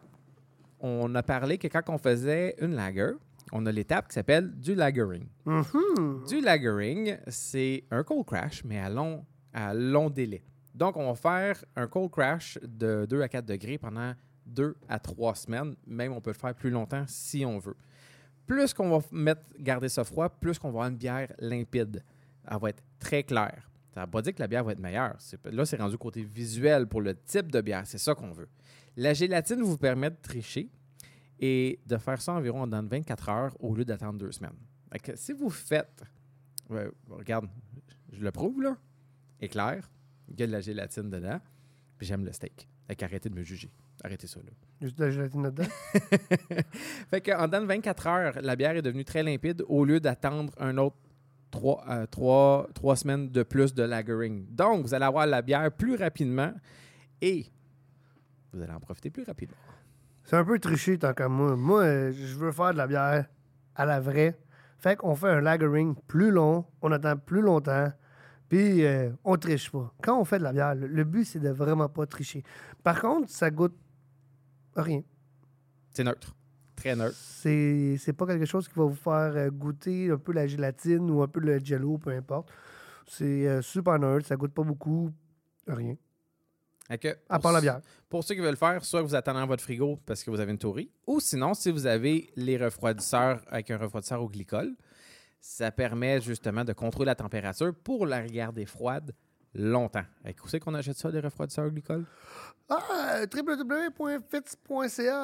on 0.80 1.14
a 1.14 1.22
parlé 1.22 1.58
que 1.58 1.68
quand 1.68 1.88
on 1.88 1.98
faisait 1.98 2.56
une 2.60 2.74
lager, 2.74 3.12
on 3.52 3.66
a 3.66 3.72
l'étape 3.72 4.08
qui 4.08 4.14
s'appelle 4.14 4.50
du 4.58 4.74
lagering. 4.74 5.26
Mhm. 5.44 6.24
Du 6.28 6.40
lagering, 6.40 7.16
c'est 7.28 7.84
un 7.90 8.02
cold 8.02 8.24
crash, 8.26 8.64
mais 8.64 8.78
à 8.78 8.88
long, 8.88 9.24
à 9.52 9.74
long 9.74 10.10
délai. 10.10 10.42
Donc, 10.74 10.96
on 10.96 11.12
va 11.12 11.14
faire 11.14 11.64
un 11.76 11.86
cold 11.86 12.10
crash 12.10 12.58
de 12.62 13.06
2 13.08 13.22
à 13.22 13.28
4 13.28 13.44
degrés 13.44 13.78
pendant 13.78 14.14
2 14.46 14.76
à 14.88 14.98
3 14.98 15.34
semaines. 15.34 15.74
Même, 15.86 16.12
on 16.12 16.20
peut 16.20 16.30
le 16.30 16.34
faire 16.38 16.54
plus 16.54 16.70
longtemps 16.70 17.04
si 17.06 17.44
on 17.44 17.58
veut. 17.58 17.76
Plus 18.46 18.72
qu'on 18.72 18.88
va 18.88 19.04
mettre, 19.10 19.42
garder 19.58 19.88
ça 19.88 20.04
froid, 20.04 20.28
plus 20.28 20.58
qu'on 20.58 20.68
va 20.68 20.80
avoir 20.80 20.88
une 20.88 20.96
bière 20.96 21.32
limpide. 21.38 22.02
Elle 22.48 22.58
va 22.58 22.70
être 22.70 22.82
très 22.98 23.22
claire. 23.22 23.68
Ça 23.94 24.00
ne 24.00 24.06
veut 24.06 24.10
pas 24.10 24.22
dire 24.22 24.34
que 24.34 24.40
la 24.40 24.46
bière 24.46 24.64
va 24.64 24.72
être 24.72 24.78
meilleure. 24.78 25.16
Là, 25.44 25.64
c'est 25.64 25.80
rendu 25.80 25.98
côté 25.98 26.22
visuel 26.22 26.86
pour 26.86 27.00
le 27.00 27.14
type 27.14 27.50
de 27.50 27.60
bière. 27.60 27.82
C'est 27.84 27.98
ça 27.98 28.14
qu'on 28.14 28.30
veut. 28.30 28.48
La 28.96 29.14
gélatine 29.14 29.62
vous 29.62 29.78
permet 29.78 30.10
de 30.10 30.16
tricher 30.20 30.68
et 31.38 31.80
de 31.86 31.96
faire 31.96 32.20
ça 32.20 32.32
environ 32.32 32.66
dans 32.66 32.84
24 32.86 33.28
heures 33.28 33.56
au 33.60 33.74
lieu 33.74 33.84
d'attendre 33.84 34.18
deux 34.18 34.32
semaines. 34.32 34.56
Fait 34.92 34.98
que 34.98 35.16
si 35.16 35.32
vous 35.32 35.50
faites, 35.50 36.02
regarde, 37.08 37.46
je 38.12 38.20
le 38.22 38.30
prouve 38.30 38.60
là, 38.62 38.76
éclair, 39.40 39.90
il 40.28 40.38
y 40.38 40.42
a 40.42 40.46
de 40.46 40.52
la 40.52 40.60
gélatine 40.60 41.08
dedans, 41.10 41.40
puis 41.96 42.06
j'aime 42.06 42.24
le 42.24 42.32
steak. 42.32 42.68
Fait 42.86 42.96
qu'arrêtez 42.96 43.28
de 43.28 43.34
me 43.34 43.42
juger. 43.42 43.70
Arrêtez 44.02 44.26
ça 44.26 44.40
là. 44.40 44.50
Juste 44.80 44.98
de 44.98 45.04
la 45.04 45.10
gélatine 45.10 45.42
dedans? 45.42 45.64
fait 47.10 47.20
qu'en 47.20 47.48
dans 47.48 47.64
24 47.66 48.06
heures, 48.06 48.38
la 48.42 48.56
bière 48.56 48.76
est 48.76 48.82
devenue 48.82 49.04
très 49.04 49.22
limpide 49.22 49.62
au 49.68 49.84
lieu 49.84 50.00
d'attendre 50.00 50.52
un 50.58 50.76
autre 50.78 50.96
trois, 51.50 51.84
euh, 51.88 52.06
trois- 52.06 52.68
trois 52.74 52.96
semaines 52.96 53.30
de 53.30 53.42
plus 53.42 53.74
de 53.74 53.82
lagering. 53.82 54.46
Donc, 54.54 54.82
vous 54.86 54.94
allez 54.94 55.04
avoir 55.04 55.26
la 55.26 55.42
bière 55.42 55.70
plus 55.72 55.96
rapidement 55.96 56.52
et 57.20 57.46
vous 58.52 58.62
allez 58.62 58.72
en 58.72 58.80
profiter 58.80 59.10
plus 59.10 59.24
rapidement. 59.24 59.56
C'est 60.24 60.36
un 60.36 60.44
peu 60.44 60.58
triché 60.58 60.98
tant 60.98 61.14
qu'à 61.14 61.28
moi. 61.28 61.56
Moi, 61.56 62.10
je 62.10 62.36
veux 62.36 62.52
faire 62.52 62.72
de 62.72 62.78
la 62.78 62.86
bière 62.86 63.26
à 63.74 63.84
la 63.84 64.00
vraie. 64.00 64.38
Fait 64.78 64.96
qu'on 64.96 65.14
fait 65.14 65.28
un 65.28 65.40
lagering 65.40 65.94
plus 66.06 66.30
long, 66.30 66.64
on 66.80 66.90
attend 66.92 67.16
plus 67.16 67.42
longtemps, 67.42 67.92
puis 68.48 68.84
euh, 68.84 69.10
on 69.24 69.36
triche 69.36 69.70
pas. 69.70 69.92
Quand 70.02 70.18
on 70.18 70.24
fait 70.24 70.38
de 70.38 70.44
la 70.44 70.52
bière, 70.52 70.74
le, 70.74 70.86
le 70.86 71.04
but, 71.04 71.24
c'est 71.24 71.38
de 71.40 71.50
vraiment 71.50 71.88
pas 71.88 72.06
tricher. 72.06 72.42
Par 72.82 73.00
contre, 73.00 73.28
ça 73.28 73.50
goûte 73.50 73.76
rien. 74.74 75.02
C'est 75.90 76.04
neutre. 76.04 76.34
Très 76.76 76.96
neutre. 76.96 77.14
C'est 77.14 77.96
c'est 77.98 78.14
pas 78.14 78.26
quelque 78.26 78.46
chose 78.46 78.68
qui 78.68 78.74
va 78.78 78.84
vous 78.84 78.94
faire 78.94 79.32
euh, 79.36 79.50
goûter 79.50 80.10
un 80.10 80.16
peu 80.16 80.32
la 80.32 80.46
gélatine 80.46 81.10
ou 81.10 81.22
un 81.22 81.28
peu 81.28 81.40
le 81.40 81.58
jello, 81.62 81.98
peu 81.98 82.10
importe. 82.10 82.50
C'est 83.06 83.46
euh, 83.46 83.60
super 83.60 83.98
neutre, 83.98 84.26
ça 84.26 84.36
goûte 84.36 84.54
pas 84.54 84.62
beaucoup, 84.62 85.10
rien. 85.66 85.96
À 87.28 87.38
part 87.38 87.52
la 87.52 87.60
bière. 87.60 87.80
Pour 88.08 88.24
ceux 88.24 88.34
qui 88.34 88.40
veulent 88.40 88.50
le 88.50 88.56
faire, 88.56 88.84
soit 88.84 89.02
vous 89.02 89.14
attendez 89.14 89.38
dans 89.38 89.46
votre 89.46 89.62
frigo 89.62 89.98
parce 90.04 90.24
que 90.24 90.30
vous 90.30 90.40
avez 90.40 90.50
une 90.50 90.58
tourie, 90.58 90.90
ou 91.06 91.20
sinon, 91.20 91.54
si 91.54 91.70
vous 91.70 91.86
avez 91.86 92.30
les 92.36 92.56
refroidisseurs 92.56 93.40
avec 93.48 93.70
un 93.70 93.78
refroidisseur 93.78 94.20
au 94.22 94.28
glycol, 94.28 94.74
ça 95.40 95.70
permet 95.70 96.20
justement 96.20 96.64
de 96.64 96.72
contrôler 96.72 97.06
la 97.06 97.14
température 97.14 97.72
pour 97.84 98.06
la 98.06 98.20
regarder 98.22 98.66
froide 98.66 99.14
longtemps. 99.54 100.04
Que 100.24 100.42
Où 100.44 100.48
c'est 100.48 100.60
qu'on 100.60 100.74
achète 100.74 100.96
ça, 100.96 101.10
des 101.10 101.20
refroidisseurs 101.20 101.66
au 101.66 101.70
glycol? 101.70 102.04
Ah. 102.68 103.24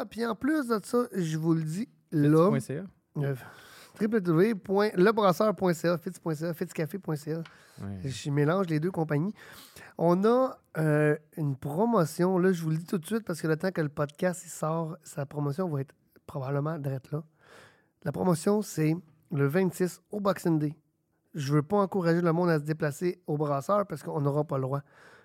Puis 0.08 0.26
en 0.26 0.34
plus 0.34 0.68
de 0.68 0.80
ça, 0.82 1.06
je 1.12 1.36
vous 1.36 1.54
le 1.54 1.62
dis, 1.62 1.88
là? 2.12 2.50
www.lebrasseur.ca, 4.00 5.98
fitz.ca, 5.98 6.54
fitzcafé.ca. 6.54 7.42
Je 8.04 8.30
mélange 8.30 8.66
les 8.66 8.80
deux 8.80 8.90
compagnies. 8.90 9.34
On 9.98 10.24
a 10.24 10.58
euh, 10.78 11.16
une 11.36 11.56
promotion, 11.56 12.38
là, 12.38 12.52
je 12.52 12.62
vous 12.62 12.70
le 12.70 12.76
dis 12.76 12.86
tout 12.86 12.98
de 12.98 13.06
suite 13.06 13.24
parce 13.24 13.40
que 13.40 13.46
le 13.46 13.56
temps 13.56 13.70
que 13.70 13.80
le 13.80 13.88
podcast 13.88 14.42
il 14.44 14.50
sort, 14.50 14.96
sa 15.02 15.24
promotion 15.26 15.68
va 15.68 15.80
être 15.80 15.94
probablement 16.26 16.78
d'être 16.78 17.10
là. 17.12 17.22
La 18.04 18.12
promotion, 18.12 18.62
c'est 18.62 18.96
le 19.32 19.46
26 19.46 20.00
au 20.10 20.20
Boxing 20.20 20.58
Day. 20.58 20.74
Je 21.34 21.52
veux 21.52 21.62
pas 21.62 21.78
encourager 21.78 22.20
le 22.20 22.32
monde 22.32 22.50
à 22.50 22.58
se 22.58 22.64
déplacer 22.64 23.20
au 23.26 23.36
brasseur 23.36 23.86
parce 23.86 24.02
qu'on 24.02 24.20
n'aura 24.20 24.44
pas 24.44 24.56
le 24.56 24.62
droit. 24.62 24.82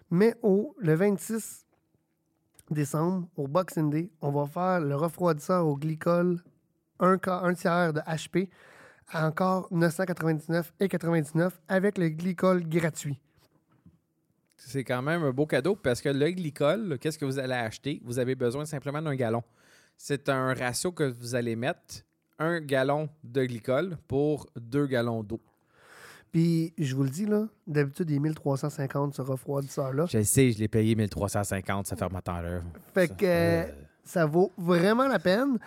Mais 0.10 0.36
au, 0.42 0.76
le 0.78 0.94
26 0.94 1.66
décembre, 2.70 3.28
au 3.36 3.48
Boxing 3.48 3.90
Day, 3.90 4.12
on 4.22 4.32
va 4.32 4.46
faire 4.46 4.80
le 4.82 4.96
refroidisseur 4.96 5.68
au 5.68 5.78
glycol, 5.78 6.42
un, 7.02 7.54
tiers 7.54 7.94
de 7.94 8.00
HP, 8.02 8.50
à 9.10 9.28
encore 9.28 9.68
999 9.72 10.74
et 10.80 10.88
99 10.88 11.60
avec 11.68 11.98
le 11.98 12.10
glycol 12.10 12.64
gratuit. 12.68 13.20
C'est 14.56 14.84
quand 14.84 15.02
même 15.02 15.24
un 15.24 15.32
beau 15.32 15.46
cadeau 15.48 15.76
parce 15.76 16.02
que 16.02 16.10
le 16.10 16.30
glycol, 16.32 16.98
qu'est-ce 17.00 17.18
que 17.18 17.26
vous 17.26 17.40
allez 17.40 17.54
acheter? 17.56 18.02
Vous 18.06 18.20
avez 18.20 18.36
besoin 18.36 18.66
simplement 18.66 19.02
d'un 19.02 19.16
gallon. 19.16 19.44
C'est 19.98 20.30
un 20.30 20.54
ratio 20.54 20.92
que 20.92 21.04
vous 21.20 21.36
allez 21.36 21.56
mettre 21.56 22.04
un 22.40 22.62
gallon 22.62 23.10
de 23.24 23.44
glycol 23.46 23.98
pour 24.08 24.48
deux 24.56 24.86
gallons 24.88 25.24
d'eau. 25.24 25.42
Puis, 26.32 26.74
je 26.78 26.96
vous 26.96 27.04
le 27.04 27.10
dis, 27.10 27.26
là, 27.26 27.48
d'habitude, 27.68 28.10
il 28.10 28.16
est 28.16 28.20
1350 28.20 29.16
ce 29.16 29.22
refroidisseur-là. 29.22 30.06
Je 30.06 30.22
sais, 30.24 30.52
je 30.52 30.60
l'ai 30.60 30.70
payé 30.70 30.96
1350, 30.96 31.88
ce 31.88 31.96
fermenteur-là. 31.96 32.62
Fait 32.94 33.08
Ça- 33.08 33.14
que 33.16 33.26
euh, 33.26 33.64
ça 34.12 34.26
vaut 34.26 34.52
vraiment 34.58 35.08
la 35.08 35.20
peine. 35.20 35.58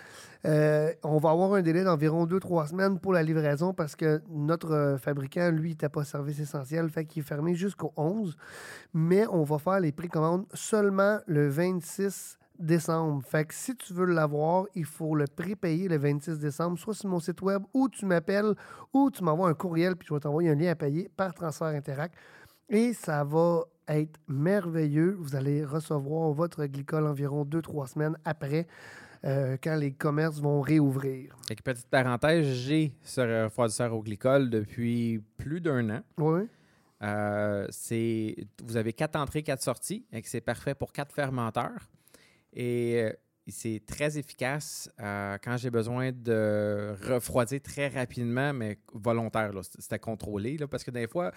Euh, 0.45 0.93
on 1.01 1.17
va 1.17 1.31
avoir 1.31 1.53
un 1.55 1.63
délai 1.63 1.83
d'environ 1.83 2.27
2-3 2.27 2.67
semaines 2.67 2.99
pour 2.99 3.11
la 3.11 3.23
livraison 3.23 3.73
parce 3.73 3.95
que 3.95 4.21
notre 4.29 4.71
euh, 4.71 4.97
fabricant, 4.99 5.49
lui, 5.49 5.69
n'était 5.69 5.89
pas 5.89 6.03
service 6.03 6.39
essentiel, 6.39 6.87
fait 6.89 7.05
qu'il 7.05 7.23
est 7.23 7.25
fermé 7.25 7.55
jusqu'au 7.55 7.91
11. 7.97 8.37
Mais 8.93 9.25
on 9.31 9.43
va 9.43 9.57
faire 9.57 9.79
les 9.79 9.91
précommandes 9.91 10.45
seulement 10.53 11.17
le 11.25 11.49
26 11.49 12.37
décembre. 12.59 13.23
Fait 13.25 13.45
que 13.45 13.53
si 13.55 13.75
tu 13.75 13.93
veux 13.93 14.05
l'avoir, 14.05 14.65
il 14.75 14.85
faut 14.85 15.15
le 15.15 15.25
prépayer 15.25 15.87
le 15.87 15.97
26 15.97 16.37
décembre, 16.37 16.77
soit 16.77 16.93
sur 16.93 17.09
mon 17.09 17.19
site 17.19 17.41
web, 17.41 17.63
ou 17.73 17.89
tu 17.89 18.05
m'appelles, 18.05 18.53
ou 18.93 19.09
tu 19.09 19.23
m'envoies 19.23 19.49
un 19.49 19.55
courriel, 19.55 19.95
puis 19.95 20.07
je 20.07 20.13
vais 20.13 20.19
t'envoyer 20.19 20.51
un 20.51 20.55
lien 20.55 20.69
à 20.69 20.75
payer 20.75 21.09
par 21.17 21.33
transfert 21.33 21.67
Interact. 21.69 22.13
Et 22.69 22.93
ça 22.93 23.23
va 23.23 23.63
être 23.87 24.19
merveilleux. 24.27 25.15
Vous 25.19 25.35
allez 25.35 25.63
recevoir 25.63 26.31
votre 26.31 26.65
glycol 26.65 27.05
environ 27.05 27.45
2-3 27.45 27.87
semaines 27.87 28.17
après, 28.25 28.67
euh, 29.23 29.57
quand 29.63 29.75
les 29.75 29.91
commerces 29.91 30.39
vont 30.39 30.61
réouvrir. 30.61 31.35
Petite 31.63 31.87
parenthèse, 31.87 32.47
j'ai 32.47 32.93
ce 33.03 33.43
refroidisseur 33.45 33.93
au 33.93 34.01
glycol 34.01 34.49
depuis 34.49 35.21
plus 35.37 35.61
d'un 35.61 35.89
an. 35.97 36.01
Oui. 36.17 36.41
Euh, 37.03 37.67
c'est, 37.69 38.35
vous 38.63 38.77
avez 38.77 38.93
quatre 38.93 39.15
entrées, 39.15 39.43
quatre 39.43 39.61
sorties, 39.61 40.05
et 40.11 40.21
c'est 40.23 40.41
parfait 40.41 40.73
pour 40.73 40.91
quatre 40.91 41.13
fermenteurs. 41.13 41.87
Et 42.53 43.01
euh, 43.03 43.11
c'est 43.47 43.83
très 43.85 44.17
efficace 44.17 44.89
euh, 44.99 45.37
quand 45.43 45.57
j'ai 45.57 45.69
besoin 45.69 46.11
de 46.11 46.95
refroidir 47.07 47.61
très 47.61 47.89
rapidement, 47.89 48.53
mais 48.53 48.79
volontaire. 48.93 49.53
là. 49.53 49.61
C'est- 49.61 49.81
C'était 49.81 49.99
contrôlé, 49.99 50.57
là, 50.57 50.67
parce 50.67 50.83
que 50.83 50.89
des 50.91 51.07
fois, 51.07 51.31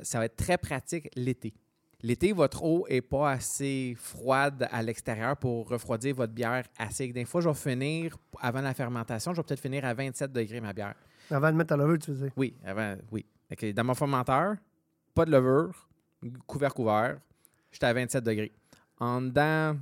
ça 0.00 0.18
va 0.18 0.24
être 0.26 0.36
très 0.36 0.58
pratique 0.58 1.08
l'été. 1.14 1.54
L'été, 2.02 2.32
votre 2.32 2.64
eau 2.64 2.84
n'est 2.90 3.00
pas 3.00 3.30
assez 3.30 3.94
froide 3.96 4.66
à 4.72 4.82
l'extérieur 4.82 5.36
pour 5.36 5.68
refroidir 5.68 6.16
votre 6.16 6.32
bière 6.32 6.64
assez. 6.76 7.12
Des 7.12 7.24
fois, 7.24 7.40
je 7.40 7.48
vais 7.48 7.54
finir, 7.54 8.16
avant 8.40 8.60
la 8.60 8.74
fermentation, 8.74 9.32
je 9.32 9.36
vais 9.36 9.44
peut-être 9.44 9.60
finir 9.60 9.84
à 9.84 9.94
27 9.94 10.32
degrés 10.32 10.60
ma 10.60 10.72
bière. 10.72 10.94
Avant 11.30 11.52
de 11.52 11.56
mettre 11.56 11.74
à 11.74 11.76
l'oeuvre, 11.76 11.96
tu 11.98 12.10
faisais. 12.10 12.32
Oui, 12.36 12.56
avant, 12.64 12.96
oui. 13.12 13.24
Dans 13.72 13.84
mon 13.84 13.94
fermenteur, 13.94 14.56
pas 15.14 15.24
de 15.24 15.30
levure, 15.30 15.88
couvert 16.46 16.74
couvert, 16.74 17.18
j'étais 17.70 17.86
à 17.86 17.92
27 17.92 18.24
degrés. 18.24 18.52
En 18.98 19.20
dedans, 19.20 19.76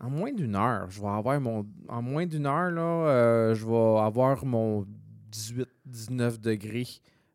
en 0.00 0.10
moins 0.10 0.32
d'une 0.32 0.56
heure, 0.56 0.90
je 0.90 1.00
vais 1.00 1.08
avoir 1.08 1.40
mon. 1.40 1.66
En 1.88 2.00
moins 2.00 2.24
d'une 2.24 2.46
heure, 2.46 2.70
là, 2.70 2.80
euh, 2.82 3.54
je 3.54 3.66
vais 3.66 4.00
avoir 4.00 4.44
mon 4.46 4.86
18-19 5.30 6.40
degrés 6.40 6.86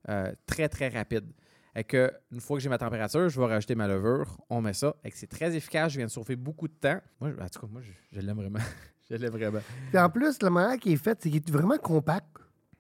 euh, 0.10 0.32
très, 0.46 0.68
très 0.68 0.88
rapide. 0.88 1.26
Et 1.78 1.84
que 1.84 2.12
une 2.32 2.42
fois 2.42 2.58
que 2.58 2.64
j'ai 2.64 2.70
ma 2.70 2.80
température, 2.80 3.30
je 3.30 3.40
vais 3.40 3.46
rajouter 3.46 3.76
ma 3.76 3.88
levure, 3.88 4.36
on 4.50 4.62
met 4.62 4.74
ça. 4.74 4.96
Et 5.04 5.12
que 5.12 5.18
c'est 5.18 5.28
très 5.28 5.56
efficace, 5.56 5.92
je 5.92 5.98
viens 5.98 6.08
de 6.08 6.12
sauver 6.12 6.36
beaucoup 6.36 6.68
de 6.68 6.74
temps. 6.74 7.00
Moi, 7.22 7.30
en 7.40 7.48
tout 7.48 7.60
cas, 7.60 7.68
moi, 7.72 7.82
je, 8.12 8.20
l'aime 8.20 8.36
vraiment. 8.36 8.58
je 9.12 9.16
l'aime 9.16 9.32
vraiment. 9.32 9.60
Puis 9.90 10.00
en 10.00 10.10
plus, 10.10 10.42
la 10.42 10.50
manière 10.50 10.80
qui 10.80 10.94
est 10.94 10.98
faite, 10.98 11.20
c'est 11.22 11.30
qu'il 11.30 11.38
est 11.38 11.52
vraiment 11.52 11.78
compact. 11.78 12.26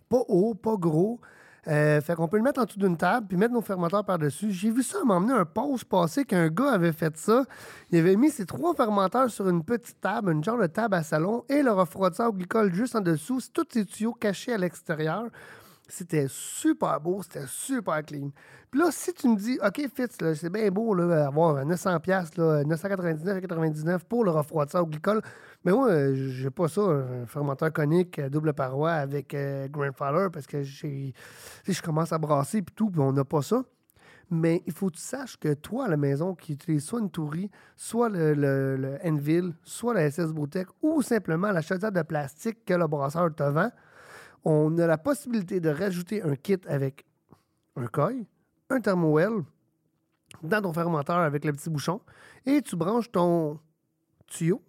Pas 0.09 0.23
haut, 0.27 0.55
pas 0.55 0.77
gros. 0.77 1.21
Euh, 1.67 2.01
fait 2.01 2.15
qu'on 2.15 2.27
peut 2.27 2.37
le 2.37 2.43
mettre 2.43 2.59
en 2.59 2.63
dessous 2.63 2.79
d'une 2.79 2.97
table 2.97 3.27
puis 3.27 3.37
mettre 3.37 3.53
nos 3.53 3.61
fermenteurs 3.61 4.03
par-dessus. 4.03 4.51
J'ai 4.51 4.71
vu 4.71 4.81
ça 4.81 5.03
m'emmener 5.03 5.33
un 5.33 5.45
pause 5.45 5.83
passé 5.83 6.25
qu'un 6.25 6.47
gars 6.47 6.71
avait 6.71 6.93
fait 6.93 7.15
ça. 7.17 7.43
Il 7.91 7.99
avait 7.99 8.15
mis 8.15 8.31
ses 8.31 8.47
trois 8.47 8.73
fermenteurs 8.73 9.29
sur 9.29 9.47
une 9.47 9.63
petite 9.63 10.01
table, 10.01 10.31
une 10.31 10.43
genre 10.43 10.57
de 10.57 10.65
table 10.65 10.95
à 10.95 11.03
salon, 11.03 11.43
et 11.49 11.61
le 11.61 11.71
refroidisseur 11.71 12.29
au 12.29 12.33
glycol 12.33 12.73
juste 12.73 12.95
en 12.95 13.01
dessous. 13.01 13.41
Tous 13.53 13.67
ces 13.69 13.85
tuyaux 13.85 14.13
cachés 14.13 14.53
à 14.53 14.57
l'extérieur. 14.57 15.25
C'était 15.87 16.27
super 16.29 16.99
beau, 16.99 17.23
c'était 17.23 17.47
super 17.47 18.03
clean. 18.03 18.31
Puis 18.69 18.81
là, 18.81 18.87
si 18.91 19.13
tu 19.13 19.29
me 19.29 19.37
dis, 19.37 19.57
OK, 19.63 19.81
Fitz, 19.93 20.17
c'est 20.35 20.49
bien 20.49 20.69
beau 20.69 20.93
là, 20.93 21.27
avoir 21.27 21.63
900$, 21.63 21.99
piastres, 22.01 22.39
là, 22.39 22.63
999,99$ 22.65 23.99
pour 24.07 24.25
le 24.25 24.31
refroidisseur 24.31 24.83
au 24.83 24.87
glycol, 24.87 25.21
mais 25.63 25.71
moi, 25.71 25.89
euh, 25.89 26.13
j'ai 26.15 26.49
pas 26.49 26.67
ça, 26.67 26.81
un 26.81 27.25
fermenteur 27.25 27.71
conique 27.71 28.19
à 28.19 28.29
double 28.29 28.53
paroi 28.53 28.91
avec 28.91 29.33
euh, 29.33 29.67
Grandfather, 29.69 30.29
parce 30.31 30.45
que 30.45 30.63
sais, 30.63 31.13
je 31.67 31.81
commence 31.81 32.11
à 32.11 32.17
brasser 32.17 32.61
puis 32.61 32.75
tout, 32.75 32.89
puis 32.89 32.99
on 32.99 33.13
n'a 33.13 33.23
pas 33.23 33.41
ça. 33.41 33.63
Mais 34.29 34.61
il 34.65 34.73
faut 34.73 34.89
que 34.89 34.95
tu 34.95 35.01
saches 35.01 35.37
que 35.37 35.53
toi, 35.53 35.85
à 35.85 35.87
la 35.87 35.95
maison, 35.95 36.35
qui 36.35 36.53
utilise 36.53 36.83
soit 36.83 36.99
une 36.99 37.09
tourie, 37.09 37.49
soit 37.77 38.09
le, 38.09 38.33
le, 38.33 39.53
soit 39.63 39.93
la 39.93 40.11
SS 40.11 40.33
Botech, 40.33 40.67
ou 40.81 41.01
simplement 41.01 41.51
la 41.51 41.61
chaudière 41.61 41.93
de 41.93 42.01
plastique 42.01 42.65
que 42.65 42.73
le 42.73 42.87
brasseur 42.87 43.33
te 43.33 43.43
vend, 43.43 43.71
on 44.49 44.77
a 44.77 44.87
la 44.87 44.97
possibilité 44.97 45.59
de 45.59 45.69
rajouter 45.69 46.21
un 46.23 46.35
kit 46.35 46.57
avec 46.67 47.05
un 47.75 47.85
coil, 47.87 48.23
un 48.69 48.79
thermowell 48.79 49.43
dans 50.41 50.61
ton 50.61 50.71
fermenteur 50.73 51.17
avec 51.17 51.43
le 51.45 51.51
petit 51.53 51.69
bouchon 51.69 51.99
et 52.45 52.61
tu 52.61 52.75
branches 52.77 53.11
ton 53.11 53.59
tuyau 54.25 54.61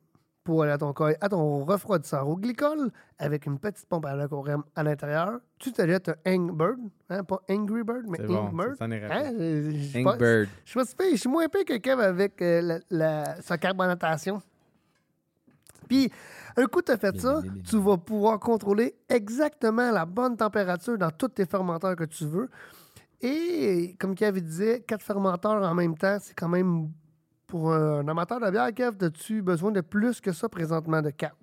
pour 0.43 0.63
aller 0.63 0.73
à 0.73 0.79
ton 0.79 0.93
coil, 0.93 1.17
à 1.21 1.29
ton 1.29 1.65
refroidisseur 1.65 2.27
au 2.29 2.37
glycol 2.37 2.91
avec 3.19 3.47
une 3.47 3.59
petite 3.59 3.87
pompe 3.87 4.07
à 4.07 4.17
l'aquarium 4.17 4.65
à 4.75 4.83
l'intérieur. 4.83 5.41
Tu 5.59 5.71
te 5.73 5.87
jettes 5.87 6.09
un 6.09 6.35
Hangbird, 6.35 6.79
hein, 7.11 7.23
pas 7.23 7.41
Angry 7.51 7.83
Bird, 7.85 8.07
mais 8.09 8.19
C'est 8.19 8.27
bon, 8.27 8.51
Hein, 9.13 9.33
je- 9.39 9.71
suis 9.77 10.03
pas- 10.05 10.17
si 11.07 11.11
je 11.13 11.21
suis 11.21 11.29
moins 11.29 11.49
pire 11.49 11.65
que 11.67 11.77
Kev 11.77 12.01
avec 12.03 12.41
euh, 12.43 12.63
la, 12.63 12.79
la- 12.91 13.43
sa 13.43 13.59
carbonatation. 13.59 14.41
Puis, 15.89 16.11
un 16.57 16.67
coup 16.67 16.83
tu 16.83 16.93
as 16.93 16.99
fait 16.99 17.19
ça, 17.19 17.43
tu 17.69 17.79
vas 17.79 17.97
pouvoir 17.97 18.39
contrôler 18.39 18.95
exactement 19.09 19.91
la 19.91 20.05
bonne 20.05 20.37
température 20.37 20.99
dans 20.99 21.11
tous 21.11 21.29
tes 21.29 21.47
fermenteurs 21.47 21.97
que 21.97 22.05
tu 22.05 22.27
veux. 22.27 22.49
Et, 23.21 23.97
comme 23.99 24.15
Kev 24.15 24.41
disait, 24.41 24.81
quatre 24.87 25.03
fermenteurs 25.03 25.63
en 25.63 25.75
même 25.75 25.97
temps, 25.97 26.19
c'est 26.21 26.35
quand 26.35 26.49
même, 26.49 26.91
pour 27.47 27.73
un 27.73 28.07
amateur 28.07 28.41
de 28.41 28.51
bière, 28.51 28.73
Kev, 28.75 29.05
as-tu 29.05 29.43
besoin 29.43 29.73
de 29.73 29.81
plus 29.81 30.21
que 30.21 30.33
ça 30.33 30.49
présentement 30.49 31.03
de 31.03 31.11
quatre? 31.11 31.37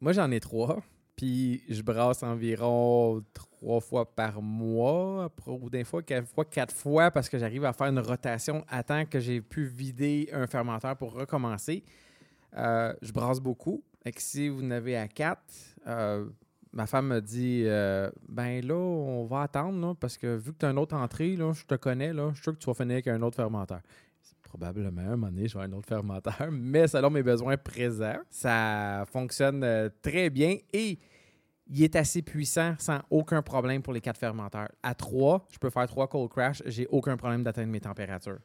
Moi, 0.00 0.12
j'en 0.12 0.30
ai 0.30 0.40
trois. 0.40 0.80
Puis 1.16 1.62
je 1.68 1.82
brasse 1.82 2.22
environ 2.22 3.22
trois 3.34 3.80
fois 3.80 4.10
par 4.10 4.40
mois, 4.40 5.30
ou 5.46 5.68
des 5.68 5.84
fois 5.84 6.02
quatre 6.02 6.26
fois, 6.26 6.46
quatre 6.46 6.74
fois, 6.74 7.10
parce 7.10 7.28
que 7.28 7.36
j'arrive 7.36 7.66
à 7.66 7.74
faire 7.74 7.88
une 7.88 7.98
rotation 7.98 8.64
à 8.70 8.82
temps 8.82 9.04
que 9.04 9.20
j'ai 9.20 9.42
pu 9.42 9.64
vider 9.64 10.30
un 10.32 10.46
fermenteur 10.46 10.96
pour 10.96 11.12
recommencer. 11.12 11.84
Euh, 12.56 12.92
je 13.02 13.12
brasse 13.12 13.40
beaucoup. 13.40 13.82
Et 14.04 14.12
si 14.16 14.48
vous 14.48 14.62
n'avez 14.62 14.96
à 14.96 15.08
quatre, 15.08 15.54
euh, 15.86 16.26
ma 16.72 16.86
femme 16.86 17.08
me 17.08 17.20
dit 17.20 17.64
euh, 17.66 18.10
Ben 18.28 18.64
là, 18.66 18.74
on 18.74 19.26
va 19.26 19.42
attendre, 19.42 19.94
parce 19.96 20.16
que 20.16 20.36
vu 20.36 20.52
que 20.52 20.58
tu 20.58 20.66
as 20.66 20.70
une 20.70 20.78
autre 20.78 20.96
entrée, 20.96 21.36
là, 21.36 21.52
je 21.52 21.64
te 21.64 21.74
connais, 21.74 22.12
là, 22.12 22.30
je 22.30 22.34
suis 22.36 22.42
sûr 22.44 22.52
que 22.54 22.58
tu 22.58 22.66
vas 22.66 22.74
finir 22.74 22.94
avec 22.94 23.08
un 23.08 23.20
autre 23.22 23.36
fermenteur. 23.36 23.80
Probablement, 24.42 25.02
un 25.02 25.10
moment 25.10 25.28
donné, 25.28 25.46
je 25.46 25.56
vais 25.56 25.64
un 25.64 25.72
autre 25.72 25.86
fermenteur, 25.86 26.48
mais 26.50 26.88
selon 26.88 27.10
mes 27.10 27.22
besoins 27.22 27.56
présents, 27.56 28.18
ça 28.30 29.04
fonctionne 29.12 29.90
très 30.02 30.28
bien 30.28 30.56
et 30.72 30.98
il 31.72 31.84
est 31.84 31.94
assez 31.94 32.20
puissant 32.20 32.74
sans 32.78 32.98
aucun 33.10 33.42
problème 33.42 33.80
pour 33.80 33.92
les 33.92 34.00
quatre 34.00 34.18
fermenteurs. 34.18 34.68
À 34.82 34.94
trois, 34.94 35.46
je 35.50 35.58
peux 35.58 35.70
faire 35.70 35.86
trois 35.86 36.08
cold 36.08 36.28
crash, 36.28 36.62
j'ai 36.66 36.86
aucun 36.88 37.16
problème 37.16 37.44
d'atteindre 37.44 37.70
mes 37.70 37.80
températures. 37.80 38.40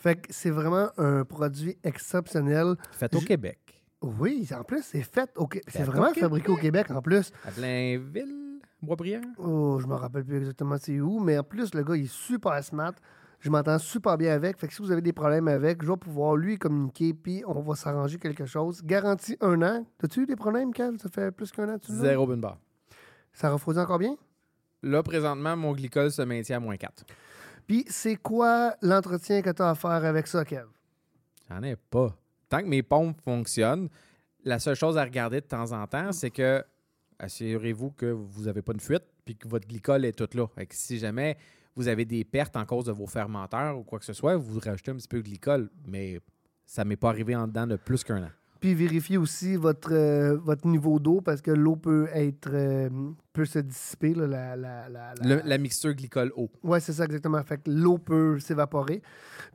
Fait 0.00 0.16
que 0.16 0.32
c'est 0.32 0.50
vraiment 0.50 0.88
un 0.96 1.24
produit 1.24 1.76
exceptionnel. 1.84 2.74
Fait 2.92 3.14
au 3.14 3.20
Je- 3.20 3.26
Québec, 3.26 3.84
Oui, 4.02 4.48
en 4.58 4.64
plus, 4.64 4.82
c'est 4.82 5.02
fait 5.02 5.30
au 5.36 5.46
Québec. 5.46 5.68
C'est 5.70 5.82
vraiment 5.82 6.06
Québec. 6.08 6.20
fabriqué 6.22 6.48
au 6.50 6.56
Québec 6.56 6.90
en 6.90 7.02
plus. 7.02 7.30
à 7.46 7.50
Blainville, 7.50 8.60
Boisbriand. 8.80 9.20
Oh, 9.36 9.78
je 9.78 9.86
me 9.86 9.92
rappelle 9.94 10.24
plus 10.24 10.38
exactement 10.38 10.76
c'est 10.80 10.98
où, 11.00 11.20
mais 11.20 11.36
en 11.38 11.42
plus, 11.42 11.74
le 11.74 11.82
gars, 11.84 11.96
il 11.96 12.04
est 12.04 12.10
super 12.12 12.64
smart. 12.64 12.94
Je 13.40 13.50
m'entends 13.50 13.78
super 13.78 14.16
bien 14.16 14.32
avec. 14.32 14.58
Fait 14.58 14.68
que 14.68 14.72
si 14.74 14.80
vous 14.80 14.90
avez 14.90 15.02
des 15.02 15.12
problèmes 15.12 15.48
avec, 15.48 15.82
je 15.82 15.90
vais 15.90 15.96
pouvoir 15.98 16.34
lui 16.36 16.56
communiquer, 16.58 17.12
puis 17.12 17.42
on 17.46 17.60
va 17.60 17.74
s'arranger 17.74 18.18
quelque 18.18 18.46
chose. 18.46 18.82
Garantie 18.82 19.36
un 19.42 19.60
an. 19.62 19.86
T'as-tu 19.98 20.22
eu 20.22 20.26
des 20.26 20.36
problèmes, 20.36 20.72
Kev? 20.72 20.96
Ça 20.98 21.10
fait 21.10 21.30
plus 21.30 21.50
qu'un 21.52 21.68
an 21.68 21.78
tu? 21.78 21.92
Zéro 21.92 22.26
bin 22.26 22.38
bar. 22.38 22.58
Ça 23.34 23.50
refroidit 23.50 23.80
encore 23.80 23.98
bien? 23.98 24.16
Là, 24.82 25.02
présentement, 25.02 25.56
mon 25.58 25.72
glycol 25.72 26.10
se 26.10 26.22
maintient 26.22 26.56
à 26.56 26.60
moins 26.60 26.76
4. 26.78 27.04
Puis 27.70 27.84
c'est 27.86 28.16
quoi 28.16 28.74
l'entretien 28.82 29.42
que 29.42 29.50
tu 29.50 29.62
as 29.62 29.70
à 29.70 29.74
faire 29.76 30.04
avec 30.04 30.26
ça, 30.26 30.44
Kev? 30.44 30.66
J'en 31.48 31.62
ai 31.62 31.76
pas. 31.76 32.18
Tant 32.48 32.62
que 32.62 32.66
mes 32.66 32.82
pompes 32.82 33.20
fonctionnent, 33.22 33.88
la 34.42 34.58
seule 34.58 34.74
chose 34.74 34.98
à 34.98 35.04
regarder 35.04 35.40
de 35.40 35.46
temps 35.46 35.70
en 35.70 35.86
temps, 35.86 36.10
c'est 36.10 36.32
que 36.32 36.64
assurez-vous 37.20 37.92
que 37.92 38.06
vous 38.06 38.46
n'avez 38.46 38.60
pas 38.60 38.72
une 38.72 38.80
fuite 38.80 39.04
puis 39.24 39.36
que 39.36 39.46
votre 39.46 39.68
glycol 39.68 40.04
est 40.04 40.18
tout 40.18 40.36
là. 40.36 40.48
Fait 40.48 40.66
que 40.66 40.74
si 40.74 40.98
jamais 40.98 41.36
vous 41.76 41.86
avez 41.86 42.04
des 42.04 42.24
pertes 42.24 42.56
en 42.56 42.66
cause 42.66 42.86
de 42.86 42.92
vos 42.92 43.06
fermenteurs 43.06 43.78
ou 43.78 43.84
quoi 43.84 44.00
que 44.00 44.04
ce 44.04 44.14
soit, 44.14 44.34
vous 44.34 44.58
rajoutez 44.58 44.90
un 44.90 44.96
petit 44.96 45.06
peu 45.06 45.18
de 45.18 45.22
glycol, 45.28 45.70
mais 45.86 46.18
ça 46.66 46.84
m'est 46.84 46.96
pas 46.96 47.10
arrivé 47.10 47.36
en 47.36 47.46
dedans 47.46 47.68
de 47.68 47.76
plus 47.76 48.02
qu'un 48.02 48.24
an. 48.24 48.30
Puis 48.60 48.74
vérifiez 48.74 49.16
aussi 49.16 49.56
votre, 49.56 49.92
euh, 49.92 50.36
votre 50.36 50.66
niveau 50.66 50.98
d'eau 50.98 51.20
parce 51.22 51.40
que 51.40 51.50
l'eau 51.50 51.76
peut 51.76 52.08
être 52.12 52.50
euh, 52.52 52.90
peut 53.32 53.46
se 53.46 53.58
dissiper. 53.60 54.12
là, 54.14 54.26
la, 54.26 54.56
la, 54.56 54.88
la, 54.88 55.14
la- 55.14 55.36
Le- 55.36 55.42
la 55.48 55.58
mixture 55.58 55.94
glycol-eau. 55.94 56.50
Ouais, 56.62 56.78
c'est 56.80 56.92
ça 56.92 57.04
exactement. 57.06 57.42
Fait 57.42 57.56
que 57.56 57.70
l'eau 57.70 57.96
peut 57.96 58.38
s'évaporer. 58.38 59.00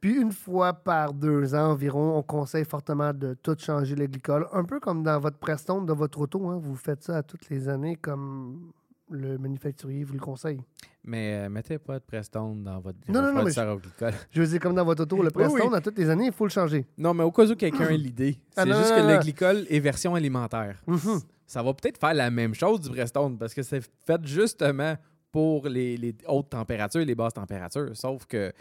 Puis 0.01 0.15
une 0.19 0.31
fois 0.31 0.73
par 0.73 1.13
deux 1.13 1.53
ans 1.53 1.71
environ, 1.71 2.17
on 2.17 2.23
conseille 2.23 2.65
fortement 2.65 3.13
de 3.13 3.35
tout 3.35 3.55
changer 3.59 3.95
le 3.95 4.07
glycol. 4.07 4.47
Un 4.51 4.63
peu 4.63 4.79
comme 4.79 5.03
dans 5.03 5.19
votre 5.19 5.37
Preston 5.37 5.83
de 5.83 5.93
votre 5.93 6.19
auto. 6.21 6.47
hein. 6.49 6.59
Vous 6.61 6.75
faites 6.75 7.03
ça 7.03 7.17
à 7.17 7.23
toutes 7.23 7.47
les 7.49 7.69
années 7.69 7.95
comme 7.97 8.71
le 9.09 9.37
manufacturier 9.37 10.03
vous 10.03 10.13
le 10.13 10.19
conseille. 10.19 10.59
Mais 11.03 11.45
euh, 11.45 11.49
mettez 11.49 11.77
pas 11.77 11.99
de 11.99 12.03
Prestone 12.03 12.63
dans 12.63 12.79
votre 12.79 12.97
Non, 13.07 13.21
non, 13.21 13.33
non, 13.33 13.43
mais. 13.43 13.51
Je 14.31 14.41
veux 14.41 14.47
dire, 14.47 14.59
comme 14.59 14.73
dans 14.75 14.85
votre 14.85 15.03
auto, 15.03 15.17
le 15.17 15.29
Oui, 15.35 15.43
oui. 15.45 15.51
Preston, 15.53 15.73
à 15.73 15.81
toutes 15.81 15.97
les 15.97 16.09
années, 16.09 16.27
il 16.27 16.31
faut 16.31 16.45
le 16.45 16.49
changer. 16.51 16.85
Non, 16.97 17.13
mais 17.13 17.23
au 17.23 17.31
cas 17.31 17.45
où 17.45 17.55
quelqu'un 17.55 17.89
ait 17.89 17.97
l'idée, 17.97 18.37
Ah, 18.55 18.63
c'est 18.63 18.73
juste 18.73 18.95
que 18.95 19.13
le 19.13 19.19
glycol 19.19 19.65
est 19.69 19.79
version 19.79 20.15
alimentaire. 20.15 20.81
Mhm. 20.87 21.21
Ça 21.45 21.61
va 21.61 21.73
peut-être 21.75 21.99
faire 21.99 22.13
la 22.15 22.31
même 22.31 22.55
chose 22.55 22.79
du 22.79 22.89
Prestone 22.89 23.37
parce 23.37 23.53
que 23.53 23.61
c'est 23.61 23.81
fait 24.05 24.25
justement 24.25 24.95
pour 25.31 25.67
les, 25.67 25.95
les 25.97 26.15
hautes 26.27 26.49
températures 26.49 27.01
et 27.01 27.05
les 27.05 27.13
basses 27.13 27.33
températures. 27.33 27.95
Sauf 27.95 28.25
que 28.25 28.51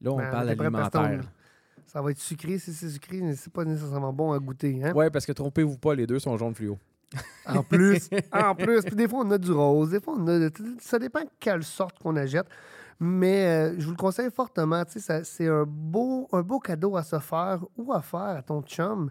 là, 0.00 0.10
on 0.12 0.16
Ben, 0.16 0.30
parle 0.30 0.48
alimentaire. 0.48 0.88
Prestone. 0.90 1.22
Ça 1.86 2.00
va 2.00 2.12
être 2.12 2.20
sucré, 2.20 2.56
si 2.58 2.72
c'est 2.72 2.88
sucré, 2.88 3.20
mais 3.20 3.34
c'est 3.34 3.52
pas 3.52 3.64
nécessairement 3.64 4.12
bon 4.12 4.32
à 4.32 4.38
goûter. 4.38 4.80
Hein? 4.82 4.92
Ouais, 4.92 5.10
parce 5.10 5.26
que 5.26 5.32
trompez-vous 5.32 5.76
pas, 5.76 5.94
les 5.94 6.06
deux 6.06 6.20
sont 6.20 6.36
jaune 6.38 6.54
fluo. 6.54 6.78
En 7.46 7.62
plus, 7.62 8.08
en 8.32 8.54
plus. 8.54 8.82
Puis 8.82 8.94
des 8.96 9.08
fois, 9.08 9.20
on 9.24 9.30
a 9.32 9.38
du 9.38 9.50
rose, 9.52 9.90
des 9.90 10.00
fois, 10.00 10.14
on 10.16 10.26
a. 10.28 10.48
Ça 10.80 10.98
dépend 10.98 11.20
quelle 11.40 11.64
sorte 11.64 11.98
qu'on 11.98 12.16
achète. 12.16 12.46
Mais 13.00 13.46
euh, 13.46 13.74
je 13.78 13.84
vous 13.86 13.92
le 13.92 13.96
conseille 13.96 14.30
fortement. 14.30 14.84
tu 14.84 14.92
sais, 14.92 15.00
ça- 15.00 15.24
C'est 15.24 15.48
un 15.48 15.64
beau, 15.66 16.28
un 16.32 16.42
beau 16.42 16.58
cadeau 16.60 16.96
à 16.96 17.02
se 17.02 17.18
faire 17.18 17.60
ou 17.76 17.92
à 17.92 18.02
faire 18.02 18.20
à 18.20 18.42
ton 18.42 18.62
chum 18.62 19.10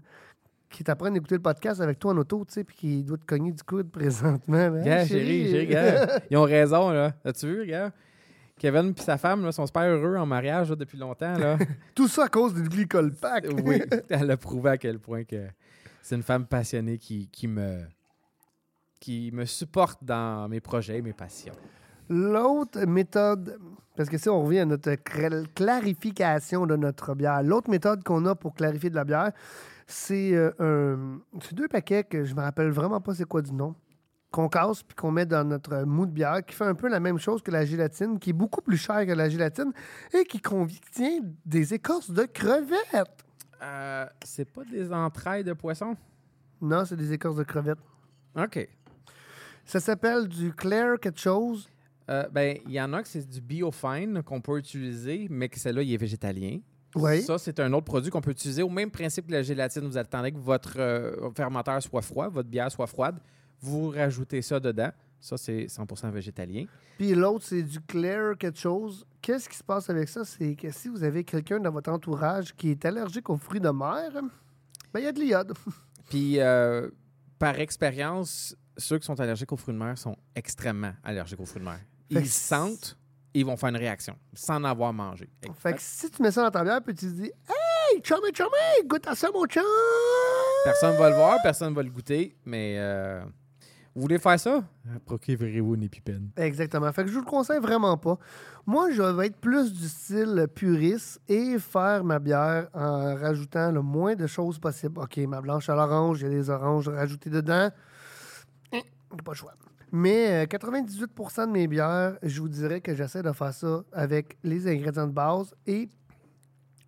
qui 0.70 0.84
t'apprend 0.84 1.10
d'écouter 1.10 1.34
le 1.36 1.42
podcast 1.42 1.82
avec 1.82 1.98
toi 1.98 2.12
en 2.12 2.18
auto, 2.18 2.46
tu 2.48 2.54
sais, 2.54 2.64
puis 2.64 2.76
qui 2.76 3.04
doit 3.04 3.18
te 3.18 3.26
cogner 3.26 3.52
du 3.52 3.64
coude 3.64 3.90
présentement. 3.92 4.56
Hein, 4.58 4.84
Gars, 4.84 5.06
chérie, 5.08 5.50
chérie, 5.50 5.68
gars. 5.68 6.20
Ils 6.30 6.38
ont 6.38 6.44
raison, 6.44 6.92
là. 6.92 7.14
As-tu 7.26 7.48
vu, 7.48 7.66
gars? 7.66 7.92
Kevin 8.60 8.94
et 8.96 9.02
sa 9.02 9.18
femme 9.18 9.44
là, 9.44 9.52
sont 9.54 9.66
super 9.66 9.84
heureux 9.84 10.18
en 10.18 10.26
mariage 10.28 10.70
là, 10.70 10.76
depuis 10.76 10.98
longtemps. 10.98 11.38
Là. 11.38 11.58
Tout 11.96 12.08
ça 12.10 12.26
à 12.26 12.28
cause 12.28 12.54
du 12.54 12.62
glycol 12.70 13.14
pack. 13.14 13.46
oui, 13.64 13.82
elle 14.10 14.30
a 14.30 14.38
prouvé 14.38 14.70
à 14.72 14.78
quel 14.78 15.00
point 15.00 15.24
que 15.24 15.48
c'est 16.02 16.16
une 16.16 16.24
femme 16.24 16.46
passionnée 16.46 16.98
qui, 16.98 17.28
qui 17.30 17.48
me 17.48 17.84
qui 19.00 19.32
me 19.34 19.46
supporte 19.46 20.04
dans 20.04 20.50
mes 20.50 20.60
projets, 20.60 21.02
mes 21.02 21.14
passions. 21.14 21.54
L'autre 22.10 22.84
méthode, 22.86 23.58
parce 23.96 24.10
que 24.10 24.18
si 24.18 24.28
on 24.28 24.44
revient 24.44 24.60
à 24.60 24.66
notre 24.66 24.92
cl- 24.92 25.46
clarification 25.54 26.66
de 26.66 26.76
notre 26.76 27.16
bière, 27.16 27.42
l'autre 27.44 27.70
méthode 27.70 28.04
qu'on 28.04 28.26
a 28.26 28.36
pour 28.36 28.56
clarifier 28.56 28.90
de 28.90 28.96
la 28.96 29.06
bière, 29.06 29.32
c'est 29.88 30.32
euh, 30.34 31.16
deux 31.54 31.68
paquets 31.70 32.04
que 32.04 32.26
je 32.26 32.36
me 32.36 32.42
rappelle 32.42 32.72
vraiment 32.72 33.00
pas 33.00 33.14
c'est 33.14 33.26
quoi 33.26 33.42
du 33.42 33.54
nom, 33.54 33.74
qu'on 34.32 34.50
casse 34.50 34.84
puis 34.84 34.96
qu'on 34.96 35.12
met 35.12 35.26
dans 35.26 35.48
notre 35.48 35.84
mou 35.84 36.06
de 36.06 36.12
bière, 36.12 36.44
qui 36.46 36.56
fait 36.56 36.66
un 36.66 36.76
peu 36.76 36.90
la 36.90 37.00
même 37.00 37.20
chose 37.20 37.42
que 37.42 37.52
la 37.52 37.64
gélatine, 37.64 38.20
qui 38.20 38.32
est 38.32 38.34
beaucoup 38.34 38.62
plus 38.62 38.78
cher 38.78 39.06
que 39.06 39.14
la 39.14 39.30
gélatine 39.30 39.72
et 40.14 40.26
qui 40.26 40.42
contient 40.42 41.22
des 41.46 41.74
écorces 41.74 42.12
de 42.12 42.24
crevettes. 42.26 43.24
Euh, 43.62 44.06
c'est 44.24 44.50
pas 44.50 44.64
des 44.64 44.92
entrailles 44.92 45.44
de 45.44 45.54
poisson? 45.54 45.96
Non, 46.62 46.86
c'est 46.86 46.96
des 46.96 47.14
écorces 47.14 47.38
de 47.38 47.44
crevettes. 47.44 47.80
OK. 48.36 48.68
Ça 49.66 49.80
s'appelle 49.80 50.28
du 50.28 50.54
Claire 50.54 51.00
quelque 51.00 51.20
chose? 51.20 51.70
Euh, 52.10 52.28
ben, 52.32 52.58
il 52.66 52.72
y 52.72 52.82
en 52.82 52.92
a 52.94 53.04
que 53.04 53.08
c'est 53.08 53.28
du 53.28 53.40
biofine 53.40 54.24
qu'on 54.24 54.42
peut 54.42 54.58
utiliser, 54.58 55.28
mais 55.30 55.48
que 55.48 55.60
celle-là, 55.60 55.84
il 55.84 55.94
est 55.94 55.98
végétalien. 55.98 56.60
Oui. 56.96 57.22
Ça, 57.22 57.38
c'est 57.38 57.60
un 57.60 57.72
autre 57.74 57.86
produit 57.86 58.10
qu'on 58.10 58.22
peut 58.22 58.32
utiliser 58.32 58.64
au 58.64 58.70
même 58.70 58.90
principe 58.90 59.28
que 59.28 59.32
la 59.32 59.44
gélatine. 59.44 59.84
Vous 59.84 59.98
attendez 59.98 60.32
que 60.32 60.40
votre 60.40 60.80
euh, 60.80 61.30
fermenteur 61.36 61.82
soit 61.84 62.02
froid, 62.02 62.30
votre 62.30 62.50
bière 62.50 62.72
soit 62.72 62.88
froide. 62.88 63.20
Vous 63.62 63.90
rajoutez 63.90 64.42
ça 64.42 64.60
dedans. 64.60 64.90
Ça, 65.20 65.38
c'est 65.38 65.66
100% 65.66 66.12
végétalien. 66.12 66.66
Puis 66.98 67.14
l'autre, 67.14 67.46
c'est 67.46 67.64
du 67.64 67.80
Claire 67.82 68.38
quelque 68.38 68.58
chose. 68.60 69.06
Qu'est-ce 69.22 69.50
qui 69.50 69.58
se 69.58 69.64
passe 69.64 69.90
avec 69.90 70.08
ça? 70.08 70.24
C'est 70.24 70.56
que 70.56 70.72
si 70.72 70.88
vous 70.88 71.04
avez 71.04 71.24
quelqu'un 71.24 71.60
dans 71.60 71.72
votre 71.72 71.92
entourage 71.92 72.56
qui 72.56 72.72
est 72.72 72.86
allergique 72.86 73.30
aux 73.30 73.38
fruits 73.38 73.60
de 73.60 73.70
mer, 73.70 74.12
ben 74.94 75.00
il 75.00 75.04
y 75.04 75.08
a 75.08 75.12
de 75.12 75.20
l'iode. 75.20 75.54
Puis, 76.10 76.40
euh, 76.40 76.90
par 77.38 77.60
expérience, 77.60 78.56
ceux 78.78 78.98
qui 78.98 79.06
sont 79.06 79.20
allergiques 79.20 79.52
aux 79.52 79.58
fruits 79.58 79.74
de 79.74 79.80
mer 79.80 79.98
sont 79.98 80.16
extrêmement 80.36 80.94
allergiques 81.04 81.40
aux 81.40 81.46
fruits 81.46 81.62
de 81.62 81.68
mer. 81.68 81.80
Ils 82.10 82.30
sentent, 82.30 82.98
ils 83.34 83.46
vont 83.46 83.58
faire 83.58 83.70
une 83.70 83.78
réaction 83.78 84.16
sans 84.34 84.56
en 84.56 84.64
avoir 84.64 84.94
mangé. 84.94 85.30
Fait 85.56 85.74
que 85.74 85.82
si 85.82 86.10
tu 86.10 86.22
mets 86.24 86.32
ça 86.32 86.44
dans 86.44 86.52
ta 86.52 86.64
bière, 86.64 86.82
puis 86.82 86.96
tu 86.96 87.06
te 87.06 87.12
dis 87.12 87.32
Hey, 87.48 88.02
chummy, 88.04 88.32
chummy, 88.34 88.88
goûte 88.88 89.08
à 89.08 89.16
ça, 89.16 89.30
mon 89.34 89.46
chum! 89.46 89.64
Personne 90.64 90.98
va 90.98 91.10
le 91.10 91.16
voir, 91.16 91.38
personne 91.44 91.74
va 91.74 91.84
le 91.84 91.90
goûter, 91.90 92.36
mais 92.46 92.76
euh, 92.78 93.22
vous 94.00 94.04
voulez 94.04 94.18
faire 94.18 94.40
ça? 94.40 94.64
Procurez-vous 95.06 95.76
une 95.76 95.84
épipène. 95.84 96.30
Exactement. 96.38 96.90
Fait 96.94 97.04
que 97.04 97.10
je 97.10 97.16
vous 97.16 97.20
le 97.20 97.26
conseille 97.26 97.60
vraiment 97.60 97.98
pas. 97.98 98.18
Moi, 98.66 98.92
je 98.92 99.02
vais 99.02 99.28
être 99.28 99.36
plus 99.36 99.74
du 99.74 99.90
style 99.90 100.48
puriste 100.56 101.20
et 101.28 101.60
faire 101.60 102.06
ma 102.06 102.18
bière 102.18 102.70
en 102.74 103.16
rajoutant 103.16 103.74
le 103.74 103.82
moins 103.82 104.16
de 104.16 104.26
choses 104.26 104.58
possible. 104.58 105.02
OK, 105.02 105.18
ma 105.28 105.42
blanche 105.42 105.68
à 105.68 105.76
l'orange, 105.76 106.22
il 106.22 106.24
y 106.24 106.26
a 106.28 106.30
des 106.30 106.50
oranges 106.50 106.88
rajoutées 106.88 107.30
dedans. 107.30 107.72
Hein, 108.72 108.80
j'ai 109.12 109.22
pas 109.22 109.32
le 109.32 109.36
choix. 109.36 109.54
Mais 109.92 110.46
euh, 110.46 110.46
98% 110.46 111.48
de 111.48 111.52
mes 111.52 111.68
bières, 111.68 112.18
je 112.24 112.40
vous 112.40 112.48
dirais 112.48 112.80
que 112.80 112.96
j'essaie 112.96 113.22
de 113.22 113.34
faire 113.34 113.54
ça 113.54 113.84
avec 113.92 114.38
les 114.46 114.66
ingrédients 114.66 115.08
de 115.08 115.12
base. 115.12 115.54
Et 115.68 115.90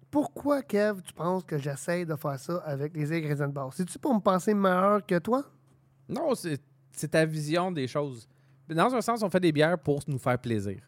pourquoi, 0.10 0.62
Kev, 0.62 1.02
tu 1.02 1.12
penses 1.12 1.44
que 1.44 1.58
j'essaie 1.58 2.06
de 2.06 2.16
faire 2.16 2.40
ça 2.40 2.64
avec 2.66 2.96
les 2.96 3.12
ingrédients 3.12 3.50
de 3.50 3.54
base? 3.54 3.74
C'est-tu 3.76 4.00
pour 4.00 4.16
me 4.16 4.22
penser 4.22 4.54
meilleur 4.54 5.06
que 5.06 5.20
toi? 5.20 5.44
Non, 6.08 6.36
c'est 6.36 6.71
c'est 6.92 7.10
ta 7.10 7.26
vision 7.26 7.72
des 7.72 7.88
choses. 7.88 8.28
Dans 8.70 8.94
un 8.94 9.02
sens, 9.02 9.24
on 9.24 9.30
fait 9.30 9.40
des 9.40 9.52
bières 9.52 9.78
pour 9.78 10.02
nous 10.08 10.18
faire 10.18 10.40
plaisir. 10.40 10.80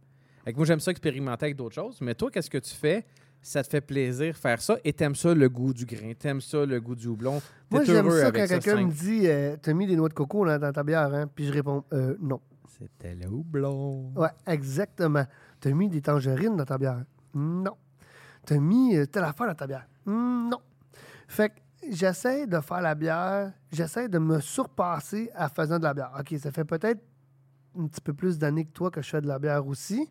Fait 0.44 0.52
que 0.52 0.58
moi, 0.58 0.66
j'aime 0.66 0.80
ça 0.80 0.92
expérimenter 0.92 1.46
avec 1.46 1.56
d'autres 1.56 1.76
choses, 1.76 2.00
mais 2.02 2.16
toi, 2.16 2.30
qu'est-ce 2.30 2.50
que 2.50 2.58
tu 2.58 2.74
fais? 2.74 3.06
Ça 3.42 3.62
te 3.62 3.68
fait 3.68 3.82
plaisir 3.82 4.38
faire 4.38 4.62
ça 4.62 4.78
et 4.86 4.94
t'aimes 4.94 5.16
ça 5.16 5.34
le 5.34 5.50
goût 5.50 5.74
du 5.74 5.86
grain, 5.86 6.14
t'aimes 6.18 6.40
ça 6.40 6.66
le 6.66 6.80
goût 6.80 6.96
du 6.96 7.08
houblon? 7.08 7.40
T'es 7.40 7.76
Moi, 7.76 7.84
j'aime 7.84 8.08
heureux 8.08 8.20
ça 8.22 8.28
avec 8.28 8.44
quand 8.44 8.48
quelqu'un 8.48 8.86
me 8.86 8.92
dit 8.92 9.28
euh, 9.28 9.58
T'as 9.62 9.74
mis 9.74 9.86
des 9.86 9.98
noix 9.98 10.08
de 10.08 10.14
coco 10.14 10.46
là, 10.46 10.58
dans 10.58 10.72
ta 10.72 10.82
bière, 10.82 11.14
hein? 11.14 11.28
Puis 11.34 11.48
je 11.48 11.52
réponds 11.52 11.84
euh, 11.92 12.16
Non. 12.22 12.40
C'était 12.70 13.16
le 13.16 13.28
houblon. 13.28 14.14
Ouais, 14.16 14.30
exactement. 14.48 15.26
T'as 15.60 15.72
mis 15.72 15.90
des 15.90 16.02
tangerines 16.02 16.56
dans 16.56 16.64
ta 16.64 16.78
bière? 16.78 17.04
Non. 17.34 17.76
T'as 18.46 18.60
mis 18.60 18.96
euh, 18.96 19.06
telle 19.06 19.26
affaire 19.26 19.48
dans 19.48 19.56
ta 19.56 19.68
bière? 19.68 19.88
Non. 20.06 20.60
Fait 21.28 21.50
que 21.50 21.56
j'essaie 21.92 22.48
de 22.48 22.60
faire 22.60 22.82
la 22.82 22.96
bière, 22.96 23.52
j'essaie 23.72 24.10
de 24.10 24.20
me 24.20 24.40
surpasser 24.40 25.30
à 25.36 25.50
faisant 25.50 25.80
de 25.80 25.84
la 25.84 25.94
bière. 25.94 26.12
OK, 26.20 26.38
ça 26.40 26.52
fait 26.52 26.66
peut-être 26.66 27.02
un 27.78 27.88
petit 27.88 28.02
peu 28.02 28.14
plus 28.14 28.38
d'années 28.38 28.66
que 28.66 28.72
toi 28.72 28.92
que 28.92 29.02
je 29.02 29.10
fais 29.10 29.22
de 29.22 29.28
la 29.28 29.40
bière 29.40 29.66
aussi. 29.68 30.10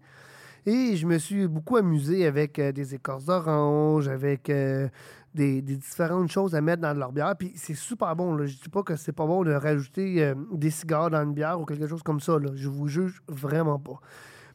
Et 0.64 0.96
je 0.96 1.06
me 1.06 1.18
suis 1.18 1.48
beaucoup 1.48 1.76
amusé 1.76 2.24
avec 2.26 2.58
euh, 2.58 2.70
des 2.70 2.94
écorces 2.94 3.24
d'orange, 3.24 4.06
avec 4.06 4.48
euh, 4.48 4.88
des, 5.34 5.60
des 5.60 5.76
différentes 5.76 6.30
choses 6.30 6.54
à 6.54 6.60
mettre 6.60 6.82
dans 6.82 6.94
leur 6.94 7.10
bière. 7.10 7.34
Puis 7.36 7.52
c'est 7.56 7.74
super 7.74 8.14
bon. 8.14 8.34
Là. 8.36 8.46
Je 8.46 8.56
dis 8.56 8.68
pas 8.68 8.82
que 8.82 8.94
c'est 8.94 9.12
pas 9.12 9.26
bon 9.26 9.42
de 9.42 9.52
rajouter 9.52 10.22
euh, 10.24 10.34
des 10.52 10.70
cigares 10.70 11.10
dans 11.10 11.22
une 11.22 11.34
bière 11.34 11.60
ou 11.60 11.64
quelque 11.64 11.88
chose 11.88 12.02
comme 12.04 12.20
ça. 12.20 12.38
Là. 12.38 12.50
Je 12.54 12.68
vous 12.68 12.86
juge 12.86 13.22
vraiment 13.26 13.80
pas. 13.80 13.98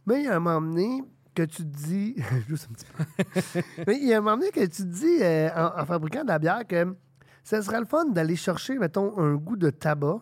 Mais 0.06 0.22
il 0.22 0.26
y 0.26 0.28
a 0.30 0.38
un 0.38 0.40
moment 0.40 0.62
donné 0.62 1.04
que 1.36 1.44
tu 1.44 1.58
te 1.58 1.78
dis. 1.86 2.16
Juste 2.48 2.70
un 2.70 2.74
petit 2.74 2.86
peu. 2.86 3.62
Mais 3.88 3.98
il 3.98 4.08
y 4.08 4.14
a 4.14 4.20
un 4.20 4.22
moment 4.22 4.38
donné 4.38 4.52
que 4.52 4.62
tu 4.62 4.84
te 4.84 4.84
dis, 4.84 5.52
en, 5.54 5.82
en 5.82 5.86
fabriquant 5.86 6.24
de 6.24 6.30
la 6.30 6.40
bière, 6.40 6.66
que 6.66 6.96
ça 7.48 7.62
serait 7.62 7.80
le 7.80 7.86
fun 7.86 8.04
d'aller 8.04 8.36
chercher, 8.36 8.78
mettons, 8.78 9.18
un 9.18 9.36
goût 9.36 9.56
de 9.56 9.70
tabac 9.70 10.20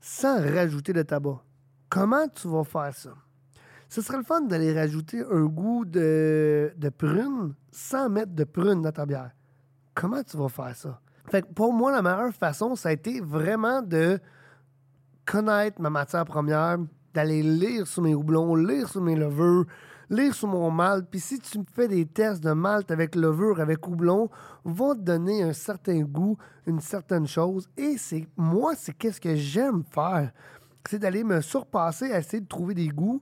sans 0.00 0.40
rajouter 0.40 0.92
de 0.92 1.02
tabac. 1.02 1.42
Comment 1.88 2.28
tu 2.28 2.46
vas 2.46 2.62
faire 2.62 2.94
ça? 2.94 3.14
Ce 3.88 4.00
serait 4.00 4.18
le 4.18 4.22
fun 4.22 4.42
d'aller 4.42 4.72
rajouter 4.72 5.24
un 5.28 5.46
goût 5.46 5.84
de, 5.84 6.72
de 6.76 6.88
prune 6.90 7.52
sans 7.72 8.08
mettre 8.08 8.32
de 8.32 8.44
prune 8.44 8.80
dans 8.80 8.92
ta 8.92 9.06
bière. 9.06 9.32
Comment 9.92 10.22
tu 10.22 10.36
vas 10.36 10.48
faire 10.48 10.76
ça? 10.76 11.00
Fait 11.28 11.42
que 11.42 11.52
pour 11.52 11.72
moi, 11.72 11.90
la 11.90 12.00
meilleure 12.00 12.32
façon, 12.32 12.76
ça 12.76 12.90
a 12.90 12.92
été 12.92 13.20
vraiment 13.20 13.82
de 13.82 14.20
connaître 15.26 15.80
ma 15.80 15.90
matière 15.90 16.24
première, 16.26 16.78
d'aller 17.18 17.42
lire 17.42 17.84
sur 17.88 18.02
mes 18.02 18.14
houblons, 18.14 18.54
lire 18.54 18.88
sur 18.88 19.00
mes 19.00 19.16
levures, 19.16 19.64
lire 20.08 20.32
sur 20.32 20.46
mon 20.46 20.70
malt. 20.70 21.04
Puis 21.10 21.18
si 21.18 21.40
tu 21.40 21.58
me 21.58 21.64
fais 21.74 21.88
des 21.88 22.06
tests 22.06 22.40
de 22.40 22.52
malt 22.52 22.88
avec 22.92 23.16
levure, 23.16 23.60
avec 23.60 23.88
houblon, 23.88 24.30
va 24.64 24.94
te 24.94 25.00
donner 25.00 25.42
un 25.42 25.52
certain 25.52 26.02
goût, 26.02 26.38
une 26.64 26.78
certaine 26.78 27.26
chose. 27.26 27.68
Et 27.76 27.96
c'est 27.98 28.28
moi, 28.36 28.74
c'est 28.76 28.92
qu'est-ce 28.92 29.20
que 29.20 29.34
j'aime 29.34 29.82
faire. 29.90 30.30
c'est 30.88 31.00
d'aller 31.00 31.24
me 31.24 31.40
surpasser 31.40 32.06
essayer 32.06 32.40
de 32.40 32.46
trouver 32.46 32.74
des 32.74 32.88
goûts 32.88 33.20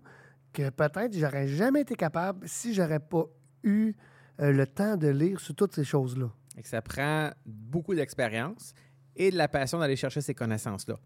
que 0.53 0.69
peut-être 0.69 1.17
j'aurais 1.17 1.49
jamais 1.49 1.81
été 1.81 1.95
capable 1.95 2.47
si 2.47 2.75
j'aurais 2.75 3.01
pas 3.01 3.25
eu 3.63 3.95
euh, 4.43 4.53
le 4.53 4.67
temps 4.67 4.99
de 4.99 5.09
lire 5.09 5.41
sur 5.41 5.55
toutes 5.55 5.75
ces 5.75 5.85
choses-là. 5.85 6.31
Et 6.59 6.61
que 6.63 6.69
ça 6.69 6.83
prend 6.83 7.31
beaucoup 7.47 7.95
d'expérience 7.95 8.75
et 9.17 9.31
de 9.31 9.39
la 9.39 9.49
passion 9.49 9.79
d'aller 9.79 9.97
chercher 9.97 10.21
ces 10.21 10.35
connaissances-là. 10.35 10.97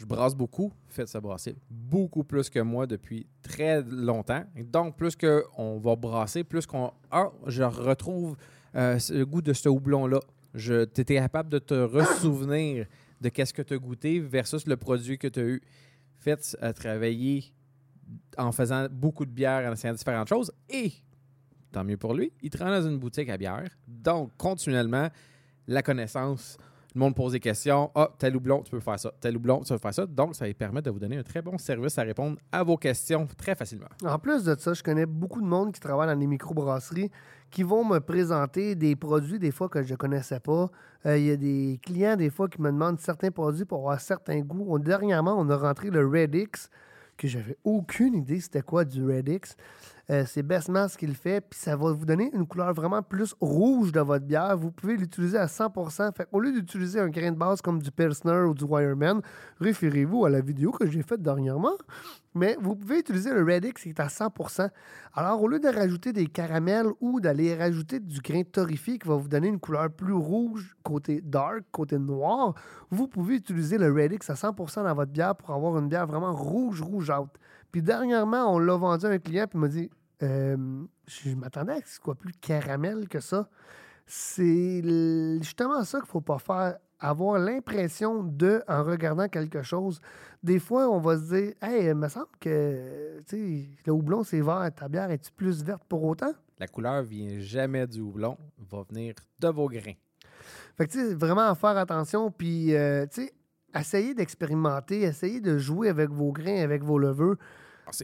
Je 0.00 0.06
brasse 0.06 0.34
beaucoup, 0.34 0.72
faites 0.88 1.08
ça 1.08 1.20
brasser 1.20 1.54
beaucoup 1.68 2.24
plus 2.24 2.48
que 2.48 2.60
moi 2.60 2.86
depuis 2.86 3.26
très 3.42 3.82
longtemps. 3.82 4.42
Donc, 4.72 4.96
plus 4.96 5.14
qu'on 5.14 5.78
va 5.78 5.94
brasser, 5.94 6.42
plus 6.42 6.64
qu'on. 6.64 6.90
Ah, 7.10 7.30
je 7.46 7.62
retrouve 7.62 8.34
euh, 8.76 8.98
le 9.10 9.24
goût 9.24 9.42
de 9.42 9.52
ce 9.52 9.68
houblon-là. 9.68 10.20
Tu 10.56 10.72
étais 10.72 11.16
capable 11.16 11.50
de 11.50 11.58
te 11.58 11.74
ressouvenir 11.74 12.86
de 13.20 13.28
qu'est-ce 13.28 13.52
que 13.52 13.60
tu 13.60 13.74
as 13.74 13.76
goûté 13.76 14.20
versus 14.20 14.66
le 14.66 14.78
produit 14.78 15.18
que 15.18 15.28
tu 15.28 15.38
as 15.38 15.44
eu. 15.44 15.62
Faites 16.18 16.56
euh, 16.62 16.72
travailler 16.72 17.52
en 18.38 18.52
faisant 18.52 18.86
beaucoup 18.90 19.26
de 19.26 19.32
bière, 19.32 19.68
en 19.68 19.74
essayant 19.74 19.92
différentes 19.92 20.28
choses. 20.28 20.50
Et, 20.70 20.94
tant 21.72 21.84
mieux 21.84 21.98
pour 21.98 22.14
lui, 22.14 22.32
il 22.40 22.48
travaille 22.48 22.80
dans 22.80 22.88
une 22.88 22.98
boutique 22.98 23.28
à 23.28 23.36
bière. 23.36 23.68
Donc, 23.86 24.30
continuellement, 24.38 25.10
la 25.68 25.82
connaissance 25.82 26.56
le 26.94 27.00
monde 27.00 27.14
pose 27.14 27.32
des 27.32 27.40
questions. 27.40 27.90
Ah, 27.94 28.10
tel 28.18 28.36
houblon, 28.36 28.62
tu 28.62 28.70
peux 28.70 28.80
faire 28.80 28.98
ça. 28.98 29.12
Tel 29.20 29.36
houblon, 29.36 29.60
tu 29.60 29.72
peux 29.72 29.78
faire 29.78 29.94
ça. 29.94 30.06
Donc, 30.06 30.34
ça 30.34 30.46
va 30.46 30.54
permettre 30.54 30.86
de 30.86 30.90
vous 30.90 30.98
donner 30.98 31.18
un 31.18 31.22
très 31.22 31.42
bon 31.42 31.56
service 31.58 31.98
à 31.98 32.02
répondre 32.02 32.38
à 32.50 32.62
vos 32.62 32.76
questions 32.76 33.26
très 33.36 33.54
facilement. 33.54 33.88
En 34.04 34.18
plus 34.18 34.44
de 34.44 34.56
ça, 34.58 34.74
je 34.74 34.82
connais 34.82 35.06
beaucoup 35.06 35.40
de 35.40 35.46
monde 35.46 35.72
qui 35.72 35.80
travaille 35.80 36.08
dans 36.08 36.18
les 36.18 36.26
microbrasseries 36.26 37.10
qui 37.50 37.62
vont 37.62 37.84
me 37.84 37.98
présenter 37.98 38.74
des 38.74 38.96
produits 38.96 39.38
des 39.38 39.50
fois 39.50 39.68
que 39.68 39.82
je 39.82 39.92
ne 39.92 39.96
connaissais 39.96 40.40
pas. 40.40 40.70
Euh, 41.06 41.18
il 41.18 41.26
y 41.26 41.30
a 41.30 41.36
des 41.36 41.80
clients 41.82 42.16
des 42.16 42.30
fois 42.30 42.48
qui 42.48 42.60
me 42.60 42.70
demandent 42.70 43.00
certains 43.00 43.30
produits 43.30 43.64
pour 43.64 43.78
avoir 43.78 44.00
certains 44.00 44.40
goûts. 44.40 44.78
dernièrement, 44.78 45.34
on 45.38 45.48
a 45.50 45.56
rentré 45.56 45.90
le 45.90 46.06
Redix, 46.06 46.70
que 47.16 47.26
j'avais 47.28 47.56
aucune 47.64 48.14
idée 48.14 48.40
c'était 48.40 48.62
quoi 48.62 48.84
du 48.84 49.04
Redix. 49.04 49.56
Euh, 50.10 50.24
c'est 50.26 50.42
Bestman 50.42 50.88
ce 50.88 50.98
qu'il 50.98 51.14
fait, 51.14 51.40
puis 51.40 51.56
ça 51.60 51.76
va 51.76 51.92
vous 51.92 52.04
donner 52.04 52.32
une 52.34 52.44
couleur 52.44 52.74
vraiment 52.74 53.00
plus 53.00 53.32
rouge 53.40 53.92
de 53.92 54.00
votre 54.00 54.24
bière. 54.24 54.56
Vous 54.56 54.72
pouvez 54.72 54.96
l'utiliser 54.96 55.38
à 55.38 55.46
100%. 55.46 56.12
Fait 56.16 56.26
au 56.32 56.40
lieu 56.40 56.50
d'utiliser 56.50 56.98
un 56.98 57.08
grain 57.08 57.30
de 57.30 57.36
base 57.36 57.62
comme 57.62 57.80
du 57.80 57.92
Pilsner 57.92 58.40
ou 58.40 58.52
du 58.52 58.64
Wireman, 58.64 59.20
référez-vous 59.60 60.24
à 60.24 60.30
la 60.30 60.40
vidéo 60.40 60.72
que 60.72 60.90
j'ai 60.90 61.02
faite 61.02 61.22
dernièrement. 61.22 61.76
Mais 62.34 62.56
vous 62.60 62.74
pouvez 62.74 62.98
utiliser 62.98 63.32
le 63.32 63.44
Redix 63.44 63.82
qui 63.82 63.90
est 63.90 64.00
à 64.00 64.08
100%. 64.08 64.68
Alors, 65.14 65.42
au 65.42 65.46
lieu 65.46 65.60
de 65.60 65.68
rajouter 65.68 66.12
des 66.12 66.26
caramels 66.26 66.88
ou 67.00 67.20
d'aller 67.20 67.56
rajouter 67.56 68.00
du 68.00 68.20
grain 68.20 68.42
torréfié 68.42 68.98
qui 68.98 69.06
va 69.06 69.14
vous 69.14 69.28
donner 69.28 69.48
une 69.48 69.60
couleur 69.60 69.90
plus 69.90 70.12
rouge 70.12 70.76
côté 70.82 71.20
dark, 71.20 71.62
côté 71.70 71.98
noir, 71.98 72.54
vous 72.90 73.06
pouvez 73.06 73.36
utiliser 73.36 73.78
le 73.78 73.92
Redix 73.92 74.28
à 74.28 74.34
100% 74.34 74.82
dans 74.82 74.94
votre 74.94 75.12
bière 75.12 75.36
pour 75.36 75.50
avoir 75.50 75.78
une 75.78 75.88
bière 75.88 76.08
vraiment 76.08 76.32
rouge, 76.32 76.82
rougeâtre. 76.82 77.38
Puis 77.70 77.82
dernièrement, 77.82 78.52
on 78.52 78.58
l'a 78.58 78.76
vendu 78.76 79.06
à 79.06 79.10
un 79.10 79.18
client 79.18 79.46
puis 79.46 79.56
il 79.56 79.60
m'a 79.60 79.68
dit 79.68 79.90
euh, 80.22 80.84
je 81.06 81.34
m'attendais 81.34 81.72
à 81.72 81.80
ce 81.84 81.96
soit 81.96 82.14
plus 82.14 82.32
caramel 82.32 83.08
que 83.08 83.20
ça. 83.20 83.48
C'est 84.06 84.82
justement 85.40 85.84
ça 85.84 85.98
qu'il 85.98 86.06
ne 86.06 86.10
faut 86.10 86.20
pas 86.20 86.38
faire. 86.38 86.78
Avoir 87.02 87.38
l'impression 87.38 88.22
de, 88.22 88.62
en 88.68 88.84
regardant 88.84 89.26
quelque 89.26 89.62
chose, 89.62 90.02
des 90.42 90.58
fois, 90.58 90.90
on 90.90 90.98
va 90.98 91.16
se 91.16 91.34
dire 91.34 91.54
Hey, 91.62 91.86
il 91.86 91.94
me 91.94 92.08
semble 92.08 92.28
que 92.38 93.22
le 93.32 93.92
houblon, 93.92 94.22
c'est 94.22 94.42
vert, 94.42 94.68
ta 94.76 94.86
bière 94.86 95.10
est 95.10 95.30
plus 95.30 95.64
verte 95.64 95.82
pour 95.88 96.04
autant? 96.04 96.34
La 96.58 96.66
couleur 96.66 97.02
vient 97.02 97.38
jamais 97.38 97.86
du 97.86 98.00
houblon, 98.00 98.36
va 98.70 98.82
venir 98.82 99.14
de 99.38 99.48
vos 99.48 99.66
grains. 99.66 99.94
Fait 100.76 100.86
que, 100.86 100.92
tu 100.92 100.98
sais, 100.98 101.14
vraiment 101.14 101.54
faire 101.54 101.78
attention, 101.78 102.30
puis, 102.30 102.74
euh, 102.74 103.06
tu 103.06 103.22
sais, 103.22 103.32
essayez 103.74 104.14
d'expérimenter, 104.14 105.00
essayez 105.00 105.40
de 105.40 105.56
jouer 105.56 105.88
avec 105.88 106.10
vos 106.10 106.32
grains, 106.32 106.62
avec 106.62 106.82
vos 106.82 106.98
leveux. 106.98 107.38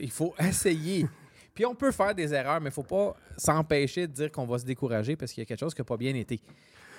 Il 0.01 0.11
faut 0.11 0.35
essayer. 0.39 1.07
Puis 1.57 1.64
on 1.64 1.74
peut 1.74 1.90
faire 1.90 2.14
des 2.14 2.34
erreurs, 2.34 2.61
mais 2.61 2.66
il 2.66 2.68
ne 2.68 2.74
faut 2.74 2.82
pas 2.82 3.16
s'empêcher 3.38 4.07
de 4.07 4.12
dire 4.12 4.30
qu'on 4.30 4.44
va 4.44 4.59
se 4.59 4.66
décourager 4.66 5.16
parce 5.16 5.32
qu'il 5.32 5.40
y 5.40 5.42
a 5.42 5.46
quelque 5.46 5.59
chose 5.59 5.74
qui 5.74 5.80
n'a 5.80 5.86
pas 5.86 5.96
bien 5.96 6.14
été. 6.14 6.40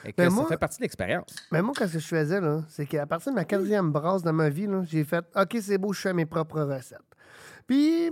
Et 0.03 0.11
que 0.11 0.29
ça 0.29 0.45
fait 0.45 0.57
partie 0.57 0.77
de 0.77 0.81
l'expérience. 0.81 1.35
Mais 1.51 1.61
moi, 1.61 1.73
ce 1.75 1.81
que 1.81 1.99
je 1.99 1.99
faisais, 1.99 2.39
c'est 2.67 2.87
qu'à 2.87 3.05
partir 3.05 3.31
de 3.31 3.35
ma 3.35 3.45
quatrième 3.45 3.91
brasse 3.91 4.23
dans 4.23 4.33
ma 4.33 4.49
vie, 4.49 4.67
j'ai 4.85 5.03
fait 5.03 5.23
OK, 5.35 5.57
c'est 5.61 5.77
beau, 5.77 5.93
je 5.93 6.01
fais 6.01 6.13
mes 6.13 6.25
propres 6.25 6.61
recettes. 6.61 6.97
Puis, 7.67 8.09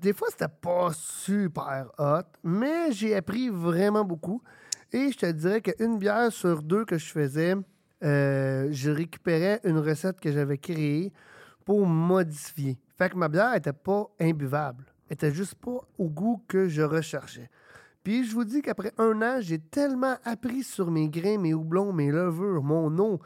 des 0.00 0.12
fois, 0.12 0.28
c'était 0.30 0.46
pas 0.48 0.92
super 0.92 1.90
hot, 1.98 2.28
mais 2.44 2.92
j'ai 2.92 3.16
appris 3.16 3.48
vraiment 3.48 4.04
beaucoup. 4.04 4.40
Et 4.92 5.10
je 5.10 5.18
te 5.18 5.26
dirais 5.26 5.60
qu'une 5.60 5.98
bière 5.98 6.32
sur 6.32 6.62
deux 6.62 6.84
que 6.84 6.96
je 6.96 7.06
faisais, 7.06 7.54
euh, 8.04 8.68
je 8.70 8.90
récupérais 8.92 9.60
une 9.64 9.78
recette 9.78 10.20
que 10.20 10.30
j'avais 10.30 10.58
créée 10.58 11.12
pour 11.64 11.86
modifier. 11.86 12.78
Fait 12.96 13.10
que 13.10 13.16
ma 13.16 13.28
bière 13.28 13.52
n'était 13.52 13.72
pas 13.72 14.06
imbuvable 14.20 14.84
était 15.10 15.32
juste 15.32 15.54
pas 15.56 15.80
au 15.98 16.08
goût 16.08 16.42
que 16.48 16.68
je 16.68 16.82
recherchais. 16.82 17.50
Puis 18.02 18.24
je 18.24 18.34
vous 18.34 18.44
dis 18.44 18.62
qu'après 18.62 18.92
un 18.98 19.20
an, 19.22 19.38
j'ai 19.40 19.58
tellement 19.58 20.16
appris 20.24 20.62
sur 20.62 20.90
mes 20.90 21.08
grains, 21.08 21.38
mes 21.38 21.54
houblons, 21.54 21.92
mes 21.92 22.10
levures, 22.10 22.62
mon 22.62 22.90
nom 22.90 23.18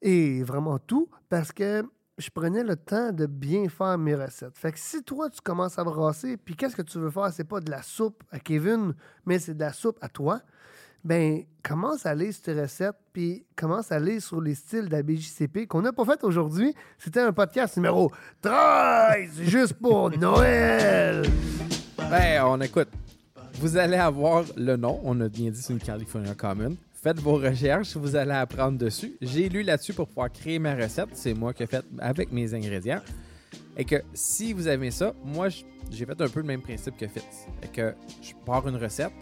et 0.00 0.42
vraiment 0.42 0.78
tout 0.78 1.08
parce 1.28 1.52
que 1.52 1.84
je 2.18 2.30
prenais 2.30 2.62
le 2.62 2.76
temps 2.76 3.12
de 3.12 3.26
bien 3.26 3.68
faire 3.68 3.98
mes 3.98 4.14
recettes. 4.14 4.56
Fait 4.56 4.72
que 4.72 4.78
si 4.78 5.02
toi, 5.02 5.30
tu 5.30 5.40
commences 5.40 5.78
à 5.78 5.84
brasser, 5.84 6.36
puis 6.36 6.56
qu'est-ce 6.56 6.76
que 6.76 6.82
tu 6.82 6.98
veux 6.98 7.10
faire? 7.10 7.32
C'est 7.32 7.44
pas 7.44 7.60
de 7.60 7.70
la 7.70 7.82
soupe 7.82 8.22
à 8.30 8.38
Kevin, 8.38 8.94
mais 9.26 9.38
c'est 9.38 9.54
de 9.54 9.60
la 9.60 9.72
soupe 9.72 9.98
à 10.00 10.08
toi 10.08 10.40
ben 11.04 11.42
commence 11.62 12.06
à 12.06 12.14
lire 12.14 12.32
ces 12.32 12.60
recettes, 12.60 12.96
puis 13.12 13.44
commence 13.56 13.90
à 13.92 13.98
lire 13.98 14.22
sur 14.22 14.40
les 14.40 14.54
styles 14.54 14.86
de 14.86 14.92
la 14.92 15.02
BJCP 15.02 15.66
qu'on 15.66 15.82
n'a 15.82 15.92
pas 15.92 16.04
fait 16.04 16.22
aujourd'hui. 16.24 16.74
C'était 16.98 17.20
un 17.20 17.32
podcast 17.32 17.76
numéro 17.76 18.10
13, 18.40 19.42
juste 19.42 19.74
pour 19.74 20.10
Noël. 20.16 21.22
Ben, 22.10 22.44
on 22.44 22.60
écoute. 22.60 22.88
Vous 23.54 23.76
allez 23.76 23.96
avoir 23.96 24.44
le 24.56 24.76
nom. 24.76 25.00
On 25.04 25.20
a 25.20 25.28
bien 25.28 25.50
dit 25.50 25.60
c'est 25.60 25.72
une 25.72 25.78
California 25.78 26.34
Common. 26.34 26.76
Faites 26.94 27.18
vos 27.18 27.34
recherches, 27.34 27.96
vous 27.96 28.16
allez 28.16 28.32
apprendre 28.32 28.78
dessus. 28.78 29.16
J'ai 29.20 29.48
lu 29.48 29.62
là-dessus 29.62 29.92
pour 29.92 30.06
pouvoir 30.08 30.30
créer 30.30 30.58
ma 30.58 30.74
recette. 30.74 31.08
C'est 31.14 31.34
moi 31.34 31.52
qui 31.52 31.64
ai 31.64 31.66
fait 31.66 31.84
avec 31.98 32.32
mes 32.32 32.54
ingrédients. 32.54 33.00
Et 33.76 33.84
que 33.84 33.96
si 34.14 34.52
vous 34.52 34.68
aimez 34.68 34.90
ça, 34.90 35.12
moi, 35.24 35.48
j'ai 35.90 36.06
fait 36.06 36.20
un 36.20 36.28
peu 36.28 36.40
le 36.40 36.46
même 36.46 36.62
principe 36.62 36.96
que 36.96 37.06
Fitz. 37.08 37.46
Et 37.62 37.68
que 37.68 37.94
je 38.22 38.32
pars 38.46 38.66
une 38.68 38.76
recette, 38.76 39.12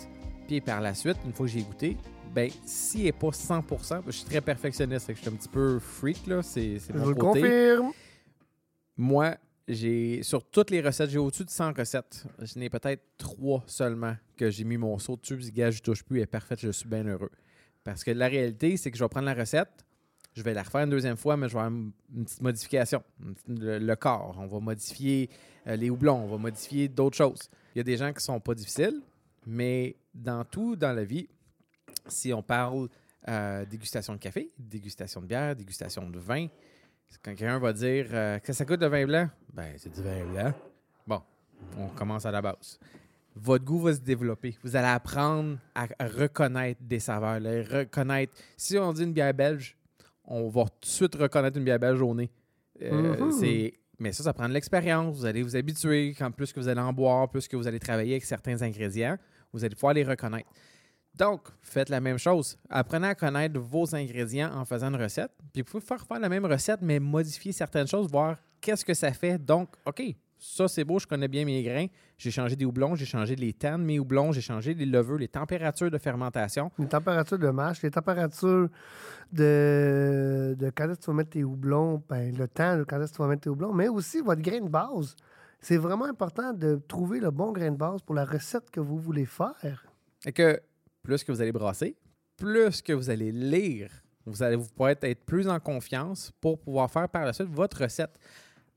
puis 0.50 0.60
par 0.60 0.80
la 0.80 0.94
suite, 0.94 1.16
une 1.24 1.32
fois 1.32 1.46
que 1.46 1.52
j'ai 1.52 1.62
goûté, 1.62 1.96
ben, 2.34 2.50
s'il 2.64 3.04
n'est 3.04 3.12
pas 3.12 3.28
100%, 3.28 4.02
je 4.06 4.10
suis 4.10 4.24
très 4.24 4.40
perfectionniste, 4.40 5.06
je 5.08 5.20
suis 5.20 5.28
un 5.28 5.34
petit 5.34 5.48
peu 5.48 5.78
freak, 5.78 6.26
là, 6.26 6.42
c'est 6.42 6.78
Je 6.92 6.98
vous 6.98 7.10
le 7.10 7.14
confirme. 7.14 7.92
Moi, 8.96 9.36
j'ai 9.68 10.24
sur 10.24 10.44
toutes 10.44 10.70
les 10.70 10.80
recettes, 10.80 11.10
j'ai 11.10 11.18
au-dessus 11.18 11.44
de 11.44 11.50
100 11.50 11.78
recettes. 11.78 12.24
Je 12.40 12.58
n'ai 12.58 12.68
peut-être 12.68 13.00
trois 13.16 13.62
seulement 13.68 14.16
que 14.36 14.50
j'ai 14.50 14.64
mis 14.64 14.76
mon 14.76 14.98
saut 14.98 15.16
dessus, 15.16 15.36
puis 15.36 15.52
gars, 15.52 15.70
je 15.70 15.80
touche 15.82 16.02
plus, 16.02 16.18
elle 16.18 16.24
est 16.24 16.26
parfaite, 16.26 16.58
je 16.58 16.72
suis 16.72 16.88
bien 16.88 17.04
heureux. 17.04 17.30
Parce 17.84 18.02
que 18.02 18.10
la 18.10 18.26
réalité, 18.26 18.76
c'est 18.76 18.90
que 18.90 18.98
je 18.98 19.04
vais 19.04 19.08
prendre 19.08 19.26
la 19.26 19.34
recette, 19.34 19.84
je 20.34 20.42
vais 20.42 20.52
la 20.52 20.64
refaire 20.64 20.82
une 20.82 20.90
deuxième 20.90 21.16
fois, 21.16 21.36
mais 21.36 21.48
je 21.48 21.52
vais 21.52 21.60
avoir 21.60 21.72
une, 21.72 21.92
petite 22.24 22.42
modification. 22.42 23.04
Le, 23.46 23.94
corps, 23.94 24.36
on 24.36 24.46
va 24.46 24.58
modifier 24.58 25.30
euh, 25.68 25.76
les 25.76 25.90
houblons, 25.90 26.24
on 26.24 26.26
va 26.26 26.38
modifier 26.38 26.88
d'autres 26.88 27.16
choses. 27.16 27.48
Il 27.76 27.78
y 27.78 27.80
a 27.80 27.84
des 27.84 27.96
gens 27.96 28.12
qui 28.12 28.24
sont 28.24 28.40
pas 28.40 28.54
difficiles, 28.56 29.00
mais 29.46 29.96
dans 30.14 30.44
tout 30.44 30.76
dans 30.76 30.92
la 30.92 31.04
vie, 31.04 31.28
si 32.06 32.32
on 32.32 32.42
parle 32.42 32.88
euh, 33.28 33.64
dégustation 33.66 34.14
de 34.14 34.18
café, 34.18 34.50
dégustation 34.58 35.20
de 35.20 35.26
bière, 35.26 35.54
dégustation 35.54 36.08
de 36.08 36.18
vin, 36.18 36.46
quand 37.22 37.34
quelqu'un 37.34 37.58
va 37.58 37.72
dire 37.72 38.06
euh, 38.12 38.38
que 38.38 38.52
ça 38.52 38.64
coûte 38.64 38.80
le 38.80 38.86
vin 38.86 39.06
blanc, 39.06 39.28
ben 39.52 39.74
c'est 39.76 39.92
du 39.92 40.02
vin 40.02 40.24
blanc. 40.24 40.52
Bon, 41.06 41.22
on 41.78 41.88
commence 41.88 42.24
à 42.26 42.30
la 42.30 42.40
base. 42.40 42.78
Votre 43.34 43.64
goût 43.64 43.80
va 43.80 43.94
se 43.94 44.00
développer. 44.00 44.56
Vous 44.62 44.74
allez 44.74 44.88
apprendre 44.88 45.58
à 45.74 45.86
reconnaître 46.00 46.80
des 46.82 46.98
saveurs, 46.98 47.40
reconnaître. 47.70 48.32
Si 48.56 48.76
on 48.78 48.92
dit 48.92 49.04
une 49.04 49.12
bière 49.12 49.34
belge, 49.34 49.76
on 50.24 50.48
va 50.48 50.64
tout 50.64 50.80
de 50.80 50.86
suite 50.86 51.14
reconnaître 51.14 51.56
une 51.56 51.64
bière 51.64 51.78
belge 51.78 52.00
au 52.02 52.14
nez. 52.14 52.30
Euh, 52.82 53.14
mm-hmm. 53.30 53.72
Mais 53.98 54.12
ça, 54.12 54.24
ça 54.24 54.32
prend 54.32 54.48
de 54.48 54.54
l'expérience. 54.54 55.16
Vous 55.16 55.26
allez 55.26 55.42
vous 55.42 55.54
habituer. 55.54 56.14
Quand 56.18 56.30
plus 56.30 56.52
que 56.52 56.58
vous 56.58 56.68
allez 56.68 56.80
en 56.80 56.92
boire, 56.92 57.28
plus 57.28 57.46
que 57.46 57.56
vous 57.56 57.68
allez 57.68 57.78
travailler 57.78 58.14
avec 58.14 58.24
certains 58.24 58.62
ingrédients, 58.62 59.18
vous 59.52 59.64
allez 59.64 59.74
pouvoir 59.74 59.94
les 59.94 60.04
reconnaître. 60.04 60.48
Donc, 61.14 61.48
faites 61.60 61.88
la 61.88 62.00
même 62.00 62.18
chose. 62.18 62.56
Apprenez 62.68 63.08
à 63.08 63.14
connaître 63.14 63.58
vos 63.58 63.94
ingrédients 63.94 64.50
en 64.54 64.64
faisant 64.64 64.88
une 64.88 65.00
recette. 65.00 65.32
Puis 65.52 65.62
vous 65.62 65.70
pouvez 65.70 65.84
faire, 65.84 66.06
faire 66.06 66.20
la 66.20 66.28
même 66.28 66.44
recette, 66.44 66.80
mais 66.82 67.00
modifier 67.00 67.52
certaines 67.52 67.88
choses, 67.88 68.08
voir 68.08 68.36
qu'est-ce 68.60 68.84
que 68.84 68.94
ça 68.94 69.12
fait. 69.12 69.38
Donc, 69.38 69.70
OK, 69.84 70.02
ça 70.38 70.68
c'est 70.68 70.84
beau, 70.84 70.98
je 70.98 71.06
connais 71.06 71.28
bien 71.28 71.44
mes 71.44 71.62
grains. 71.62 71.86
J'ai 72.16 72.30
changé 72.30 72.56
des 72.56 72.64
houblons, 72.64 72.94
j'ai 72.94 73.04
changé 73.04 73.36
les 73.36 73.52
de 73.52 73.76
mes 73.76 73.98
houblons, 73.98 74.32
j'ai 74.32 74.40
changé 74.40 74.72
les 74.74 74.86
levures, 74.86 75.18
les 75.18 75.28
températures 75.28 75.90
de 75.90 75.98
fermentation. 75.98 76.70
Les 76.78 76.86
températures 76.86 77.38
de 77.38 77.50
mâche, 77.50 77.82
les 77.82 77.90
températures 77.90 78.68
de, 79.32 80.56
de 80.58 80.70
quand 80.70 80.84
est-ce 80.84 81.00
que 81.00 81.04
tu 81.04 81.10
vas 81.10 81.16
mettre 81.16 81.30
tes 81.30 81.44
houblons, 81.44 82.02
ben, 82.08 82.34
le 82.36 82.48
temps 82.48 82.78
de 82.78 82.84
quand 82.84 83.00
est-ce 83.00 83.12
que 83.12 83.16
tu 83.16 83.22
vas 83.22 83.28
mettre 83.28 83.42
tes 83.42 83.50
houblons, 83.50 83.72
mais 83.74 83.88
aussi 83.88 84.20
votre 84.20 84.42
grain 84.42 84.60
de 84.60 84.68
base. 84.68 85.14
C'est 85.60 85.76
vraiment 85.76 86.06
important 86.06 86.52
de 86.52 86.80
trouver 86.88 87.20
le 87.20 87.30
bon 87.30 87.52
grain 87.52 87.70
de 87.70 87.76
base 87.76 88.00
pour 88.02 88.14
la 88.14 88.24
recette 88.24 88.70
que 88.70 88.80
vous 88.80 88.98
voulez 88.98 89.26
faire. 89.26 89.86
Et 90.24 90.32
que 90.32 90.60
plus 91.02 91.22
que 91.22 91.32
vous 91.32 91.40
allez 91.40 91.52
brasser, 91.52 91.96
plus 92.36 92.80
que 92.80 92.94
vous 92.94 93.10
allez 93.10 93.30
lire, 93.30 93.90
vous 94.24 94.42
allez 94.42 94.56
vous 94.56 94.68
pouvoir 94.68 94.90
être 94.90 95.24
plus 95.24 95.48
en 95.48 95.60
confiance 95.60 96.32
pour 96.40 96.58
pouvoir 96.58 96.90
faire 96.90 97.08
par 97.08 97.24
la 97.24 97.32
suite 97.32 97.48
votre 97.48 97.82
recette. 97.82 98.18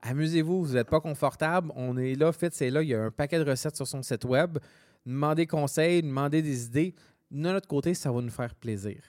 amusez-vous, 0.02 0.64
vous 0.64 0.74
n'êtes 0.74 0.90
pas 0.90 1.00
confortable, 1.00 1.72
on 1.74 1.96
est 1.96 2.14
là, 2.14 2.32
Fitz 2.32 2.60
est 2.60 2.70
là, 2.70 2.82
il 2.82 2.88
y 2.88 2.94
a 2.94 3.02
un 3.02 3.10
paquet 3.10 3.42
de 3.42 3.48
recettes 3.48 3.76
sur 3.76 3.86
son 3.86 4.02
site 4.02 4.24
web. 4.24 4.58
Demandez 5.06 5.46
conseils, 5.46 6.02
demandez 6.02 6.42
des 6.42 6.66
idées. 6.66 6.94
De 7.30 7.38
notre 7.38 7.66
côté, 7.66 7.94
ça 7.94 8.12
va 8.12 8.20
nous 8.20 8.30
faire 8.30 8.54
plaisir. 8.54 9.02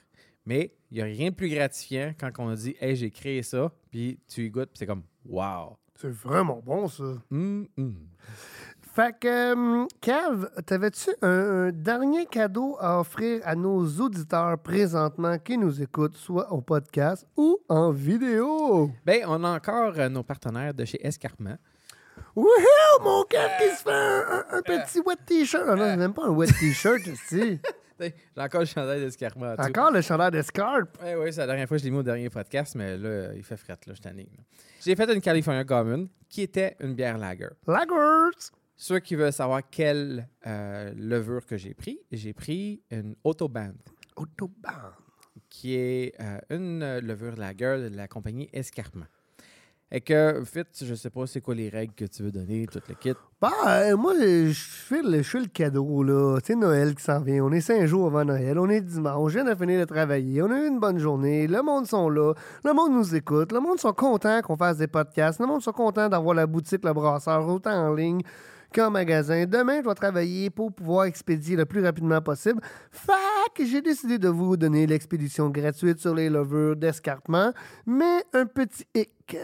Mais 0.46 0.74
il 0.90 0.96
n'y 0.96 1.02
a 1.02 1.04
rien 1.04 1.30
de 1.30 1.34
plus 1.34 1.50
gratifiant 1.50 2.14
quand 2.18 2.30
on 2.38 2.48
a 2.48 2.56
dit 2.56 2.74
Hey, 2.80 2.96
j'ai 2.96 3.10
créé 3.10 3.42
ça, 3.42 3.72
puis 3.90 4.18
tu 4.28 4.46
y 4.46 4.50
goûtes, 4.50 4.70
puis 4.70 4.78
c'est 4.78 4.86
comme 4.86 5.02
Wow! 5.24 5.76
C'est 6.00 6.10
vraiment 6.12 6.60
bon, 6.64 6.88
ça. 6.88 7.04
Hum. 7.30 7.66
Fait 8.94 9.14
que, 9.18 9.52
hum, 9.52 9.86
Kev, 10.00 10.46
t'avais-tu 10.64 11.10
un, 11.22 11.28
un 11.68 11.70
dernier 11.72 12.24
cadeau 12.26 12.76
à 12.80 12.98
offrir 13.00 13.40
à 13.44 13.54
nos 13.54 13.84
auditeurs 14.00 14.58
présentement 14.58 15.38
qui 15.38 15.58
nous 15.58 15.82
écoutent, 15.82 16.16
soit 16.16 16.50
au 16.52 16.60
podcast 16.62 17.26
ou 17.36 17.58
en 17.68 17.90
vidéo? 17.90 18.90
Ben, 19.04 19.24
on 19.26 19.44
a 19.44 19.50
encore 19.56 19.92
euh, 19.98 20.08
nos 20.08 20.22
partenaires 20.22 20.72
de 20.72 20.84
chez 20.86 20.98
Escarpement. 21.06 21.56
Wouhou, 22.34 23.02
mon 23.02 23.22
Kev 23.24 23.48
qui 23.58 23.76
se 23.76 23.82
fait 23.82 23.90
un, 23.92 24.44
un- 24.50 24.58
un 24.58 24.62
petit 24.62 25.00
wet 25.00 25.16
t-shirt. 25.26 25.64
Ah 25.68 25.74
non, 25.76 25.84
c'est 25.86 25.96
même 25.96 26.14
pas 26.14 26.24
un 26.26 26.30
wet 26.30 26.46
t-shirt 26.46 27.06
ici. 27.06 27.58
J'ai 28.00 28.12
encore 28.36 28.60
le 28.60 28.66
chandail 28.66 29.00
d'Escarpement. 29.00 29.54
Encore 29.58 29.90
le 29.90 30.00
chandail 30.00 30.30
d'escarpe. 30.30 30.98
Oui, 31.02 31.10
oui, 31.18 31.32
c'est 31.32 31.40
la 31.40 31.46
dernière 31.46 31.68
fois 31.68 31.76
que 31.76 31.80
je 31.80 31.84
l'ai 31.86 31.90
mis 31.90 31.98
au 31.98 32.02
dernier 32.02 32.30
podcast, 32.30 32.74
mais 32.74 32.96
là, 32.96 33.32
il 33.34 33.42
fait 33.42 33.56
fret, 33.56 33.78
là, 33.86 33.94
je 33.94 34.08
là. 34.08 34.14
J'ai 34.84 34.94
fait 34.94 35.12
une 35.12 35.20
California 35.20 35.64
Common 35.64 36.08
qui 36.28 36.42
était 36.42 36.76
une 36.80 36.94
bière 36.94 37.18
lager. 37.18 37.48
Lagers. 37.66 38.50
Ceux 38.76 38.98
qui 38.98 39.14
veulent 39.14 39.32
savoir 39.32 39.62
quelle 39.70 40.28
euh, 40.46 40.92
levure 40.94 41.44
que 41.46 41.56
j'ai 41.56 41.72
pris, 41.72 41.98
j'ai 42.12 42.34
pris 42.34 42.82
une 42.90 43.16
Autobahn, 43.24 43.74
Autobahn. 44.16 44.92
qui 45.48 45.74
est 45.74 46.12
euh, 46.20 46.38
une 46.50 46.82
euh, 46.82 47.00
levure 47.00 47.36
lager 47.36 47.88
de 47.88 47.96
la 47.96 48.06
compagnie 48.06 48.50
Escarpement. 48.52 49.06
Et 49.92 50.00
que, 50.00 50.42
Fitz, 50.44 50.84
je 50.84 50.94
sais 50.96 51.10
pas 51.10 51.28
c'est 51.28 51.40
quoi 51.40 51.54
les 51.54 51.68
règles 51.68 51.94
que 51.94 52.06
tu 52.06 52.24
veux 52.24 52.32
donner, 52.32 52.66
tout 52.66 52.80
le 52.88 52.94
kit. 52.96 53.14
Bah, 53.40 53.52
euh, 53.68 53.96
moi, 53.96 54.14
je 54.18 54.52
fais 54.52 55.00
le, 55.00 55.18
le 55.18 55.46
cadeau, 55.46 56.02
là. 56.02 56.38
Sais, 56.44 56.56
Noël 56.56 56.96
qui 56.96 57.04
s'en 57.04 57.20
vient. 57.20 57.44
On 57.44 57.52
est 57.52 57.60
cinq 57.60 57.86
jours 57.86 58.08
avant 58.08 58.24
Noël. 58.24 58.58
On 58.58 58.68
est 58.68 58.80
dimanche. 58.80 59.30
Je 59.30 59.38
viens 59.38 59.48
de 59.48 59.54
finir 59.54 59.78
de 59.78 59.84
travailler. 59.84 60.42
On 60.42 60.50
a 60.50 60.58
eu 60.58 60.66
une 60.66 60.80
bonne 60.80 60.98
journée. 60.98 61.46
Le 61.46 61.62
monde 61.62 61.86
sont 61.86 62.08
là. 62.08 62.34
Le 62.64 62.72
monde 62.72 62.94
nous 62.94 63.14
écoute. 63.14 63.52
Le 63.52 63.60
monde 63.60 63.78
sont 63.78 63.92
contents 63.92 64.40
qu'on 64.42 64.56
fasse 64.56 64.78
des 64.78 64.88
podcasts. 64.88 65.38
Le 65.38 65.46
monde 65.46 65.62
sont 65.62 65.72
contents 65.72 66.08
d'avoir 66.08 66.34
la 66.34 66.48
boutique 66.48 66.84
Le 66.84 66.92
Brasseur 66.92 67.46
autant 67.48 67.88
en 67.88 67.94
ligne 67.94 68.22
qu'en 68.74 68.90
magasin. 68.90 69.46
Demain, 69.46 69.82
je 69.84 69.88
vais 69.88 69.94
travailler 69.94 70.50
pour 70.50 70.72
pouvoir 70.72 71.04
expédier 71.04 71.54
le 71.54 71.64
plus 71.64 71.84
rapidement 71.84 72.20
possible. 72.20 72.60
Que 73.54 73.64
j'ai 73.64 73.80
décidé 73.80 74.18
de 74.18 74.28
vous 74.28 74.56
donner 74.56 74.86
l'expédition 74.86 75.48
gratuite 75.48 75.98
sur 75.98 76.14
les 76.14 76.28
levures 76.28 76.76
d'escarpement. 76.76 77.52
Mais 77.86 78.24
un 78.34 78.44
petit 78.44 78.84
hic. 78.94 79.36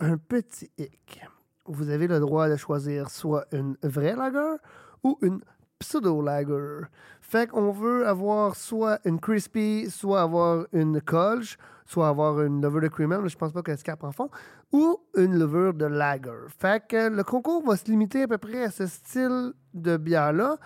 Un 0.00 0.16
petit 0.16 0.70
hic 0.78 1.22
vous 1.66 1.90
avez 1.90 2.06
le 2.06 2.20
droit 2.20 2.48
de 2.48 2.56
choisir 2.56 3.10
soit 3.10 3.46
une 3.52 3.76
vraie 3.82 4.14
lager 4.14 4.56
ou 5.02 5.18
une 5.22 5.40
pseudo-lager. 5.78 6.86
Fait 7.20 7.48
qu'on 7.48 7.72
veut 7.72 8.06
avoir 8.06 8.54
soit 8.54 9.00
une 9.04 9.18
crispy, 9.18 9.90
soit 9.90 10.22
avoir 10.22 10.66
une 10.72 11.00
colch, 11.00 11.58
soit 11.86 12.08
avoir 12.08 12.40
une 12.42 12.62
levure 12.62 12.80
de 12.80 12.88
cream 12.88 13.12
ale, 13.12 13.28
je 13.28 13.36
pense 13.36 13.52
pas 13.52 13.62
qu'elle 13.62 13.78
se 13.78 13.84
en 14.00 14.12
fond, 14.12 14.30
ou 14.72 14.98
une 15.16 15.38
levure 15.38 15.74
de 15.74 15.86
lager. 15.86 16.48
Fait 16.58 16.82
que 16.86 17.08
le 17.08 17.24
concours 17.24 17.64
va 17.64 17.76
se 17.76 17.86
limiter 17.86 18.22
à 18.22 18.28
peu 18.28 18.38
près 18.38 18.64
à 18.64 18.70
ce 18.70 18.86
style 18.86 19.52
de 19.72 19.96
bière-là. 19.96 20.58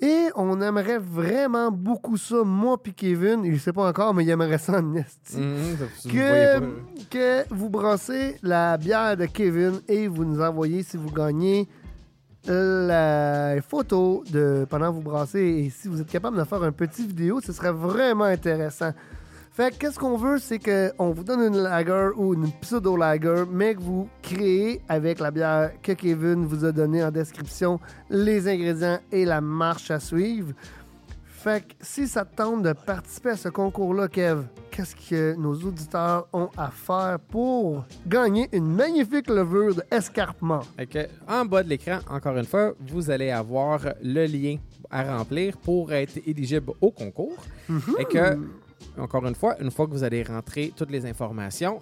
Et 0.00 0.26
on 0.34 0.60
aimerait 0.60 0.98
vraiment 0.98 1.70
beaucoup 1.70 2.18
ça, 2.18 2.44
moi 2.44 2.76
puis 2.82 2.92
Kevin, 2.92 3.44
il 3.44 3.58
sait 3.58 3.72
pas 3.72 3.88
encore, 3.88 4.12
mais 4.12 4.24
il 4.24 4.30
aimerait 4.30 4.58
ça 4.58 4.78
en 4.78 4.82
Mhm, 4.82 5.02
ça, 5.78 5.84
vous 6.04 6.10
que, 6.10 7.08
que 7.08 7.54
vous 7.54 7.70
brassez 7.70 8.36
la 8.42 8.76
bière 8.76 9.16
de 9.16 9.24
Kevin 9.24 9.80
et 9.88 10.06
vous 10.06 10.24
nous 10.26 10.42
envoyez 10.42 10.82
si 10.82 10.98
vous 10.98 11.10
gagnez 11.10 11.66
la 12.46 13.56
photo 13.62 14.22
de 14.30 14.66
pendant 14.68 14.90
que 14.90 14.96
vous 14.96 15.02
brassez. 15.02 15.40
Et 15.40 15.70
si 15.70 15.88
vous 15.88 16.00
êtes 16.00 16.08
capable 16.08 16.36
de 16.36 16.44
faire 16.44 16.62
un 16.62 16.72
petit 16.72 17.06
vidéo, 17.06 17.40
ce 17.40 17.52
serait 17.52 17.72
vraiment 17.72 18.24
intéressant. 18.24 18.92
Fait 19.56 19.70
que 19.70 19.78
qu'est-ce 19.78 19.98
qu'on 19.98 20.18
veut, 20.18 20.38
c'est 20.38 20.58
qu'on 20.58 21.12
vous 21.12 21.24
donne 21.24 21.40
une 21.40 21.56
lager 21.56 22.10
ou 22.14 22.34
une 22.34 22.52
pseudo-lager, 22.60 23.44
mais 23.50 23.74
que 23.74 23.80
vous 23.80 24.06
créez 24.20 24.82
avec 24.86 25.18
la 25.18 25.30
bière 25.30 25.70
que 25.82 25.92
Kevin 25.92 26.44
vous 26.44 26.66
a 26.66 26.72
donnée 26.72 27.02
en 27.02 27.10
description 27.10 27.80
les 28.10 28.46
ingrédients 28.48 28.98
et 29.10 29.24
la 29.24 29.40
marche 29.40 29.90
à 29.90 29.98
suivre. 29.98 30.52
Fait 31.24 31.66
que 31.66 31.72
si 31.80 32.06
ça 32.06 32.26
te 32.26 32.36
tente 32.36 32.64
de 32.64 32.74
participer 32.74 33.30
à 33.30 33.36
ce 33.38 33.48
concours-là, 33.48 34.08
Kev, 34.08 34.42
qu'est-ce 34.70 34.94
que 34.94 35.34
nos 35.36 35.54
auditeurs 35.54 36.28
ont 36.34 36.50
à 36.54 36.70
faire 36.70 37.18
pour 37.18 37.86
gagner 38.06 38.50
une 38.52 38.74
magnifique 38.74 39.30
levure 39.30 39.74
d'escarpement? 39.90 40.60
Fait 40.76 40.86
que, 40.86 40.98
en 41.26 41.46
bas 41.46 41.62
de 41.62 41.70
l'écran, 41.70 42.00
encore 42.10 42.36
une 42.36 42.44
fois, 42.44 42.74
vous 42.78 43.10
allez 43.10 43.30
avoir 43.30 43.80
le 44.02 44.26
lien 44.26 44.58
à 44.90 45.16
remplir 45.16 45.56
pour 45.56 45.94
être 45.94 46.18
éligible 46.26 46.72
au 46.82 46.90
concours. 46.90 47.38
Et 47.98 48.04
que, 48.04 48.36
encore 48.98 49.26
une 49.26 49.34
fois, 49.34 49.60
une 49.60 49.70
fois 49.70 49.86
que 49.86 49.92
vous 49.92 50.04
allez 50.04 50.22
rentrer 50.22 50.72
toutes 50.74 50.90
les 50.90 51.06
informations, 51.06 51.80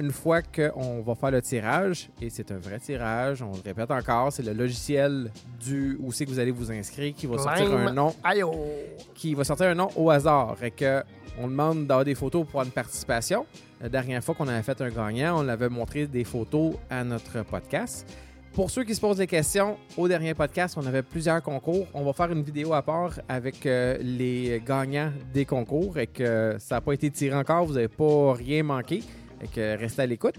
une 0.00 0.10
fois 0.10 0.42
qu'on 0.42 1.02
va 1.02 1.14
faire 1.14 1.30
le 1.30 1.42
tirage, 1.42 2.10
et 2.20 2.30
c'est 2.30 2.50
un 2.50 2.58
vrai 2.58 2.78
tirage, 2.78 3.42
on 3.42 3.52
le 3.52 3.60
répète 3.64 3.90
encore, 3.90 4.32
c'est 4.32 4.42
le 4.42 4.52
logiciel 4.52 5.30
du 5.60 5.98
où 6.00 6.12
c'est 6.12 6.24
que 6.24 6.30
vous 6.30 6.38
allez 6.38 6.50
vous 6.50 6.70
inscrire 6.72 7.14
qui 7.14 7.26
va 7.26 7.38
sortir 7.38 7.72
un 7.74 7.92
nom 7.92 8.14
oh! 8.44 8.54
qui 9.14 9.34
va 9.34 9.44
sortir 9.44 9.66
un 9.66 9.74
nom 9.74 9.90
au 9.96 10.10
hasard. 10.10 10.56
Et 10.62 10.70
que 10.70 11.02
on 11.38 11.48
demande 11.48 11.86
d'avoir 11.86 12.04
des 12.04 12.14
photos 12.14 12.42
pour 12.42 12.60
avoir 12.60 12.66
une 12.66 12.72
participation. 12.72 13.46
La 13.80 13.88
dernière 13.88 14.22
fois 14.22 14.34
qu'on 14.34 14.48
avait 14.48 14.62
fait 14.62 14.80
un 14.80 14.90
gagnant, 14.90 15.44
on 15.44 15.48
avait 15.48 15.68
montré 15.68 16.06
des 16.06 16.24
photos 16.24 16.74
à 16.90 17.02
notre 17.04 17.42
podcast. 17.42 18.06
Pour 18.54 18.70
ceux 18.70 18.84
qui 18.84 18.94
se 18.94 19.00
posent 19.00 19.16
des 19.16 19.26
questions, 19.26 19.78
au 19.96 20.06
dernier 20.06 20.34
podcast, 20.34 20.76
on 20.76 20.84
avait 20.84 21.02
plusieurs 21.02 21.42
concours. 21.42 21.86
On 21.94 22.04
va 22.04 22.12
faire 22.12 22.30
une 22.30 22.42
vidéo 22.42 22.74
à 22.74 22.82
part 22.82 23.18
avec 23.26 23.64
euh, 23.64 23.96
les 24.02 24.62
gagnants 24.64 25.10
des 25.32 25.46
concours 25.46 25.96
et 25.98 26.06
que 26.06 26.56
ça 26.58 26.74
n'a 26.74 26.80
pas 26.82 26.92
été 26.92 27.10
tiré 27.10 27.34
encore, 27.34 27.64
vous 27.64 27.74
n'avez 27.74 27.88
pas 27.88 28.34
rien 28.34 28.62
manqué. 28.62 29.02
Et 29.42 29.48
que 29.48 29.78
restez 29.78 30.02
à 30.02 30.06
l'écoute. 30.06 30.34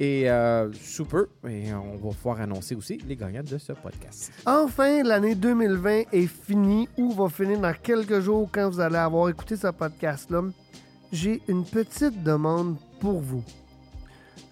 Et 0.00 0.28
euh, 0.28 0.72
sous 0.72 1.04
peu, 1.04 1.28
et 1.48 1.72
on 1.72 1.96
va 1.96 2.14
pouvoir 2.14 2.40
annoncer 2.40 2.74
aussi 2.74 2.98
les 3.06 3.14
gagnants 3.14 3.44
de 3.44 3.58
ce 3.58 3.72
podcast. 3.72 4.32
Enfin, 4.46 5.04
l'année 5.04 5.36
2020 5.36 6.02
est 6.12 6.26
finie 6.26 6.88
ou 6.98 7.12
va 7.12 7.28
finir 7.28 7.60
dans 7.60 7.74
quelques 7.74 8.18
jours 8.18 8.48
quand 8.50 8.68
vous 8.68 8.80
allez 8.80 8.96
avoir 8.96 9.28
écouté 9.28 9.56
ce 9.56 9.68
podcast-là? 9.68 10.42
J'ai 11.12 11.40
une 11.46 11.64
petite 11.64 12.20
demande 12.24 12.78
pour 12.98 13.20
vous. 13.20 13.44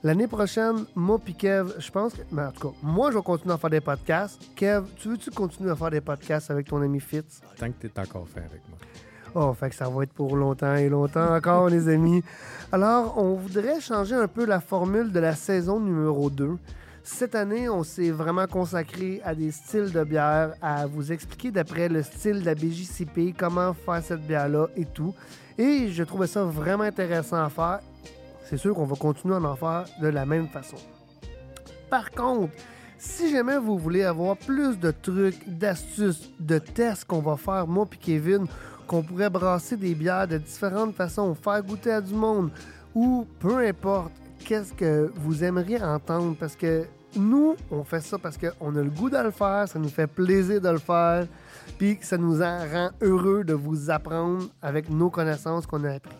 L'année 0.05 0.26
prochaine, 0.26 0.84
moi 0.96 1.16
puis 1.24 1.32
Kev, 1.32 1.74
je 1.78 1.90
pense 1.90 2.14
que. 2.14 2.22
Mais 2.32 2.42
en 2.42 2.50
tout 2.50 2.70
cas, 2.70 2.76
moi, 2.82 3.12
je 3.12 3.18
vais 3.18 3.22
continuer 3.22 3.55
à 3.55 3.59
faire 3.59 3.70
des 3.70 3.80
podcasts. 3.80 4.40
Kev, 4.57 4.84
tu 4.96 5.11
veux-tu 5.11 5.30
continuer 5.30 5.70
à 5.70 5.76
faire 5.76 5.90
des 5.90 6.00
podcasts 6.00 6.50
avec 6.50 6.66
ton 6.66 6.82
ami 6.82 6.98
Fitz? 6.98 7.40
Tant 7.57 7.68
que 7.68 7.74
tu 7.80 7.86
es 7.86 8.00
encore 8.00 8.26
fait 8.26 8.40
avec 8.40 8.62
moi. 8.68 8.78
Oh, 9.34 9.55
fait 9.55 9.70
que 9.70 9.76
ça 9.76 9.88
va 9.88 10.03
être 10.03 10.12
pour 10.12 10.36
longtemps 10.36 10.74
et 10.74 10.88
longtemps 10.88 11.34
encore, 11.34 11.68
les 11.68 11.88
amis. 11.88 12.22
Alors, 12.72 13.16
on 13.16 13.34
voudrait 13.34 13.80
changer 13.80 14.16
un 14.16 14.26
peu 14.26 14.44
la 14.44 14.61
formule 14.61 15.12
de 15.12 15.20
la 15.20 15.36
saison 15.36 15.78
numéro 15.78 16.28
2. 16.28 16.59
Cette 17.05 17.34
année, 17.34 17.68
on 17.68 17.84
s'est 17.84 18.11
vraiment 18.11 18.46
consacré 18.46 19.20
à 19.24 19.34
des 19.34 19.53
styles 19.53 19.92
de 19.92 20.05
bière, 20.05 20.55
à 20.61 20.86
vous 20.86 21.12
expliquer 21.12 21.50
d'après 21.50 21.88
le 21.88 22.03
style 22.03 22.40
de 22.40 22.46
la 22.46 22.55
BJCP, 22.55 23.34
comment 23.38 23.72
faire 23.72 24.03
cette 24.03 24.26
bière-là 24.26 24.66
et 24.76 24.84
tout. 24.84 25.14
Et 25.57 25.88
je 25.90 26.03
trouvais 26.03 26.26
ça 26.26 26.42
vraiment 26.42 26.84
intéressant 26.84 27.42
à 27.42 27.48
faire. 27.48 27.80
C'est 28.53 28.59
sûr 28.59 28.74
qu'on 28.74 28.84
va 28.84 28.96
continuer 28.96 29.34
à 29.34 29.40
en 29.40 29.57
faire 29.57 29.86
de 30.03 30.09
la 30.09 30.26
même 30.26 30.46
façon. 30.46 30.76
Par 31.88 32.11
contre, 32.11 32.53
si 32.98 33.30
jamais 33.30 33.57
vous 33.57 33.78
voulez 33.78 34.03
avoir 34.03 34.36
plus 34.36 34.78
de 34.78 34.90
trucs, 34.90 35.48
d'astuces, 35.48 36.30
de 36.38 36.59
tests 36.59 37.07
qu'on 37.07 37.22
va 37.22 37.38
faire, 37.38 37.66
moi 37.66 37.86
puis 37.86 37.98
Kevin, 37.98 38.44
qu'on 38.86 39.03
pourrait 39.03 39.30
brasser 39.30 39.78
des 39.78 39.94
bières 39.94 40.28
de 40.28 40.36
différentes 40.36 40.94
façons, 40.94 41.34
faire 41.34 41.62
goûter 41.62 41.92
à 41.92 42.03
du 42.03 42.12
monde, 42.12 42.50
ou 42.94 43.26
peu 43.38 43.57
importe, 43.66 44.12
qu'est-ce 44.40 44.74
que 44.74 45.11
vous 45.16 45.42
aimeriez 45.42 45.82
entendre, 45.82 46.36
parce 46.38 46.55
que 46.55 46.84
nous, 47.16 47.57
on 47.70 47.84
fait 47.84 48.03
ça 48.03 48.18
parce 48.18 48.36
qu'on 48.36 48.76
a 48.76 48.82
le 48.82 48.90
goût 48.90 49.09
de 49.09 49.16
le 49.16 49.30
faire, 49.30 49.66
ça 49.66 49.78
nous 49.78 49.88
fait 49.88 50.07
plaisir 50.07 50.61
de 50.61 50.68
le 50.68 50.78
faire, 50.78 51.26
puis 51.78 51.98
ça 52.03 52.18
nous 52.18 52.42
en 52.42 52.59
rend 52.70 52.90
heureux 53.00 53.44
de 53.44 53.55
vous 53.55 53.88
apprendre 53.88 54.44
avec 54.61 54.90
nos 54.90 55.09
connaissances 55.09 55.66
qu'on 55.66 55.84
a 55.84 55.92
appris. 55.92 56.18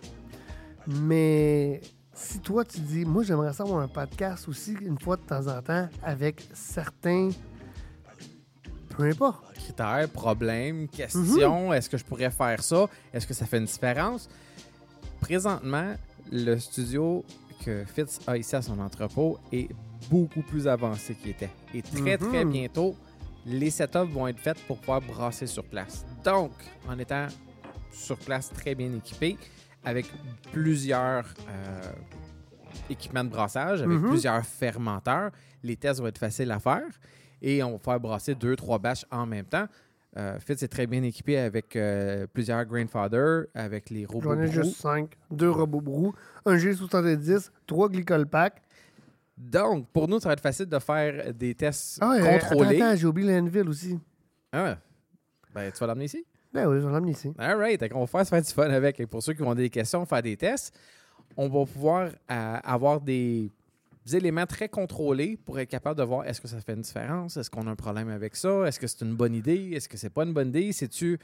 Mais 0.87 1.83
si 2.15 2.39
toi 2.41 2.65
tu 2.65 2.81
dis, 2.81 3.05
moi 3.05 3.23
j'aimerais 3.23 3.53
ça 3.53 3.63
avoir 3.63 3.81
un 3.83 3.89
podcast 3.89 4.49
aussi 4.49 4.73
une 4.83 4.99
fois 4.99 5.17
de 5.17 5.23
temps 5.23 5.47
en 5.47 5.61
temps 5.63 5.89
avec 6.03 6.43
certains, 6.53 7.31
peu 8.91 9.05
importe. 9.05 9.55
critères, 9.55 10.09
problèmes, 10.11 10.89
questions. 10.89 11.73
Est-ce 11.73 11.89
que 11.89 11.97
je 11.97 12.05
pourrais 12.05 12.31
faire 12.31 12.63
ça? 12.63 12.87
Est-ce 13.13 13.27
que 13.27 13.35
ça 13.35 13.47
fait 13.47 13.59
une 13.59 13.65
différence? 13.65 14.29
Présentement, 15.21 15.95
le 16.31 16.59
studio 16.59 17.25
que 17.65 17.85
Fitz 17.85 18.21
a 18.27 18.37
ici 18.37 18.57
à 18.57 18.63
son 18.63 18.79
entrepôt 18.81 19.39
est 19.53 19.69
beaucoup 20.11 20.43
plus 20.43 20.67
avancé 20.67 21.15
qu'il 21.15 21.31
était. 21.31 21.51
Et 21.73 21.81
très, 21.83 22.17
Mhm. 22.19 22.29
très 22.29 22.45
bientôt, 22.45 22.97
les 23.47 23.71
setups 23.71 24.11
vont 24.13 24.27
être 24.27 24.39
faits 24.41 24.59
pour 24.67 24.79
pouvoir 24.79 25.01
brasser 25.01 25.47
sur 25.47 25.65
place. 25.65 26.05
Donc, 26.25 26.51
en 26.89 26.99
étant 26.99 27.27
sur 27.93 28.17
place 28.19 28.51
très 28.51 28.75
bien 28.75 28.93
équipé, 28.95 29.37
avec 29.85 30.07
plusieurs 30.53 31.24
euh, 31.49 31.93
équipement 32.91 33.24
de 33.24 33.28
brassage 33.30 33.83
avec 33.83 33.99
Mhm. 33.99 34.09
plusieurs 34.11 34.45
fermenteurs. 34.45 35.30
Les 35.62 35.76
tests 35.76 36.01
vont 36.01 36.07
être 36.07 36.18
faciles 36.18 36.51
à 36.51 36.59
faire 36.59 36.87
et 37.41 37.62
on 37.62 37.72
va 37.72 37.78
faire 37.78 38.01
brasser 38.01 38.35
deux, 38.35 38.57
trois 38.57 38.78
batches 38.78 39.05
en 39.11 39.26
même 39.26 39.47
temps. 39.47 39.66
Euh, 40.18 40.39
Fitz 40.41 40.62
est 40.62 40.68
très 40.68 40.87
bien 40.87 41.03
équipé 41.03 41.39
avec 41.39 41.74
euh, 41.74 42.26
plusieurs 42.33 42.64
Grainfather, 42.66 43.45
avec 43.55 43.89
les 43.89 44.05
robots. 44.05 44.35
J'en 44.35 44.41
ai 44.41 44.51
juste 44.51 44.76
5. 44.80 45.11
Deux 45.30 45.51
robots 45.51 45.80
brou, 45.80 46.12
un 46.45 46.57
G70, 46.57 47.51
trois 47.66 47.89
glycol 47.89 48.26
pack. 48.26 48.61
Donc, 49.39 49.89
pour 49.89 50.09
nous, 50.09 50.20
ça 50.20 50.28
va 50.28 50.35
être 50.35 50.43
facile 50.43 50.66
de 50.66 50.78
faire 50.78 51.33
des 51.33 51.55
tests 51.55 51.99
Ah 52.03 52.16
contrôlés. 52.20 52.76
Attends, 52.76 52.85
attends, 52.91 52.97
j'ai 52.97 53.07
oublié 53.07 53.35
l'Enville 53.41 53.68
aussi. 53.68 53.99
Ah, 54.53 54.76
ben, 55.55 55.72
tu 55.72 55.78
vas 55.78 55.87
l'amener 55.87 56.05
ici? 56.05 56.24
Ben 56.53 56.67
oui, 56.67 56.81
je 56.81 56.87
vais 56.87 56.93
l'amener 56.93 57.13
ici. 57.13 57.33
All 57.39 57.57
right. 57.57 57.83
On 57.95 58.01
va 58.01 58.07
faire 58.07 58.25
se 58.25 58.31
faire 58.31 58.43
du 58.43 58.51
fun 58.51 58.71
avec. 58.71 59.01
Et 59.01 59.07
pour 59.07 59.23
ceux 59.23 59.33
qui 59.33 59.43
ont 59.43 59.55
des 59.55 59.71
questions, 59.71 60.05
faire 60.05 60.23
des 60.23 60.37
tests, 60.37 60.79
on 61.37 61.49
va 61.49 61.65
pouvoir 61.65 62.11
euh, 62.31 62.57
avoir 62.63 63.01
des, 63.01 63.51
éléments 64.13 64.47
très 64.47 64.69
contrôlés 64.69 65.37
pour 65.37 65.59
être 65.59 65.69
capable 65.69 65.99
de 65.99 66.05
voir 66.05 66.27
est-ce 66.27 66.41
que 66.41 66.49
ça 66.49 66.61
fait 66.61 66.75
une 66.75 66.83
différence, 66.83 67.37
est-ce 67.37 67.49
qu'on 67.49 67.67
a 67.67 67.71
un 67.71 67.77
problème 67.77 68.09
avec 68.09 68.37
ça, 68.37 68.67
est-ce 68.67 68.81
que 68.81 68.87
c'est 68.87 69.03
une 69.05 69.15
bonne 69.15 69.35
idée, 69.35 69.71
est-ce 69.75 69.89
que 69.89 69.97
c'est 69.97 70.11
pas 70.11 70.25
une 70.25 70.33
bonne 70.33 70.49
idée, 70.49 70.73
c'est-tu 70.73 71.19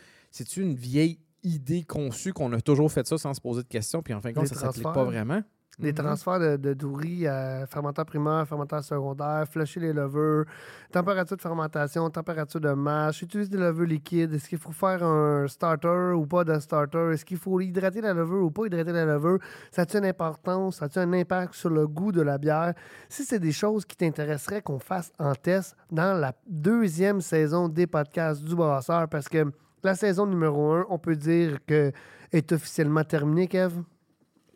une 0.57 0.75
vieille 0.75 1.19
idée 1.43 1.83
conçue 1.83 2.33
qu'on 2.33 2.53
a 2.53 2.61
toujours 2.61 2.91
fait 2.91 3.07
ça 3.07 3.19
sans 3.19 3.35
se 3.35 3.41
poser 3.41 3.63
de 3.63 3.69
questions, 3.69 4.01
puis 4.01 4.15
en 4.15 4.21
fin 4.21 4.31
de 4.31 4.37
compte, 4.37 4.47
ça 4.47 4.55
s'applique 4.55 4.85
pas 4.85 5.05
vraiment? 5.05 5.43
Les 5.81 5.91
Mhm. 5.93 5.95
transferts 5.95 6.41
de, 6.41 6.57
de 6.57 6.75
douris 6.75 7.27
à 7.29 7.65
fermenteur 7.67 8.05
primaire, 8.05 8.47
fermenteur 8.49 8.83
secondaire, 8.83 9.45
flusher 9.49 9.79
les 9.79 9.93
levures, 9.93 10.45
température 10.91 11.37
de 11.37 11.41
fermentation, 11.43 12.11
température 12.11 12.61
de 12.61 12.73
mash, 12.73 13.23
utiliser 13.23 13.49
des 13.51 13.59
levures 13.59 13.87
liquides, 13.87 14.35
est-ce 14.35 14.49
qu'il 14.49 14.59
faut 14.59 14.73
faire 14.73 15.05
un 15.05 15.47
starter 15.47 16.13
ou 16.17 16.27
pas 16.27 16.43
de 16.43 16.59
starter, 16.59 17.13
est-ce 17.13 17.25
qu'il 17.25 17.37
faut 17.39 17.61
hydrater 17.61 18.01
la 18.01 18.13
levure 18.13 18.43
ou 18.45 18.51
pas 18.51 18.67
hydrater 18.67 18.91
la 18.93 19.05
levure, 19.05 19.39
ça 19.71 19.83
a-t-il 19.83 19.99
une 20.03 20.07
importance, 20.11 20.79
ça 20.79 20.87
a-t-il 20.87 21.03
un 21.09 21.13
impact 21.13 21.55
sur 21.55 21.71
le 21.71 21.87
goût 21.87 22.11
de 22.11 22.23
la 22.23 22.39
bière? 22.39 22.75
Si 23.09 23.25
c'est 23.25 23.39
des 23.39 23.53
choses 23.53 23.85
qui 23.85 23.97
t'intéresseraient 23.97 24.63
qu'on 24.63 24.81
fasse 24.81 25.13
en 25.21 25.35
test 25.35 25.77
dans 25.93 26.19
la 26.19 26.33
deuxième 26.49 27.21
saison 27.21 27.69
des 27.69 27.87
podcasts 27.87 28.43
du 28.43 28.57
Brasseur, 28.57 29.09
parce 29.09 29.29
que 29.29 29.45
la 29.85 29.95
saison 29.95 30.27
numéro 30.27 30.73
un, 30.73 30.85
on 30.91 30.99
peut 30.99 31.15
dire 31.15 31.59
que 31.65 31.93
est 32.33 32.51
officiellement 32.53 33.05
terminée, 33.05 33.47
Kev? 33.47 33.73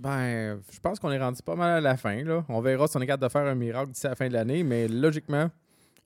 Ben, 0.03 0.61
je 0.69 0.81
pense 0.81 0.99
qu'on 0.99 1.13
est 1.13 1.19
rendu 1.19 1.41
pas 1.43 1.55
mal 1.55 1.71
à 1.71 1.81
la 1.81 1.97
fin. 1.97 2.25
Là. 2.25 2.45
On 2.49 2.61
verra 2.61 2.89
si 2.89 2.97
on 2.97 3.01
est 3.01 3.07
capable 3.07 3.23
de 3.23 3.29
faire 3.29 3.47
un 3.47 3.55
miracle 3.55 3.93
d'ici 3.93 4.09
la 4.09 4.17
fin 4.17 4.27
de 4.27 4.33
l'année, 4.33 4.65
mais 4.65 4.89
logiquement, 4.89 5.49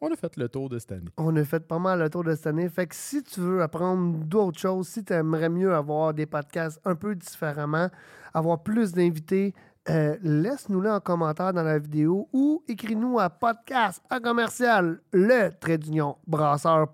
on 0.03 0.13
a 0.13 0.17
fait 0.17 0.37
le 0.37 0.51
tour 0.51 0.69
de 0.69 0.79
cette 0.79 0.93
année. 0.93 1.09
On 1.17 1.35
a 1.35 1.45
fait 1.45 1.67
pas 1.67 1.79
mal 1.79 2.01
le 2.01 2.11
tour 2.11 2.23
de 2.23 2.35
cette 2.35 2.47
année. 2.47 2.69
Fait 2.69 2.87
que 2.87 2.95
si 2.95 3.23
tu 3.23 3.41
veux 3.41 3.63
apprendre 3.63 4.19
d'autres 4.19 4.59
choses, 4.59 4.89
si 4.89 5.03
tu 5.03 5.15
aimerais 5.15 5.49
mieux 5.49 5.75
avoir 5.75 6.13
des 6.13 6.27
podcasts 6.27 6.79
un 6.85 6.95
peu 6.95 7.15
différemment, 7.15 7.89
avoir 8.35 8.63
plus 8.63 8.93
d'invités, 8.93 9.55
euh, 9.89 10.19
laisse-nous-le 10.23 10.91
en 10.91 11.01
commentaire 11.01 11.55
dans 11.55 11.63
la 11.63 11.79
vidéo 11.79 12.29
ou 12.35 12.63
écris-nous 12.69 13.19
à 13.19 13.31
podcast 13.31 14.03
à 14.11 14.21
commercial 14.21 15.01
le 15.13 15.49
trait 15.59 15.79
d'union 15.79 16.19
brasseur. 16.27 16.87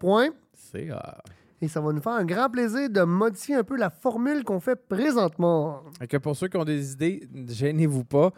Et 1.62 1.68
ça 1.68 1.80
va 1.80 1.92
nous 1.92 2.02
faire 2.02 2.12
un 2.12 2.24
grand 2.24 2.50
plaisir 2.50 2.90
de 2.90 3.02
modifier 3.02 3.54
un 3.54 3.62
peu 3.64 3.76
la 3.76 3.88
formule 3.88 4.42
qu'on 4.44 4.58
fait 4.60 4.76
présentement. 4.76 5.82
Fait 5.98 6.08
que 6.08 6.16
pour 6.18 6.36
ceux 6.36 6.48
qui 6.48 6.56
ont 6.56 6.64
des 6.64 6.92
idées, 6.92 7.28
gênez-vous 7.48 8.04
pas. 8.04 8.32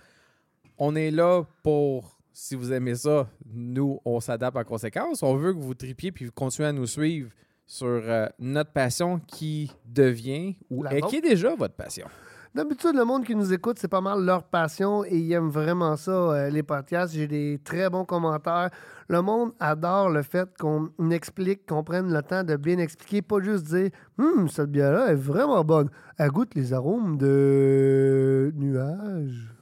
On 0.76 0.94
est 0.94 1.10
là 1.10 1.42
pour, 1.62 2.18
si 2.32 2.54
vous 2.54 2.70
aimez 2.72 2.94
ça, 2.96 3.28
nous, 3.52 3.98
on 4.04 4.20
s'adapte 4.20 4.56
en 4.58 4.64
conséquence. 4.64 5.22
On 5.22 5.36
veut 5.36 5.54
que 5.54 5.58
vous 5.58 5.74
tripiez 5.74 6.12
puis 6.12 6.26
vous 6.26 6.32
continuez 6.32 6.68
à 6.68 6.72
nous 6.72 6.86
suivre 6.86 7.30
sur 7.66 7.86
euh, 7.88 8.26
notre 8.38 8.72
passion 8.72 9.18
qui 9.20 9.72
devient 9.86 10.54
ou 10.68 10.84
est- 10.84 11.00
qui 11.08 11.16
est 11.16 11.20
déjà 11.22 11.54
votre 11.54 11.74
passion. 11.74 12.06
D'habitude, 12.54 12.94
le 12.94 13.04
monde 13.04 13.24
qui 13.24 13.34
nous 13.34 13.52
écoute, 13.52 13.80
c'est 13.80 13.88
pas 13.88 14.00
mal 14.00 14.24
leur 14.24 14.44
passion 14.44 15.04
et 15.04 15.16
ils 15.16 15.32
aiment 15.32 15.50
vraiment 15.50 15.96
ça, 15.96 16.12
euh, 16.12 16.50
les 16.50 16.62
podcasts. 16.62 17.12
J'ai 17.12 17.26
des 17.26 17.60
très 17.64 17.90
bons 17.90 18.04
commentaires. 18.04 18.70
Le 19.08 19.22
monde 19.22 19.50
adore 19.58 20.08
le 20.08 20.22
fait 20.22 20.48
qu'on 20.56 20.88
explique, 21.10 21.66
qu'on 21.66 21.82
prenne 21.82 22.12
le 22.12 22.22
temps 22.22 22.44
de 22.44 22.54
bien 22.54 22.78
expliquer, 22.78 23.22
pas 23.22 23.40
juste 23.40 23.64
dire 23.64 23.90
Hum, 24.18 24.48
cette 24.48 24.70
bière-là 24.70 25.08
est 25.08 25.16
vraiment 25.16 25.64
bonne. 25.64 25.90
Elle 26.16 26.30
goûte 26.30 26.54
les 26.54 26.72
arômes 26.72 27.18
de 27.18 28.52
nuages. 28.54 29.52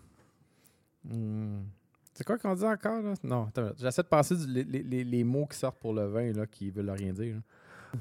Hmm. 1.05 1.63
C'est 2.13 2.25
quoi 2.25 2.37
qu'on 2.37 2.55
dit 2.55 2.67
encore, 2.67 3.01
là? 3.01 3.15
Non, 3.25 3.49
j'essaie 3.79 4.03
de 4.03 4.09
passer 4.09 4.35
les, 4.47 5.25
mots 5.25 5.47
qui 5.47 5.57
sortent 5.57 5.81
pour 5.81 5.95
le 5.95 6.09
vin, 6.09 6.31
là, 6.33 6.47
qui 6.47 6.71
veulent 6.71 6.91
rien 6.91 7.15
dire. 7.15 7.37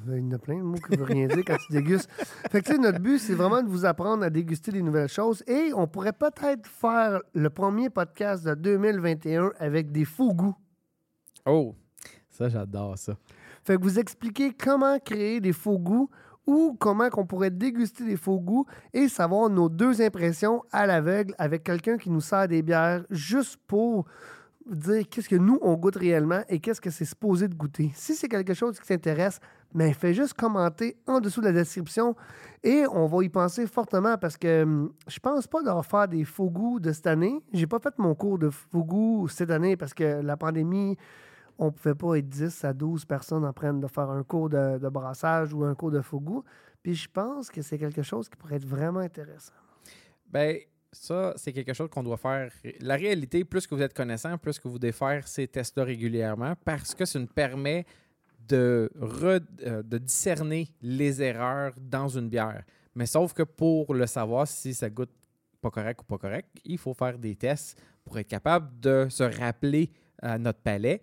Il 0.07 0.17
y 0.17 0.21
en 0.21 0.31
a 0.31 0.37
plein 0.37 0.57
de 0.57 0.63
mots 0.63 0.77
qui 0.77 0.91
ne 0.91 0.97
veulent 0.97 1.11
rien 1.11 1.27
dire 1.27 1.43
quand 1.45 1.57
tu 1.57 1.73
dégustes. 1.73 2.09
Fait 2.49 2.61
que, 2.61 2.67
tu 2.67 2.71
sais, 2.73 2.77
notre 2.77 2.99
but, 2.99 3.19
c'est 3.19 3.33
vraiment 3.33 3.61
de 3.61 3.67
vous 3.67 3.85
apprendre 3.85 4.23
à 4.23 4.29
déguster 4.29 4.71
des 4.71 4.81
nouvelles 4.81 5.09
choses. 5.09 5.43
Et 5.47 5.71
on 5.75 5.87
pourrait 5.87 6.13
peut-être 6.13 6.65
faire 6.67 7.21
le 7.33 7.49
premier 7.49 7.89
podcast 7.89 8.45
de 8.45 8.53
2021 8.55 9.51
avec 9.59 9.91
des 9.91 10.05
faux 10.05 10.33
goûts. 10.33 10.55
Oh, 11.45 11.75
ça, 12.29 12.47
j'adore 12.49 12.97
ça. 12.97 13.17
Fait 13.63 13.77
que 13.77 13.83
vous 13.83 13.99
expliquez 13.99 14.53
comment 14.53 14.97
créer 14.99 15.39
des 15.39 15.53
faux 15.53 15.77
goûts 15.77 16.09
ou 16.47 16.75
comment 16.79 17.09
qu'on 17.09 17.25
pourrait 17.25 17.51
déguster 17.51 18.05
des 18.05 18.17
faux 18.17 18.39
goûts 18.39 18.65
et 18.93 19.07
savoir 19.07 19.49
nos 19.49 19.69
deux 19.69 20.01
impressions 20.01 20.63
à 20.71 20.87
l'aveugle 20.87 21.35
avec 21.37 21.63
quelqu'un 21.63 21.97
qui 21.97 22.09
nous 22.09 22.21
sert 22.21 22.47
des 22.47 22.61
bières 22.61 23.03
juste 23.09 23.57
pour 23.67 24.05
dire 24.69 25.03
qu'est-ce 25.09 25.29
que 25.29 25.35
nous, 25.35 25.59
on 25.61 25.75
goûte 25.75 25.95
réellement 25.95 26.41
et 26.49 26.59
qu'est-ce 26.59 26.81
que 26.81 26.89
c'est 26.89 27.05
supposé 27.05 27.47
de 27.47 27.55
goûter. 27.55 27.91
Si 27.93 28.15
c'est 28.15 28.27
quelque 28.27 28.53
chose 28.53 28.79
qui 28.79 28.87
t'intéresse, 28.87 29.39
ben, 29.73 29.93
fais 29.93 30.13
juste 30.13 30.33
commenter 30.33 30.97
en 31.07 31.19
dessous 31.19 31.41
de 31.41 31.47
la 31.47 31.53
description 31.53 32.15
et 32.63 32.85
on 32.91 33.07
va 33.07 33.23
y 33.23 33.29
penser 33.29 33.67
fortement 33.67 34.17
parce 34.17 34.37
que 34.37 34.63
hum, 34.63 34.93
je 35.07 35.19
pense 35.19 35.47
pas 35.47 35.63
de 35.63 35.69
refaire 35.69 36.07
des 36.07 36.25
faux 36.25 36.49
goûts 36.49 36.79
de 36.79 36.91
cette 36.91 37.07
année. 37.07 37.41
J'ai 37.53 37.67
pas 37.67 37.79
fait 37.79 37.97
mon 37.97 38.13
cours 38.15 38.37
de 38.37 38.49
faux 38.49 38.83
goûts 38.83 39.27
cette 39.27 39.51
année 39.51 39.77
parce 39.77 39.93
que 39.93 40.21
la 40.21 40.37
pandémie, 40.37 40.97
on 41.57 41.71
pouvait 41.71 41.95
pas 41.95 42.15
être 42.15 42.27
10 42.27 42.65
à 42.65 42.73
12 42.73 43.05
personnes 43.05 43.45
en 43.45 43.53
train 43.53 43.73
de 43.73 43.87
faire 43.87 44.09
un 44.09 44.23
cours 44.23 44.49
de, 44.49 44.77
de 44.77 44.89
brassage 44.89 45.53
ou 45.53 45.63
un 45.63 45.75
cours 45.75 45.91
de 45.91 46.01
faux 46.01 46.19
goût. 46.19 46.43
Puis 46.83 46.95
je 46.95 47.07
pense 47.07 47.49
que 47.49 47.61
c'est 47.61 47.77
quelque 47.77 48.01
chose 48.01 48.27
qui 48.27 48.35
pourrait 48.35 48.55
être 48.55 48.67
vraiment 48.67 48.99
intéressant. 48.99 49.53
Ben, 50.27 50.57
ça, 50.91 51.33
c'est 51.37 51.53
quelque 51.53 51.73
chose 51.73 51.89
qu'on 51.89 52.03
doit 52.03 52.17
faire. 52.17 52.51
La 52.79 52.95
réalité, 52.95 53.45
plus 53.45 53.65
que 53.65 53.75
vous 53.75 53.81
êtes 53.81 53.93
connaissant, 53.93 54.37
plus 54.37 54.59
que 54.59 54.67
vous 54.67 54.79
devez 54.79 54.91
faire 54.91 55.27
ces 55.27 55.47
tests-là 55.47 55.83
régulièrement 55.83 56.53
parce 56.65 56.93
que 56.93 57.05
ça 57.05 57.19
nous 57.19 57.27
permet 57.27 57.85
de, 58.47 58.91
re- 58.99 59.41
euh, 59.63 59.83
de 59.83 59.97
discerner 59.97 60.69
les 60.81 61.21
erreurs 61.21 61.73
dans 61.79 62.07
une 62.07 62.29
bière. 62.29 62.63
Mais 62.95 63.05
sauf 63.05 63.33
que 63.33 63.43
pour 63.43 63.93
le 63.93 64.05
savoir 64.07 64.47
si 64.47 64.73
ça 64.73 64.89
goûte 64.89 65.11
pas 65.61 65.69
correct 65.69 66.01
ou 66.01 66.03
pas 66.03 66.17
correct, 66.17 66.49
il 66.65 66.77
faut 66.77 66.93
faire 66.93 67.17
des 67.17 67.35
tests 67.35 67.79
pour 68.03 68.17
être 68.17 68.27
capable 68.27 68.79
de 68.79 69.07
se 69.09 69.23
rappeler 69.23 69.91
à 70.21 70.37
notre 70.37 70.59
palais. 70.59 71.01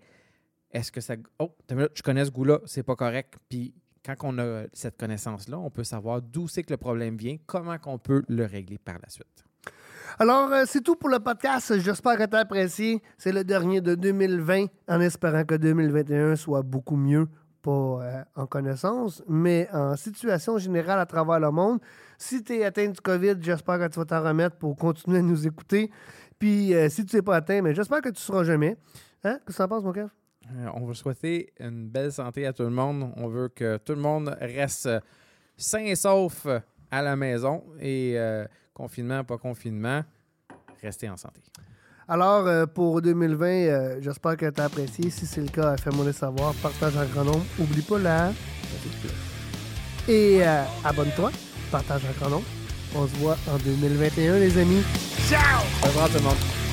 Est-ce 0.70 0.92
que 0.92 1.00
ça. 1.00 1.14
Oh, 1.38 1.54
je 1.70 2.02
connais 2.02 2.24
ce 2.24 2.30
goût-là, 2.30 2.60
c'est 2.66 2.82
pas 2.82 2.96
correct. 2.96 3.34
Puis 3.48 3.74
quand 4.04 4.16
on 4.22 4.38
a 4.38 4.64
cette 4.72 4.98
connaissance-là, 4.98 5.58
on 5.58 5.70
peut 5.70 5.84
savoir 5.84 6.20
d'où 6.20 6.48
c'est 6.48 6.62
que 6.62 6.72
le 6.72 6.76
problème 6.76 7.16
vient, 7.16 7.36
comment 7.46 7.78
qu'on 7.78 7.98
peut 7.98 8.22
le 8.28 8.44
régler 8.44 8.78
par 8.78 8.98
la 9.02 9.08
suite. 9.08 9.44
Alors, 10.16 10.50
euh, 10.52 10.64
c'est 10.66 10.80
tout 10.80 10.96
pour 10.96 11.10
le 11.10 11.18
podcast. 11.18 11.78
J'espère 11.80 12.16
que 12.16 12.24
tu 12.24 12.34
as 12.34 12.40
apprécié. 12.40 13.02
C'est 13.18 13.32
le 13.32 13.44
dernier 13.44 13.80
de 13.80 13.94
2020, 13.94 14.66
en 14.88 15.00
espérant 15.00 15.44
que 15.44 15.54
2021 15.54 16.36
soit 16.36 16.62
beaucoup 16.62 16.96
mieux, 16.96 17.28
pas 17.62 17.70
euh, 17.70 18.24
en 18.34 18.46
connaissance, 18.46 19.22
mais 19.28 19.68
en 19.72 19.96
situation 19.96 20.58
générale 20.58 20.98
à 20.98 21.06
travers 21.06 21.38
le 21.40 21.50
monde. 21.50 21.80
Si 22.16 22.42
tu 22.42 22.54
es 22.54 22.64
atteint 22.64 22.88
du 22.88 23.00
COVID, 23.00 23.34
j'espère 23.40 23.78
que 23.78 23.88
tu 23.88 23.98
vas 23.98 24.06
t'en 24.06 24.22
remettre 24.22 24.56
pour 24.56 24.76
continuer 24.76 25.18
à 25.18 25.22
nous 25.22 25.46
écouter. 25.46 25.90
Puis, 26.38 26.74
euh, 26.74 26.88
si 26.88 27.04
tu 27.04 27.16
n'es 27.16 27.22
pas 27.22 27.36
atteint, 27.36 27.60
mais 27.62 27.74
j'espère 27.74 28.00
que 28.00 28.08
tu 28.08 28.14
ne 28.14 28.18
seras 28.18 28.44
jamais. 28.44 28.76
Hein? 29.24 29.38
Qu'est-ce 29.46 29.58
que 29.58 29.62
tu 29.62 29.62
en 29.62 29.68
penses, 29.68 29.84
mon 29.84 29.92
cœur? 29.92 30.10
On 30.74 30.86
veut 30.86 30.94
souhaiter 30.94 31.52
une 31.60 31.88
belle 31.88 32.10
santé 32.10 32.46
à 32.46 32.54
tout 32.54 32.62
le 32.62 32.70
monde. 32.70 33.12
On 33.16 33.28
veut 33.28 33.48
que 33.48 33.76
tout 33.76 33.92
le 33.92 34.00
monde 34.00 34.34
reste 34.40 34.88
sain 35.58 35.80
et 35.80 35.94
sauf 35.94 36.46
à 36.90 37.02
la 37.02 37.16
maison. 37.16 37.64
Et 37.80 38.16
confinement, 38.78 39.24
pas 39.24 39.36
confinement, 39.36 40.02
restez 40.80 41.10
en 41.10 41.16
santé. 41.16 41.42
Alors, 42.08 42.46
euh, 42.46 42.64
pour 42.64 43.02
2020, 43.02 43.46
euh, 43.46 43.98
j'espère 44.00 44.36
que 44.38 44.48
tu 44.48 44.60
as 44.60 44.64
apprécié. 44.64 45.10
Si 45.10 45.26
c'est 45.26 45.42
le 45.42 45.48
cas, 45.48 45.76
fais-moi 45.76 46.06
le 46.06 46.12
savoir. 46.12 46.54
Partage 46.54 46.96
en 46.96 47.04
grand 47.04 47.24
nombre. 47.24 47.44
Oublie 47.58 47.82
pas 47.82 47.98
la... 47.98 48.32
Et 50.08 50.38
euh, 50.40 50.62
abonne-toi. 50.84 51.30
Partage 51.70 52.02
en 52.06 52.18
grand 52.18 52.30
nombre. 52.30 52.46
On 52.94 53.06
se 53.06 53.14
voit 53.16 53.36
en 53.52 53.58
2021, 53.58 54.38
les 54.38 54.56
amis. 54.56 54.82
Ciao! 55.28 55.60
Au 55.82 55.88
revoir 55.88 56.08
tout 56.08 56.14
le 56.14 56.22
monde. 56.22 56.67